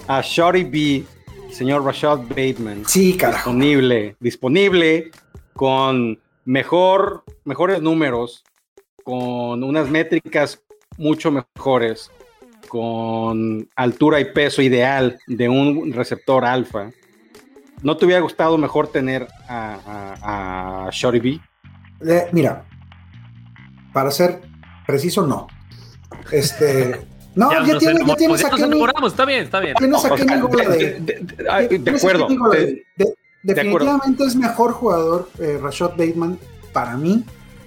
a 0.08 0.22
Shorty 0.22 0.64
B, 0.64 1.04
señor 1.52 1.84
Rashad 1.84 2.20
Bateman, 2.30 2.84
Sí, 2.86 3.18
carajo. 3.18 3.50
disponible, 3.50 4.16
disponible 4.20 5.10
con 5.54 6.20
mejor, 6.48 7.24
mejores 7.44 7.82
números, 7.82 8.44
con 9.04 9.64
unas 9.64 9.90
métricas 9.90 10.64
mucho 10.98 11.30
mejores, 11.30 12.10
con 12.70 13.70
altura 13.76 14.20
y 14.22 14.26
peso 14.34 14.62
ideal 14.62 15.20
de 15.28 15.50
un 15.50 15.92
receptor 15.94 16.46
alfa. 16.46 16.92
¿No 17.84 17.96
te 17.98 18.06
hubiera 18.06 18.22
gustado 18.22 18.58
mejor 18.58 18.88
tener 18.88 19.28
a, 19.48 20.16
a, 20.24 20.88
a 20.88 20.90
Shorty 20.92 21.20
B? 21.20 21.40
Eh, 22.10 22.28
mira, 22.32 22.66
para 23.94 24.10
ser 24.10 24.42
preciso, 24.88 25.28
no. 25.28 25.48
Este. 26.32 27.00
No, 27.36 27.52
ya, 27.52 27.60
nos 27.60 27.78
tiene- 27.80 28.00
ya 28.06 28.16
tienes 28.16 28.42
ya 28.42 28.48
a 28.48 28.50
Kenny. 28.50 28.80
está 29.08 29.26
bien, 29.26 29.44
está 29.44 29.60
bien. 29.60 29.76
Tienes 29.76 30.04
a 30.06 30.10
de, 30.10 31.00
de- 31.00 31.78
de- 31.78 31.92
acuerdo. 31.92 32.28
Kenny. 32.28 32.84
De- 33.44 33.54
definitivamente 33.54 34.24
es 34.26 34.36
mejor 34.36 34.72
jugador 34.74 35.30
eh, 35.40 35.60
Rashad 35.62 35.92
Bateman 35.92 36.38
para 36.74 36.98
mí 36.98 37.24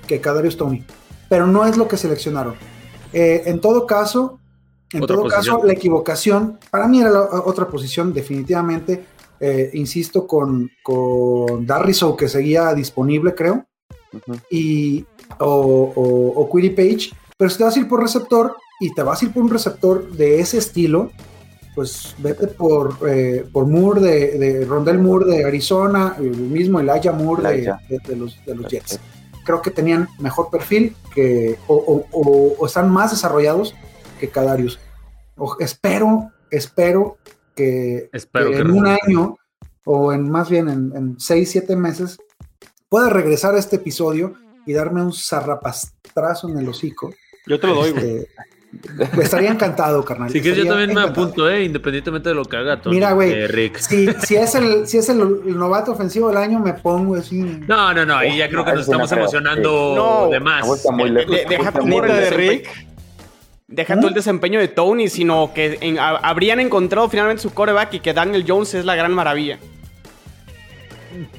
que 0.06 0.20
Kadarius 0.20 0.56
Tony, 0.56 0.85
pero 1.28 1.46
no 1.46 1.64
es 1.66 1.76
lo 1.76 1.87
que 1.88 1.96
seleccionaron. 1.96 2.54
Eh, 3.12 3.42
en 3.46 3.61
todo 3.61 3.87
caso, 3.87 4.38
en 4.92 5.02
Otra 5.04 5.16
todo 5.16 5.24
posición. 5.24 5.56
caso, 5.56 5.66
la 5.66 5.72
equivocación 5.72 6.59
para 6.70 6.87
mí 6.88 7.00
era 7.00 7.11
la 7.11 7.20
otra 7.22 7.66
posición 7.68 8.12
definitivamente. 8.12 9.04
eh, 9.42 9.70
insisto 9.72 10.26
con 10.26 10.70
con 10.83 11.64
Darriso 11.64 12.14
que 12.14 12.28
seguía 12.28 12.74
disponible, 12.74 13.35
creo 13.35 13.64
y 14.50 15.06
o, 15.38 15.46
o, 15.96 16.42
o 16.42 16.50
Query 16.52 16.70
Page, 16.70 17.11
pero 17.38 17.48
si 17.48 17.56
te 17.56 17.64
vas 17.64 17.74
a 17.76 17.78
ir 17.78 17.88
por 17.88 18.02
receptor 18.02 18.54
y 18.80 18.92
te 18.92 19.02
vas 19.02 19.22
a 19.22 19.24
ir 19.24 19.33
por 19.33 19.42
un 19.44 19.48
receptor 19.50 20.11
de 20.12 20.40
ese 20.40 20.59
estilo, 20.59 21.11
pues 21.80 22.14
vete 22.18 22.46
por, 22.46 22.98
eh, 23.08 23.46
por 23.50 23.66
Moore 23.66 24.02
de, 24.02 24.38
de 24.38 24.64
Rondell 24.66 24.98
Moore 24.98 25.24
de 25.34 25.44
Arizona, 25.46 26.14
el 26.18 26.36
mismo 26.36 26.78
Elijah 26.78 27.10
Moore 27.12 27.42
de, 27.42 27.54
Elijah. 27.54 27.80
de- 27.88 27.98
de 28.06 28.16
los, 28.16 28.44
de 28.44 28.54
los 28.54 28.66
Jets. 28.70 29.00
Creo 29.46 29.62
que 29.62 29.70
tenían 29.70 30.06
mejor 30.18 30.50
perfil 30.50 30.94
que, 31.14 31.56
o, 31.68 31.74
o- 31.74 32.06
o- 32.12 32.54
o 32.58 32.66
están 32.66 32.90
más 32.92 33.12
desarrollados 33.12 33.74
que 34.18 34.28
Kadarius. 34.28 34.78
O- 35.38 35.56
espero, 35.58 36.30
espero 36.50 37.16
que, 37.56 38.10
Espero 38.12 38.50
que 38.50 38.56
que 38.56 38.60
en 38.60 38.70
un 38.72 38.84
resulte. 38.84 39.00
año 39.06 39.36
o 39.86 40.12
en 40.12 40.30
más 40.30 40.50
bien 40.50 40.68
en, 40.68 40.92
en 40.94 41.18
seis, 41.18 41.50
siete 41.50 41.76
meses 41.76 42.18
pueda 42.90 43.08
regresar 43.08 43.54
a 43.54 43.58
este 43.58 43.76
episodio 43.76 44.34
y 44.66 44.74
darme 44.74 45.02
un 45.02 45.14
zarrapastrazo 45.14 46.50
en 46.50 46.58
el 46.58 46.68
hocico. 46.68 47.10
Yo 47.46 47.58
te 47.58 47.66
lo 47.68 47.74
doy, 47.76 47.92
güey. 47.92 48.16
Este, 48.18 48.28
me 49.16 49.22
estaría 49.24 49.50
encantado, 49.50 50.04
carnal. 50.04 50.30
Si 50.30 50.40
quieres, 50.40 50.64
yo 50.64 50.66
también 50.70 50.94
me 50.94 51.02
apunto, 51.02 51.48
¿eh? 51.50 51.64
Independientemente 51.64 52.28
de 52.28 52.35
lo 52.35 52.44
que 52.44 52.56
haga 52.56 52.80
Tony. 52.80 52.94
Mira, 52.96 53.12
güey, 53.12 53.33
eh. 53.33 53.72
Si, 53.78 54.06
si 54.24 54.37
es, 54.37 54.54
el, 54.54 54.87
si 54.87 54.98
es 54.98 55.09
el, 55.09 55.20
el 55.20 55.59
novato 55.59 55.92
ofensivo 55.92 56.28
del 56.28 56.37
año, 56.37 56.61
me 56.61 56.74
pongo 56.74 57.16
así. 57.16 57.40
No, 57.66 57.92
no, 57.92 58.06
no, 58.06 58.16
ahí 58.16 58.37
ya 58.38 58.48
creo 58.48 58.64
que 58.64 58.72
nos 58.72 58.83
estamos 58.83 59.09
creo, 59.11 59.22
emocionando 59.22 59.94
No, 59.96 60.28
de 60.30 60.40
más. 60.40 60.64
Deja 61.48 61.72
tu 61.72 61.85
de. 61.87 62.30
Rick. 62.30 62.68
Deja 63.66 64.00
tú 64.00 64.09
el 64.09 64.14
desempeño 64.14 64.59
de 64.59 64.66
Tony, 64.68 65.09
sino 65.09 65.52
que 65.54 65.78
en- 65.80 65.98
a- 65.98 66.16
habrían 66.16 66.59
encontrado 66.59 67.09
finalmente 67.09 67.42
su 67.42 67.54
coreback 67.54 67.94
y 67.94 68.00
que 68.00 68.12
Daniel 68.12 68.44
Jones 68.46 68.74
es 68.74 68.85
la 68.85 68.96
gran 68.96 69.12
maravilla. 69.12 69.59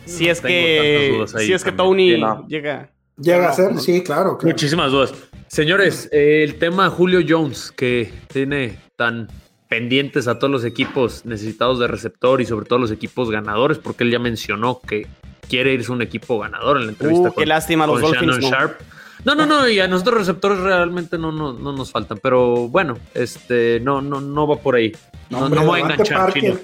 Si 0.05 0.27
es 0.29 0.41
Tengo 0.41 0.47
que, 0.47 1.25
si 1.39 1.53
es 1.53 1.63
que. 1.63 1.71
Tony 1.71 2.15
Sí, 2.15 2.21
no. 2.21 2.45
llega. 2.47 2.89
Llega 3.21 3.49
a 3.49 3.53
ser, 3.53 3.79
sí, 3.79 4.01
claro. 4.03 4.37
claro. 4.37 4.53
Muchísimas 4.53 4.91
dudas. 4.91 5.13
Señores, 5.47 6.09
eh, 6.11 6.43
el 6.43 6.55
tema 6.55 6.89
Julio 6.89 7.19
Jones, 7.27 7.71
que 7.75 8.11
tiene 8.27 8.79
tan 8.95 9.27
pendientes 9.67 10.27
a 10.27 10.39
todos 10.39 10.51
los 10.51 10.65
equipos 10.65 11.25
necesitados 11.25 11.79
de 11.79 11.87
receptor 11.87 12.41
y 12.41 12.45
sobre 12.45 12.65
todo 12.65 12.79
los 12.79 12.91
equipos 12.91 13.31
ganadores, 13.31 13.77
porque 13.77 14.03
él 14.03 14.11
ya 14.11 14.19
mencionó 14.19 14.79
que 14.79 15.07
quiere 15.47 15.73
irse 15.73 15.91
a 15.91 15.95
un 15.95 16.01
equipo 16.01 16.39
ganador 16.39 16.77
en 16.77 16.87
la 16.87 16.91
entrevista. 16.91 17.29
Uh, 17.29 17.33
qué 17.35 17.45
lástima, 17.45 17.85
los 17.87 18.01
con 18.01 18.11
Shannon 18.11 18.39
no. 18.39 18.49
Sharp. 18.49 18.79
No, 19.23 19.35
no, 19.35 19.45
no, 19.45 19.69
y 19.69 19.79
a 19.79 19.87
nosotros 19.87 20.19
receptores 20.19 20.59
realmente 20.59 21.17
no, 21.17 21.31
no, 21.31 21.53
no 21.53 21.73
nos 21.73 21.91
faltan, 21.91 22.19
pero 22.23 22.67
bueno, 22.67 22.97
este, 23.13 23.79
no, 23.79 24.01
no, 24.01 24.19
no 24.19 24.47
va 24.47 24.55
por 24.55 24.75
ahí. 24.75 24.91
No, 25.29 25.45
hombre, 25.45 25.55
no 25.55 25.61
me 25.61 25.67
voy 25.67 25.79
a 25.81 25.83
enganchar, 25.83 26.17
Parker. 26.17 26.59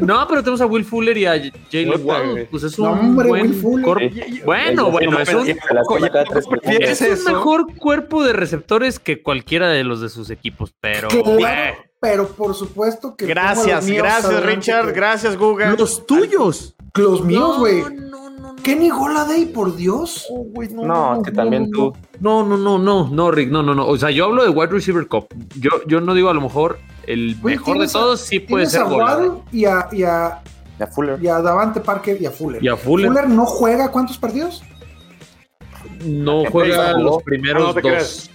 No, 0.00 0.26
pero 0.28 0.42
tenemos 0.42 0.60
a 0.60 0.66
Will 0.66 0.84
Fuller 0.84 1.16
y 1.16 1.26
a 1.26 1.32
Jalen 1.70 2.04
Waddle. 2.04 2.44
Pues 2.50 2.62
es 2.64 2.78
un 2.78 2.86
No, 2.86 2.92
hombre, 2.92 3.28
buen 3.28 3.60
cuerpo. 3.82 4.00
Sí. 4.14 4.40
Bueno, 4.44 4.90
bueno, 4.90 5.18
es 5.20 5.32
un, 5.32 5.48
es 5.48 7.00
un 7.00 7.24
mejor 7.32 7.74
cuerpo 7.76 8.24
de 8.24 8.32
receptores 8.32 8.98
que 8.98 9.22
cualquiera 9.22 9.68
de 9.68 9.84
los 9.84 10.00
de 10.00 10.08
sus 10.08 10.30
equipos, 10.30 10.74
pero 10.80 11.08
Claro, 11.08 11.76
pero 12.00 12.28
por 12.28 12.54
supuesto 12.54 13.16
que. 13.16 13.26
Gracias, 13.26 13.86
míos 13.86 14.02
gracias 14.02 14.44
Richard, 14.44 14.86
que- 14.86 14.92
gracias 14.92 15.36
Google. 15.36 15.76
los 15.76 16.06
tuyos. 16.06 16.74
Los 16.94 17.22
míos, 17.24 17.58
güey. 17.58 17.82
No, 17.82 17.90
no, 17.90 18.30
no, 18.30 18.52
no. 18.54 18.56
Kenny 18.62 18.88
Goladay, 18.90 19.46
por 19.46 19.76
Dios. 19.76 20.26
No, 20.72 21.16
es 21.18 21.22
que 21.24 21.30
también 21.32 21.70
tú. 21.70 21.92
No, 22.20 22.42
no, 22.44 22.56
no, 22.56 22.78
no, 22.78 23.08
no, 23.08 23.30
Rick, 23.30 23.50
no, 23.50 23.62
no, 23.62 23.74
no. 23.74 23.86
O 23.86 23.96
sea, 23.98 24.10
yo 24.10 24.24
hablo 24.24 24.42
de 24.44 24.50
wide 24.50 24.70
receiver 24.72 25.06
cup. 25.06 25.26
Yo, 25.60 25.70
yo 25.86 26.00
no 26.00 26.14
digo 26.14 26.30
a 26.30 26.34
lo 26.34 26.40
mejor 26.40 26.78
el 27.06 27.36
mejor 27.42 27.78
de 27.78 27.84
a- 27.86 27.88
todos 27.88 28.20
sí 28.20 28.40
puede 28.40 28.66
ser 28.66 28.82
a 28.82 28.84
Golladay. 28.84 29.28
Waddle 29.28 29.42
y 29.52 29.64
a, 29.64 29.88
y, 29.92 30.02
a, 30.02 30.42
Fuller. 30.94 31.22
y 31.22 31.28
a 31.28 31.40
Davante 31.40 31.80
Parker 31.80 32.20
y 32.20 32.26
a 32.26 32.30
Fuller. 32.30 32.62
Y 32.62 32.68
a 32.68 32.76
Fuller. 32.76 33.28
no 33.28 33.46
juega 33.46 33.90
cuántos 33.90 34.18
partidos? 34.18 34.62
No 36.04 36.42
¿Qué 36.44 36.50
juega 36.50 36.92
jugó? 36.94 37.02
los 37.16 37.22
primeros 37.22 37.62
No, 37.62 37.68
no 37.68 37.74
te 37.74 37.80
dos. 37.80 37.90
creas. 37.90 38.30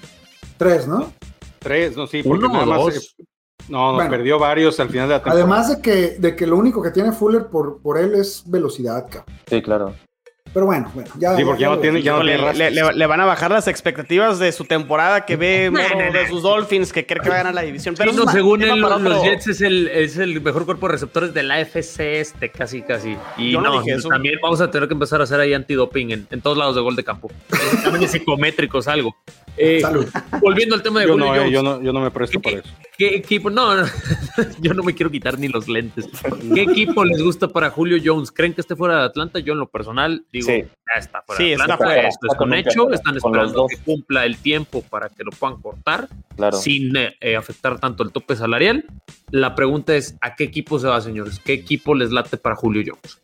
Tres, 0.58 0.88
¿no? 0.88 1.12
Tres, 1.60 1.96
no, 1.96 2.08
sí, 2.08 2.24
porque 2.24 2.46
Uno 2.46 2.54
nada 2.54 2.66
más. 2.66 2.80
dos. 2.80 3.16
eh, 3.20 3.24
No, 3.70 3.90
no, 3.92 3.94
Bueno. 3.96 4.10
perdió 4.10 4.40
varios 4.40 4.80
al 4.80 4.90
final 4.90 5.08
de 5.08 5.14
la 5.16 5.20
temporada. 5.20 5.42
Además 5.42 5.70
de 5.70 5.82
que, 5.82 6.18
de 6.20 6.36
que 6.36 6.48
lo 6.48 6.58
único 6.58 6.82
que 6.82 6.90
tiene 6.92 7.12
Fuller 7.12 7.48
por, 7.48 7.82
por 7.82 7.98
él 8.00 8.16
es 8.16 8.44
velocidad, 8.48 9.06
cabrón. 9.10 9.36
Sí, 9.48 9.62
claro. 9.62 9.94
Pero 10.54 10.66
bueno, 10.66 10.92
bueno, 10.94 11.10
ya. 11.18 11.36
Sí, 11.38 11.46
porque 11.46 11.62
ya 11.62 11.70
no 11.70 11.76
lo- 11.76 11.82
tiene- 11.82 12.02
ya 12.02 12.12
no 12.14 12.24
Le, 12.24 12.36
tiene 12.38 12.54
le- 12.54 12.72
le- 12.72 12.94
le 12.94 13.06
van 13.06 13.22
a 13.22 13.26
bajar 13.26 13.52
las 13.52 13.68
expectativas 13.70 14.38
de 14.38 14.52
su 14.52 14.66
temporada 14.66 15.26
que 15.26 15.38
ve 15.38 15.70
de 16.14 16.28
sus 16.28 16.44
Dolphins, 16.44 16.92
que 16.92 17.06
cree 17.06 17.22
que 17.22 17.30
va 17.30 17.36
a 17.36 17.38
ganar 17.40 17.54
la 17.56 17.62
división. 17.62 17.96
Pero 17.98 18.12
no, 18.12 18.28
según 18.30 18.62
él, 18.62 18.80
los 18.80 19.24
Jets 19.24 19.48
es 19.48 19.62
el, 19.62 19.88
es 19.88 20.18
el 20.18 20.42
mejor 20.42 20.66
cuerpo 20.66 20.88
de 20.88 20.92
receptores 20.94 21.34
de 21.34 21.44
la 21.44 21.60
FC 21.62 22.20
este, 22.20 22.50
casi, 22.50 22.82
casi. 22.82 23.16
Y 23.38 23.52
Yo 23.52 23.62
no 23.62 23.82
no, 23.82 23.82
eso. 23.88 24.10
también 24.10 24.40
vamos 24.42 24.60
a 24.60 24.70
tener 24.70 24.88
que 24.90 24.94
empezar 24.94 25.22
a 25.22 25.24
hacer 25.24 25.40
ahí 25.40 25.54
antidoping 25.54 26.12
en, 26.12 26.28
en 26.30 26.42
todos 26.42 26.58
lados 26.58 26.76
de 26.76 26.82
gol 26.82 26.96
de 26.98 27.04
campo. 27.06 27.32
Exámenes 27.74 28.12
psicométricos, 28.12 28.88
algo. 28.90 29.16
Eh, 29.58 29.82
Salud. 29.82 30.08
volviendo 30.40 30.76
al 30.76 30.82
tema 30.82 31.02
de 31.02 31.08
Yo 31.08 31.14
Julio 31.14 31.28
no, 31.28 31.36
eh, 31.36 31.38
Jones. 31.40 31.52
yo 31.54 31.62
no, 31.64 31.82
yo 31.82 31.94
no 31.94 32.00
me 32.00 32.10
presto 32.12 32.40
para 32.40 32.60
eso. 32.60 32.70
¿Qué 32.98 33.16
equipo? 33.16 33.50
No, 33.50 33.76
no, 33.76 33.86
yo 34.62 34.74
no 34.74 34.82
me 34.84 34.94
quiero 34.96 35.12
quitar 35.12 35.38
ni 35.38 35.48
los 35.50 35.68
lentes. 35.68 36.08
¿Qué 36.54 36.62
equipo 36.62 37.04
les 37.04 37.22
gusta 37.22 37.48
para 37.48 37.70
Julio 37.70 37.98
Jones? 38.04 38.32
¿Creen 38.32 38.54
que 38.54 38.62
esté 38.62 38.76
fuera 38.76 38.98
de 39.00 39.06
Atlanta? 39.06 39.40
Yo 39.40 39.54
en 39.54 39.60
lo 39.60 39.68
personal 39.70 40.24
digo, 40.32 40.48
Sí. 40.48 40.64
ya 40.64 41.00
está 41.00 41.22
fuera 41.24 41.38
Sí, 41.38 41.44
de 41.48 41.52
está 41.54 41.64
Atlanta. 41.66 41.84
fuera. 41.86 42.08
Esto 42.08 42.28
es 42.28 42.32
Está 42.34 42.44
un 42.44 42.50
con 42.50 42.54
hecho. 42.58 42.92
Están 42.92 43.18
esperando 43.18 43.68
que 43.68 43.78
cumpla 43.78 44.26
el 44.26 44.38
tiempo 44.38 44.82
para 44.84 45.10
que 45.10 45.24
lo 45.24 45.32
puedan 45.32 45.62
cortar 45.62 46.08
Claro. 46.38 46.58
sin 46.58 46.96
eh, 46.96 47.36
afectar 47.36 47.80
tanto 47.80 48.04
el 48.04 48.12
tope 48.12 48.36
salarial. 48.36 48.86
La 49.32 49.54
pregunta 49.56 49.96
es, 49.96 50.16
¿a 50.22 50.36
qué 50.36 50.46
equipo 50.46 50.80
se 50.80 50.88
va, 50.88 51.02
señores? 51.02 51.40
¿Qué 51.44 51.54
equipo 51.54 51.94
les 51.94 52.12
late 52.12 52.38
para 52.38 52.56
Julio 52.56 52.84
Jones? 52.86 53.20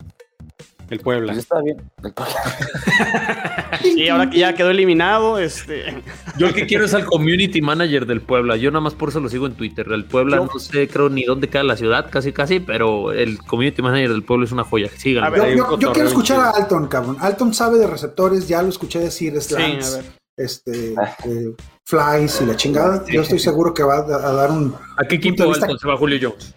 El 0.89 0.99
Puebla. 1.01 1.33
Pues 1.33 1.39
está 1.39 1.61
bien. 1.61 1.77
Sí, 3.93 4.09
ahora 4.09 4.29
que 4.29 4.39
ya 4.39 4.53
quedó 4.53 4.69
eliminado, 4.71 5.39
este. 5.39 6.01
Yo 6.37 6.47
el 6.47 6.53
que 6.53 6.65
quiero 6.65 6.85
es 6.85 6.93
al 6.93 7.05
community 7.05 7.61
manager 7.61 8.05
del 8.05 8.21
Puebla. 8.21 8.55
Yo 8.57 8.69
nada 8.71 8.81
más 8.81 8.93
por 8.95 9.09
eso 9.09 9.19
lo 9.19 9.29
sigo 9.29 9.45
en 9.47 9.53
Twitter. 9.53 9.87
El 9.91 10.05
Puebla 10.05 10.37
Yo- 10.37 10.49
no 10.53 10.59
sé, 10.59 10.87
creo 10.87 11.09
ni 11.09 11.23
dónde 11.23 11.47
queda 11.49 11.63
la 11.63 11.77
ciudad, 11.77 12.09
casi 12.09 12.31
casi, 12.33 12.59
pero 12.59 13.11
el 13.11 13.37
community 13.39 13.81
manager 13.81 14.09
del 14.09 14.23
Puebla 14.23 14.45
es 14.45 14.51
una 14.51 14.63
joya. 14.63 14.89
Síganlo. 14.95 15.27
A 15.27 15.29
ver, 15.31 15.55
Yo, 15.57 15.91
quiero 15.93 16.07
escuchar 16.07 16.37
chido. 16.37 16.47
a 16.49 16.51
Alton, 16.51 16.87
cabrón. 16.87 17.17
Alton 17.19 17.53
sabe 17.53 17.77
de 17.79 17.87
receptores, 17.87 18.47
ya 18.47 18.61
lo 18.61 18.69
escuché 18.69 18.99
decir 18.99 19.31
Sí, 19.33 19.37
a 19.37 19.41
slants, 19.57 19.95
ver. 19.95 20.05
este, 20.37 20.93
eh, 20.93 21.53
flies 21.85 22.41
y 22.41 22.45
la 22.45 22.55
chingada. 22.55 23.03
Yo 23.11 23.21
estoy 23.21 23.39
seguro 23.39 23.73
que 23.73 23.83
va 23.83 23.95
a, 23.97 23.99
a 24.29 24.31
dar 24.33 24.51
un. 24.51 24.75
¿A 24.97 25.03
qué 25.05 25.15
equipo 25.15 25.43
Alton, 25.43 25.77
se 25.79 25.87
va 25.87 25.97
Julio 25.97 26.17
Jones? 26.21 26.53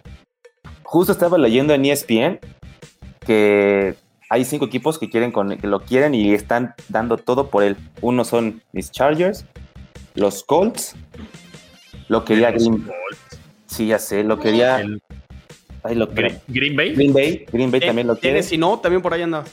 Justo 0.83 1.13
estaba 1.13 1.37
leyendo 1.37 1.73
en 1.73 1.85
ESPN 1.85 2.39
que 3.25 3.95
hay 4.31 4.45
cinco 4.45 4.63
equipos 4.63 4.97
que 4.97 5.09
quieren 5.09 5.33
con, 5.33 5.57
que 5.57 5.67
lo 5.67 5.81
quieren 5.81 6.15
y 6.15 6.33
están 6.33 6.73
dando 6.87 7.17
todo 7.17 7.49
por 7.49 7.63
él. 7.63 7.75
Uno 7.99 8.23
son 8.23 8.61
mis 8.71 8.89
Chargers, 8.89 9.45
los 10.15 10.45
Colts, 10.45 10.95
lo 12.07 12.23
quería 12.23 12.51
Green, 12.51 12.89
sí 13.67 13.87
ya 13.87 13.99
sé, 13.99 14.23
lo 14.23 14.39
quería 14.39 14.79
El 14.79 15.01
ay, 15.83 15.95
lo 15.95 16.07
Green, 16.07 16.39
Green 16.47 16.77
Bay. 16.77 16.93
Green 16.93 17.13
Bay, 17.13 17.45
Green 17.51 17.71
Bay 17.71 17.81
también 17.81 18.07
lo 18.07 18.15
quiere. 18.15 18.35
Tiene, 18.35 18.43
si 18.43 18.57
no, 18.57 18.79
también 18.79 19.01
por 19.01 19.13
ahí 19.13 19.21
anda. 19.21 19.43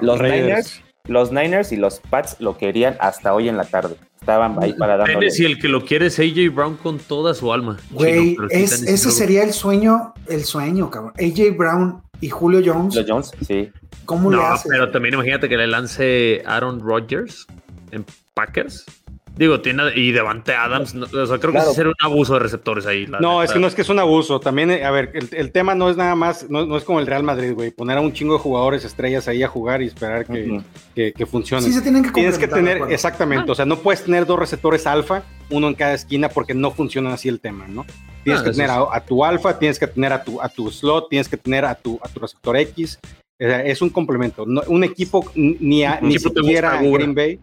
Los 0.00 0.18
Raiders. 0.18 0.46
Niners, 0.46 0.82
los 1.04 1.30
Niners 1.30 1.72
y 1.72 1.76
los 1.76 2.00
Pats 2.00 2.36
lo 2.38 2.56
querían 2.56 2.96
hasta 2.98 3.34
hoy 3.34 3.50
en 3.50 3.58
la 3.58 3.66
tarde. 3.66 3.96
Estaban 4.22 4.56
ahí 4.62 4.72
para 4.74 4.96
darle. 4.96 5.14
Tennessee, 5.14 5.44
el 5.46 5.58
que 5.58 5.66
lo 5.68 5.84
quiere 5.84 6.06
es 6.06 6.18
AJ 6.20 6.54
Brown 6.54 6.76
con 6.76 6.98
toda 6.98 7.34
su 7.34 7.52
alma. 7.52 7.76
Güey, 7.90 8.36
Chino, 8.36 8.46
es- 8.50 8.82
ese 8.82 9.10
sería 9.10 9.42
el 9.42 9.52
sueño, 9.52 10.14
el 10.28 10.44
sueño, 10.44 10.88
cabrón. 10.90 11.12
AJ 11.18 11.56
Brown 11.56 12.02
y 12.20 12.28
Julio 12.28 12.62
Jones, 12.64 12.94
Los 12.94 13.04
Jones, 13.08 13.32
sí. 13.44 13.70
¿cómo 14.04 14.30
le 14.30 14.36
No, 14.36 14.44
haces? 14.46 14.68
pero 14.70 14.90
también 14.92 15.14
imagínate 15.14 15.48
que 15.48 15.56
le 15.56 15.66
lance 15.66 16.40
Aaron 16.46 16.78
Rodgers 16.80 17.46
en 17.90 18.04
Packers. 18.34 18.86
Digo, 19.34 19.60
tiene 19.62 19.84
y 19.96 20.12
Devante 20.12 20.52
Adams. 20.54 20.94
no, 20.94 21.06
o 21.06 21.26
sea, 21.26 21.38
creo 21.38 21.52
que 21.52 21.58
Claro. 21.58 21.70
sí 21.70 21.76
sería 21.76 21.88
un 21.90 21.94
abuso 22.12 22.34
de 22.34 22.40
receptores 22.40 22.84
ahí. 22.84 23.06
la 23.06 23.18
No, 23.18 23.32
neta. 23.40 23.44
es 23.44 23.52
que 23.52 23.58
no 23.58 23.66
es 23.66 23.74
que 23.74 23.80
es 23.82 23.88
un 23.88 23.98
abuso. 23.98 24.40
También, 24.40 24.70
eh, 24.70 24.84
a 24.84 24.90
ver, 24.90 25.10
el, 25.14 25.28
el 25.32 25.50
tema 25.52 25.74
no 25.74 25.88
es 25.88 25.96
nada 25.96 26.14
más, 26.14 26.50
no, 26.50 26.66
no 26.66 26.76
es 26.76 26.84
como 26.84 27.00
el 27.00 27.06
Real 27.06 27.22
Madrid, 27.22 27.52
güey. 27.54 27.70
Poner 27.70 27.96
a 27.96 28.02
un 28.02 28.12
chingo 28.12 28.34
de 28.34 28.40
jugadores 28.40 28.84
estrellas 28.84 29.28
ahí 29.28 29.42
a 29.42 29.48
jugar 29.48 29.80
y 29.82 29.86
esperar 29.86 30.26
que, 30.26 30.60
que, 30.94 31.12
que 31.14 31.26
funcione. 31.26 31.62
Sí, 31.62 31.72
se 31.72 31.80
tienen 31.80 32.02
que 32.02 32.10
Tienes 32.10 32.36
que 32.38 32.46
tener, 32.46 32.82
exactamente, 32.90 33.50
o 33.50 33.54
sea, 33.54 33.64
no 33.64 33.78
puedes 33.78 34.04
tener 34.04 34.26
dos 34.26 34.38
receptores 34.38 34.86
alfa, 34.86 35.22
uno 35.48 35.66
en 35.68 35.74
cada 35.74 35.94
esquina, 35.94 36.28
porque 36.28 36.52
no 36.54 36.70
funciona 36.70 37.14
así 37.14 37.28
el 37.30 37.40
tema, 37.40 37.66
¿no? 37.66 37.86
Tienes 38.24 38.42
Ah, 38.42 38.44
que 38.44 38.50
tener 38.52 38.70
a, 38.70 38.84
a 38.92 39.00
tu 39.00 39.24
alfa, 39.24 39.58
tienes 39.58 39.78
que 39.78 39.86
tener 39.86 40.12
a 40.12 40.22
tu, 40.22 40.40
a 40.42 40.48
tu 40.50 40.70
slot, 40.70 41.08
tienes 41.08 41.28
que 41.28 41.38
tener 41.38 41.64
a 41.64 41.74
tu, 41.74 41.98
a 42.02 42.08
tu 42.08 42.20
receptor 42.20 42.56
X. 42.58 43.00
O 43.04 43.44
sea, 43.44 43.64
es 43.64 43.80
un 43.82 43.88
complemento. 43.90 44.44
No- 44.46 44.62
un 44.68 44.84
equipo 44.84 45.28
ni, 45.34 45.84
a- 45.84 45.98
ni 46.02 46.18
siquiera 46.18 46.76
Gura. 46.82 46.92
Green 46.98 47.14
Bay. 47.14 47.40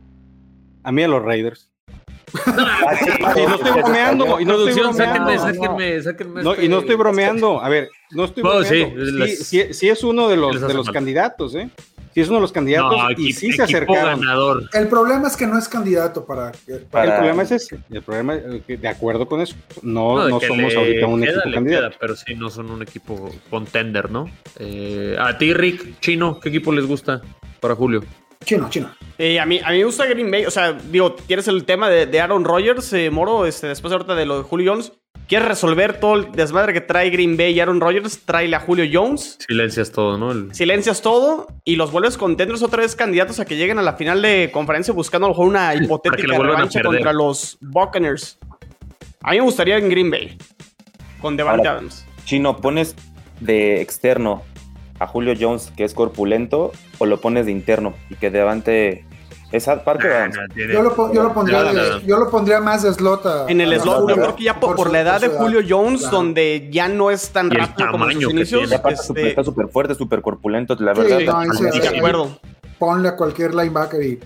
A 0.83 0.91
mí 0.93 1.03
a 1.03 1.07
los 1.09 1.21
Raiders. 1.21 1.68
Y 3.35 3.41
no 3.47 3.55
estoy 3.55 3.71
bromeando. 3.71 4.39
Y 4.39 4.45
no 4.45 4.65
estoy 4.67 4.93
sáquenme, 4.93 5.37
sáquenme, 5.39 6.01
sáquenme. 6.01 6.43
No, 6.43 6.51
este- 6.53 6.65
y 6.65 6.69
no 6.69 6.79
estoy 6.79 6.95
bromeando. 6.95 7.61
A 7.61 7.69
ver, 7.69 7.89
no 8.11 8.25
estoy 8.25 8.43
bromeando. 8.43 8.69
Sí, 8.69 8.93
les- 8.95 9.47
sí- 9.47 9.73
sí 9.73 9.89
es 9.89 10.03
uno 10.03 10.27
de 10.27 10.37
los, 10.37 10.59
de 10.61 10.73
los 10.73 10.89
candidatos, 10.89 11.55
¿eh? 11.55 11.69
Sí 12.11 12.21
es 12.21 12.27
uno 12.27 12.37
de 12.37 12.41
los 12.41 12.51
candidatos 12.51 12.97
No, 12.97 13.11
y 13.11 13.33
sí 13.33 13.51
se 13.51 13.61
acercaron. 13.61 14.19
ganador. 14.19 14.67
El 14.73 14.87
problema 14.87 15.27
es 15.27 15.37
que 15.37 15.45
no 15.45 15.59
es 15.59 15.69
candidato 15.69 16.25
para. 16.25 16.51
para- 16.89 17.05
El 17.05 17.13
problema 17.17 17.43
es 17.43 17.51
ese. 17.51 17.77
El 17.91 18.01
problema 18.01 18.33
es 18.35 18.63
que, 18.65 18.77
de 18.77 18.87
acuerdo 18.87 19.27
con 19.27 19.41
eso, 19.41 19.55
no, 19.83 20.27
no 20.27 20.39
somos 20.39 20.73
le 20.73 20.79
ahorita 20.79 21.05
un 21.05 21.21
queda, 21.21 21.31
equipo 21.39 21.53
candidato. 21.53 21.89
queda, 21.89 21.97
pero 22.01 22.15
sí 22.15 22.33
no 22.33 22.49
son 22.49 22.71
un 22.71 22.81
equipo 22.81 23.29
contender, 23.51 24.09
¿no? 24.09 24.27
Eh, 24.57 25.15
a 25.19 25.37
ti, 25.37 25.53
Rick, 25.53 25.99
Chino, 25.99 26.39
¿qué 26.39 26.49
equipo 26.49 26.71
les 26.73 26.87
gusta 26.87 27.21
para 27.59 27.75
Julio? 27.75 28.03
Chino, 28.45 28.69
chino. 28.69 28.89
Eh, 29.17 29.39
a, 29.39 29.45
mí, 29.45 29.59
a 29.63 29.71
mí 29.71 29.79
me 29.79 29.83
gusta 29.83 30.05
Green 30.05 30.31
Bay. 30.31 30.45
O 30.45 30.51
sea, 30.51 30.71
digo, 30.73 31.13
tienes 31.13 31.47
el 31.47 31.65
tema 31.65 31.89
de, 31.89 32.05
de 32.05 32.21
Aaron 32.21 32.45
Rodgers, 32.45 32.91
eh, 32.93 33.09
Moro, 33.09 33.45
este, 33.45 33.67
después 33.67 33.91
ahorita 33.91 34.15
de 34.15 34.25
lo 34.25 34.37
de 34.37 34.43
Julio 34.43 34.71
Jones. 34.73 34.93
¿Quieres 35.27 35.47
resolver 35.47 35.99
todo 35.99 36.15
el 36.15 36.31
desmadre 36.31 36.73
que 36.73 36.81
trae 36.81 37.09
Green 37.11 37.37
Bay 37.37 37.51
y 37.53 37.59
Aaron 37.59 37.79
Rodgers? 37.81 38.21
Tráele 38.25 38.55
a 38.55 38.59
Julio 38.61 38.85
Jones. 38.91 39.37
Silencias 39.45 39.91
todo, 39.91 40.17
¿no? 40.17 40.31
El- 40.31 40.55
Silencias 40.55 41.01
todo 41.03 41.47
y 41.65 41.75
los 41.75 41.91
vuelves 41.91 42.17
contenders 42.17 42.63
otra 42.63 42.81
vez 42.81 42.95
candidatos 42.95 43.39
a 43.39 43.45
que 43.45 43.55
lleguen 43.55 43.77
a 43.77 43.83
la 43.83 43.93
final 43.93 44.21
de 44.23 44.49
conferencia 44.51 44.91
buscando 44.93 45.27
a 45.27 45.29
lo 45.29 45.35
mejor 45.35 45.47
una 45.47 45.75
hipotética 45.75 46.35
revancha 46.37 46.81
contra 46.81 47.13
los 47.13 47.57
Buccaneers. 47.61 48.39
A 49.21 49.31
mí 49.31 49.37
me 49.37 49.43
gustaría 49.43 49.77
en 49.77 49.89
Green 49.89 50.09
Bay 50.09 50.35
con 51.21 51.37
Devante 51.37 51.67
Adams. 51.67 52.05
Chino, 52.25 52.57
¿pones 52.57 52.95
de 53.41 53.81
externo 53.81 54.41
a 54.99 55.07
Julio 55.07 55.33
Jones, 55.39 55.71
que 55.75 55.83
es 55.83 55.93
corpulento, 55.93 56.71
o 56.97 57.05
lo 57.05 57.19
pones 57.21 57.45
de 57.45 57.51
interno 57.51 57.93
y 58.09 58.15
que 58.15 58.29
Devante 58.29 59.05
es 59.51 59.65
Parker 59.65 60.11
Ah, 60.11 60.17
Adams? 60.25 60.37
Yo 60.55 60.81
lo, 60.83 61.13
yo 61.13 61.23
lo 61.23 61.33
pondría, 61.33 61.63
No, 61.63 61.73
no, 61.73 61.83
de- 61.83 61.89
no. 61.89 61.99
yo 62.01 62.19
lo 62.19 62.29
pondría 62.29 62.59
más 62.59 62.83
de 62.83 62.93
slot. 62.93 63.25
a- 63.25 63.45
En 63.49 63.61
el 63.61 63.73
a 63.73 63.79
slot, 63.79 63.95
yo 63.95 64.01
Julio, 64.01 64.15
creo 64.17 64.35
que 64.35 64.43
ya 64.43 64.59
por, 64.59 64.75
por 64.75 64.87
su- 64.87 64.93
la 64.93 65.01
edad 65.01 65.19
de 65.21 65.29
Julio 65.29 65.61
Jones, 65.67 66.01
Claro. 66.01 66.17
donde 66.17 66.69
ya 66.71 66.87
no 66.87 67.09
es 67.11 67.29
tan 67.31 67.49
rápido 67.49 67.89
como 67.91 68.09
en 68.09 68.21
sus 68.21 68.31
inicios. 68.33 68.71
Este, 68.71 69.29
está 69.29 69.43
súper 69.43 69.69
fuerte, 69.69 69.95
súper 69.95 70.21
corpulento, 70.21 70.75
la 70.79 70.93
Sí, 70.93 71.01
verdad. 71.01 71.45
sí, 71.71 71.79
de 71.79 71.87
acuerdo. 71.97 72.39
Ponle 72.77 73.09
a 73.09 73.15
cualquier 73.15 73.55
linebacker 73.55 74.01
y. 74.03 74.19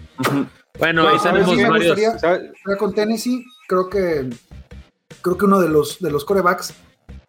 Bueno, 0.80 1.04
No, 1.04 1.10
ahí 1.10 1.20
sí 1.20 1.26
me 1.26 1.70
varios. 1.70 1.96
gustaría- 1.96 2.78
con 2.78 2.94
Tennessee, 2.94 3.46
creo 3.68 3.90
que 3.90 4.30
creo 5.22 5.38
que 5.38 5.46
uno 5.46 5.60
de 5.62 5.70
los 5.70 6.00
de 6.00 6.12
los 6.12 6.26
corebacks 6.26 6.74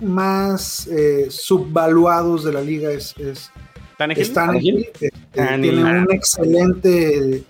más 0.04 0.86
eh, 0.88 1.26
subvaluados 1.30 2.44
de 2.44 2.52
la 2.52 2.60
liga 2.60 2.90
es, 2.90 3.14
es, 3.18 3.50
Tannehill. 3.98 4.22
es 4.22 4.32
Tannehill. 4.32 4.78
Este, 4.92 5.10
Tannehill. 5.34 5.74
tiene 5.76 5.98
un 6.02 6.12
excelente 6.12 7.42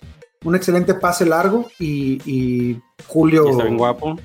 un 0.44 0.55
excelente 0.55 0.94
pase 0.94 1.24
largo 1.24 1.68
y, 1.78 2.20
y 2.30 2.80
Julio 3.07 3.46
Y 3.46 3.50
Está 3.52 3.64
bien 3.64 3.78
guapo. 3.78 4.18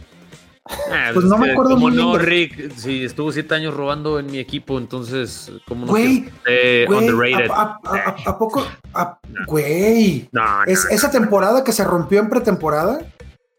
Ah, 0.92 1.10
Pues 1.14 1.26
no 1.26 1.38
me 1.38 1.52
acuerdo 1.52 1.72
como 1.72 1.88
muy 1.88 1.94
bien 1.94 2.06
no, 2.06 2.18
de- 2.18 2.24
Rick, 2.26 2.72
si 2.76 3.04
estuvo 3.06 3.32
siete 3.32 3.56
años 3.56 3.74
robando 3.74 4.20
en 4.20 4.28
mi 4.28 4.38
equipo, 4.38 4.78
entonces, 4.78 5.52
¿cómo 5.68 5.86
no 5.88 5.92
Güey, 5.94 6.24
que 6.24 6.28
esté 6.30 6.86
güey, 6.86 7.10
underrated? 7.10 7.50
¿a, 7.50 7.62
a- 7.62 7.80
a- 8.26 8.30
a 8.30 8.38
poco? 8.38 8.64
güey, 9.48 10.30
No, 10.32 10.44
no, 10.44 10.64
es, 10.66 10.86
esa 10.92 11.10
temporada 11.10 11.64
que 11.64 11.72
se 11.72 11.84
rompió 11.84 12.20
en 12.20 12.30
pretemporada, 12.30 13.00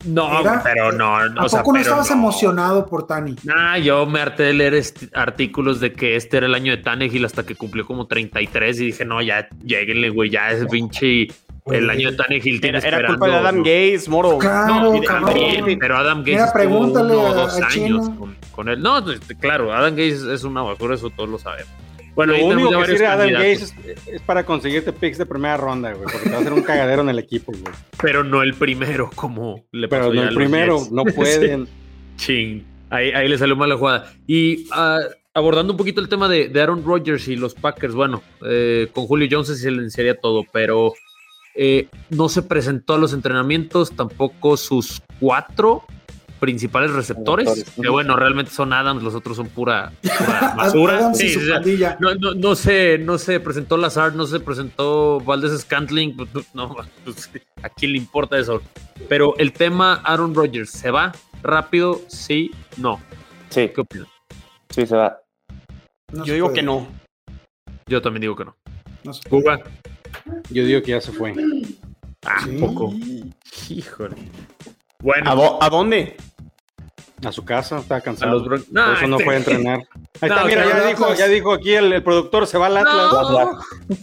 no, 0.04 0.40
era- 0.40 0.62
pero 0.62 0.92
no, 0.92 1.16
¿a 1.16 1.44
o 1.44 1.48
sea, 1.48 1.60
poco 1.60 1.74
no 1.74 1.80
estabas 1.80 2.08
no. 2.10 2.16
emocionado 2.16 2.86
por 2.86 3.06
Tani? 3.06 3.36
Nah, 3.44 3.76
yo 3.78 4.06
me 4.06 4.20
harté 4.20 4.44
de 4.44 4.52
leer 4.54 4.74
est- 4.74 5.04
artículos 5.14 5.80
de 5.80 5.92
que 5.92 6.16
este 6.16 6.38
era 6.38 6.46
el 6.46 6.54
año 6.54 6.72
de 6.76 6.82
Tannehill 6.82 7.24
hasta 7.24 7.44
que 7.44 7.54
cumplió 7.54 7.84
como 7.86 8.06
33 8.06 8.80
y 8.80 8.86
dije, 8.86 9.04
no, 9.04 9.20
ya, 9.22 9.48
lleguenle, 9.64 10.10
güey, 10.10 10.30
ya 10.30 10.50
es 10.50 10.66
pinche 10.66 11.28
el 11.66 11.88
año 11.90 12.10
de 12.10 12.16
Tannehill 12.16 12.60
tiene 12.60 12.78
Era, 12.78 12.98
era 12.98 13.08
culpa 13.08 13.28
de 13.28 13.34
Adam 13.36 13.58
Gates, 13.58 14.08
Moro. 14.08 14.38
Claro, 14.38 14.92
No, 14.94 15.00
también, 15.02 15.78
pero 15.78 15.96
Adam 15.98 16.20
Gates 16.20 16.32
Mira, 16.34 16.44
estuvo 16.46 16.52
pregúntale 16.62 17.16
uno 17.16 17.28
o 17.28 17.34
dos 17.34 17.60
años 17.60 18.10
con 18.52 18.68
él. 18.68 18.80
No, 18.82 18.98
este, 19.10 19.36
claro, 19.36 19.72
Adam 19.72 19.90
Gates 19.92 20.22
es 20.22 20.44
una 20.44 20.62
basura, 20.62 20.94
eso 20.94 21.10
todos 21.10 21.28
lo 21.28 21.38
sabemos. 21.38 21.70
Bueno, 22.14 22.32
Lo 22.36 22.44
único 22.46 22.80
que 22.80 22.86
sirve 22.86 23.06
Adam 23.06 23.30
Gates 23.32 23.74
es, 23.84 24.08
es 24.08 24.22
para 24.22 24.44
conseguirte 24.44 24.92
picks 24.92 25.18
de 25.18 25.26
primera 25.26 25.56
ronda, 25.56 25.92
güey, 25.92 26.04
porque 26.04 26.18
te 26.18 26.30
va 26.30 26.38
a 26.38 26.40
hacer 26.40 26.52
un 26.52 26.62
cagadero 26.62 27.02
en 27.02 27.08
el 27.08 27.18
equipo, 27.18 27.52
güey. 27.52 27.74
pero 28.00 28.24
no 28.24 28.42
el 28.42 28.54
primero, 28.54 29.10
como 29.14 29.64
le 29.72 29.88
pasó 29.88 30.10
Pero 30.10 30.22
no 30.22 30.28
el 30.28 30.34
primero, 30.34 30.80
no 30.90 31.04
pueden. 31.14 31.68
Ching. 32.16 32.64
Ahí, 32.90 33.10
ahí 33.12 33.28
le 33.28 33.38
salió 33.38 33.56
mal 33.56 33.68
la 33.68 33.76
jugada. 33.76 34.12
Y 34.26 34.66
ah, 34.72 35.00
abordando 35.34 35.72
un 35.72 35.76
poquito 35.76 36.00
el 36.00 36.08
tema 36.08 36.28
de, 36.28 36.48
de 36.48 36.60
Aaron 36.60 36.84
Rodgers 36.84 37.28
y 37.28 37.36
los 37.36 37.54
Packers, 37.54 37.94
bueno, 37.94 38.22
eh, 38.44 38.88
con 38.92 39.06
Julio 39.06 39.28
Jones 39.30 39.48
se 39.48 39.56
silenciaría 39.56 40.16
todo, 40.18 40.44
pero 40.52 40.92
eh, 41.54 41.88
no 42.10 42.28
se 42.28 42.42
presentó 42.42 42.94
a 42.94 42.98
los 42.98 43.12
entrenamientos, 43.12 43.92
tampoco 43.92 44.56
sus 44.56 45.02
cuatro 45.18 45.84
principales 46.40 46.90
receptores, 46.92 47.46
Receptores, 47.46 47.80
que 47.80 47.88
bueno, 47.90 48.16
realmente 48.16 48.50
son 48.50 48.72
Adams, 48.72 49.02
los 49.02 49.14
otros 49.14 49.36
son 49.36 49.48
pura, 49.48 49.92
pura 50.02 50.54
basura. 50.56 51.14
Sí, 51.14 51.36
o 51.36 51.40
sea, 51.40 51.96
no, 52.00 52.14
no, 52.14 52.34
no 52.34 52.54
se, 52.56 52.98
no 52.98 53.18
se 53.18 53.38
presentó 53.40 53.76
Lazard, 53.76 54.14
no 54.14 54.26
se 54.26 54.40
presentó 54.40 55.20
Valdez 55.20 55.60
Scantling, 55.60 56.16
pues, 56.16 56.30
pues, 56.32 56.46
no, 56.54 56.74
pues, 57.04 57.30
¿a 57.62 57.68
quién 57.68 57.92
le 57.92 57.98
importa 57.98 58.38
eso? 58.38 58.62
Pero 59.08 59.36
el 59.38 59.52
tema 59.52 60.00
Aaron 60.04 60.34
Rodgers, 60.34 60.70
¿se 60.70 60.90
va 60.90 61.12
rápido? 61.42 62.00
Sí, 62.08 62.50
no. 62.78 63.00
Sí, 63.50 63.70
¿Qué 63.74 63.80
opinas? 63.80 64.08
sí, 64.70 64.86
se 64.86 64.96
va. 64.96 65.18
No 66.12 66.18
Yo 66.20 66.24
se 66.26 66.34
digo 66.34 66.46
puede, 66.46 66.56
que 66.56 66.62
no. 66.62 66.88
Yo 67.86 68.00
también 68.02 68.22
digo 68.22 68.34
que 68.36 68.44
no. 68.44 68.56
no 69.04 69.12
se 69.12 69.28
puede. 69.28 69.42
Cuba. 69.42 69.60
Yo 70.50 70.64
digo 70.64 70.80
que 70.82 70.92
ya 70.92 71.00
se 71.00 71.12
fue. 71.12 71.34
Ah, 72.24 72.40
Sí. 72.44 72.56
poco. 72.58 72.92
Híjole. 73.68 74.16
¿A, 74.16 75.02
Bueno, 75.02 75.58
a 75.60 75.70
dónde? 75.70 76.16
A 77.24 77.32
su 77.32 77.44
casa, 77.44 77.78
está 77.80 78.00
cansado. 78.00 78.32
los 78.32 78.44
Bron- 78.44 78.64
Por 78.64 78.72
No, 78.72 78.92
eso 78.94 79.06
no 79.06 79.16
este- 79.16 79.24
puede 79.24 79.38
entrenar. 79.38 79.78
Ahí 80.22 80.28
No, 80.30 80.34
está, 80.36 80.44
mira, 80.46 80.64
ya 80.68 80.86
dijo, 80.86 81.14
ya 81.14 81.28
dijo 81.28 81.52
aquí 81.52 81.72
el, 81.74 81.92
el 81.92 82.02
productor, 82.02 82.46
se 82.46 82.56
va 82.58 82.66
al 82.66 82.76
Atlas. 82.78 83.12
No, 83.12 83.52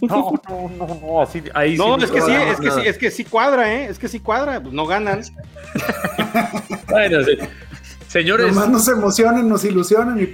no, 0.02 0.40
no, 0.48 0.86
no, 0.86 1.00
no, 1.02 1.22
así- 1.22 1.42
ahí 1.54 1.76
No, 1.76 1.96
sí 1.98 2.04
es 2.04 2.10
que 2.10 2.20
sí, 2.20 2.30
no, 2.32 2.38
es 2.38 2.60
que 2.60 2.70
sí, 2.70 2.80
es 2.84 2.98
que 2.98 3.10
sí 3.10 3.24
cuadra, 3.24 3.74
¿eh? 3.74 3.86
Es 3.88 3.98
que 3.98 4.08
sí 4.08 4.20
cuadra, 4.20 4.60
pues 4.60 4.72
no 4.72 4.86
ganan. 4.86 5.22
Bueno, 6.88 7.22
sí. 7.24 7.38
Señores, 8.08 8.48
Nomás 8.54 8.70
nos 8.70 8.88
emocionan, 8.88 9.48
nos 9.48 9.64
ilusionan 9.64 10.18
y 10.20 10.30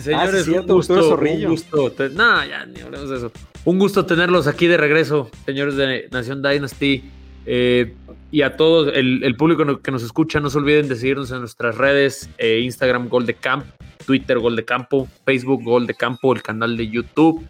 Señores, 0.00 0.42
Ah, 0.42 0.44
sí, 0.44 0.50
un 0.52 0.66
gusto, 0.66 0.94
un 1.18 1.44
gusto. 1.48 1.92
te- 1.92 2.10
No, 2.10 2.44
ya 2.44 2.64
ni 2.66 2.80
hablemos 2.80 3.10
de 3.10 3.16
eso. 3.16 3.32
Un 3.64 3.78
gusto 3.80 4.06
tenerlos 4.06 4.46
aquí 4.46 4.66
de 4.68 4.76
regreso, 4.76 5.28
señores 5.44 5.74
de 5.76 6.08
Nación 6.12 6.40
Dynasty. 6.42 7.10
Eh, 7.50 7.94
y 8.30 8.42
a 8.42 8.56
todos, 8.56 8.92
el, 8.94 9.24
el 9.24 9.34
público 9.36 9.80
que 9.80 9.90
nos 9.90 10.02
escucha, 10.02 10.38
no 10.38 10.50
se 10.50 10.58
olviden 10.58 10.86
de 10.88 10.96
seguirnos 10.96 11.30
en 11.30 11.40
nuestras 11.40 11.76
redes: 11.78 12.28
eh, 12.36 12.60
Instagram 12.62 13.08
Gol 13.08 13.24
de 13.24 13.32
Camp, 13.34 13.64
Twitter 14.06 14.38
Gol 14.38 14.54
de 14.54 14.64
Campo, 14.66 15.08
Facebook 15.24 15.62
Gol 15.64 15.86
de 15.86 15.94
Campo, 15.94 16.34
el 16.34 16.42
canal 16.42 16.76
de 16.76 16.88
YouTube 16.88 17.46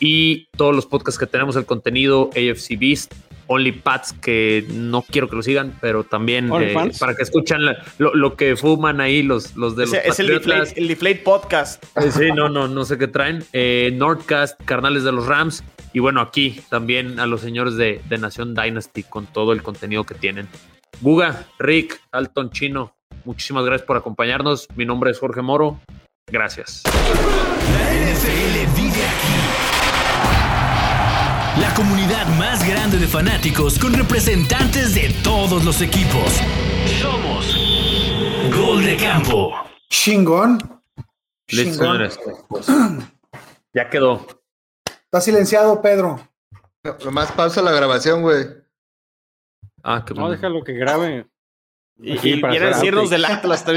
y 0.00 0.48
todos 0.56 0.74
los 0.74 0.84
podcasts 0.86 1.18
que 1.18 1.26
tenemos, 1.26 1.54
el 1.56 1.64
contenido 1.64 2.28
AFC 2.34 2.76
Beast, 2.78 3.14
Only 3.46 3.72
Pats, 3.72 4.12
que 4.12 4.66
no 4.74 5.02
quiero 5.02 5.28
que 5.28 5.36
lo 5.36 5.42
sigan, 5.42 5.72
pero 5.80 6.02
también 6.04 6.50
eh, 6.60 6.74
para 6.98 7.14
que 7.14 7.22
escuchan 7.22 7.64
la- 7.64 7.78
lo, 7.98 8.12
lo 8.14 8.34
que 8.36 8.56
fuman 8.56 9.00
ahí 9.00 9.22
los, 9.22 9.56
los 9.56 9.74
de 9.76 9.84
los 9.86 9.94
Es, 9.94 10.04
es 10.06 10.20
el, 10.20 10.26
deflate, 10.26 10.78
el 10.80 10.88
Deflate 10.88 11.16
Podcast. 11.24 11.82
Eh, 11.96 12.10
Sí, 12.10 12.32
no, 12.34 12.48
no, 12.48 12.66
no 12.68 12.84
sé 12.84 12.98
qué 12.98 13.06
traen. 13.08 13.44
Eh, 13.52 13.90
Nordcast, 13.94 14.60
Carnales 14.64 15.04
de 15.04 15.12
los 15.12 15.26
Rams. 15.26 15.62
Y 15.96 15.98
bueno, 15.98 16.20
aquí 16.20 16.60
también 16.68 17.18
a 17.20 17.24
los 17.24 17.40
señores 17.40 17.76
de, 17.76 18.02
de 18.06 18.18
Nación 18.18 18.54
Dynasty 18.54 19.02
con 19.02 19.24
todo 19.24 19.54
el 19.54 19.62
contenido 19.62 20.04
que 20.04 20.14
tienen. 20.14 20.46
Guga, 21.00 21.46
Rick, 21.58 22.02
Alton 22.12 22.50
Chino, 22.50 22.94
muchísimas 23.24 23.64
gracias 23.64 23.86
por 23.86 23.96
acompañarnos. 23.96 24.68
Mi 24.76 24.84
nombre 24.84 25.10
es 25.10 25.18
Jorge 25.18 25.40
Moro. 25.40 25.80
Gracias. 26.30 26.82
La 26.84 27.94
NFL 27.94 28.76
vive 28.76 29.06
aquí. 29.06 29.36
La 31.62 31.72
comunidad 31.72 32.26
más 32.36 32.68
grande 32.68 32.98
de 32.98 33.06
fanáticos 33.06 33.78
con 33.78 33.94
representantes 33.94 34.94
de 34.94 35.14
todos 35.24 35.64
los 35.64 35.80
equipos. 35.80 36.42
Somos 37.00 37.56
Gol 38.54 38.84
de 38.84 38.98
campo. 38.98 39.54
chingón. 39.88 40.58
Listo, 41.48 41.72
señores. 41.72 42.20
Pues, 42.50 42.66
ya 43.72 43.88
quedó. 43.88 44.26
Está 45.06 45.20
silenciado, 45.20 45.80
Pedro. 45.80 46.20
Nomás 47.04 47.32
pausa 47.32 47.62
la 47.62 47.72
grabación, 47.72 48.22
güey. 48.22 48.44
Ah, 49.82 50.04
qué 50.06 50.14
No, 50.14 50.30
déjalo 50.30 50.64
que 50.64 50.72
grabe. 50.72 51.26
Y, 51.98 52.12
y 52.12 52.44
hacer 52.44 52.74
decirnos 52.74 53.10
del 53.10 53.24
Atlas 53.24 53.64
también. 53.64 53.74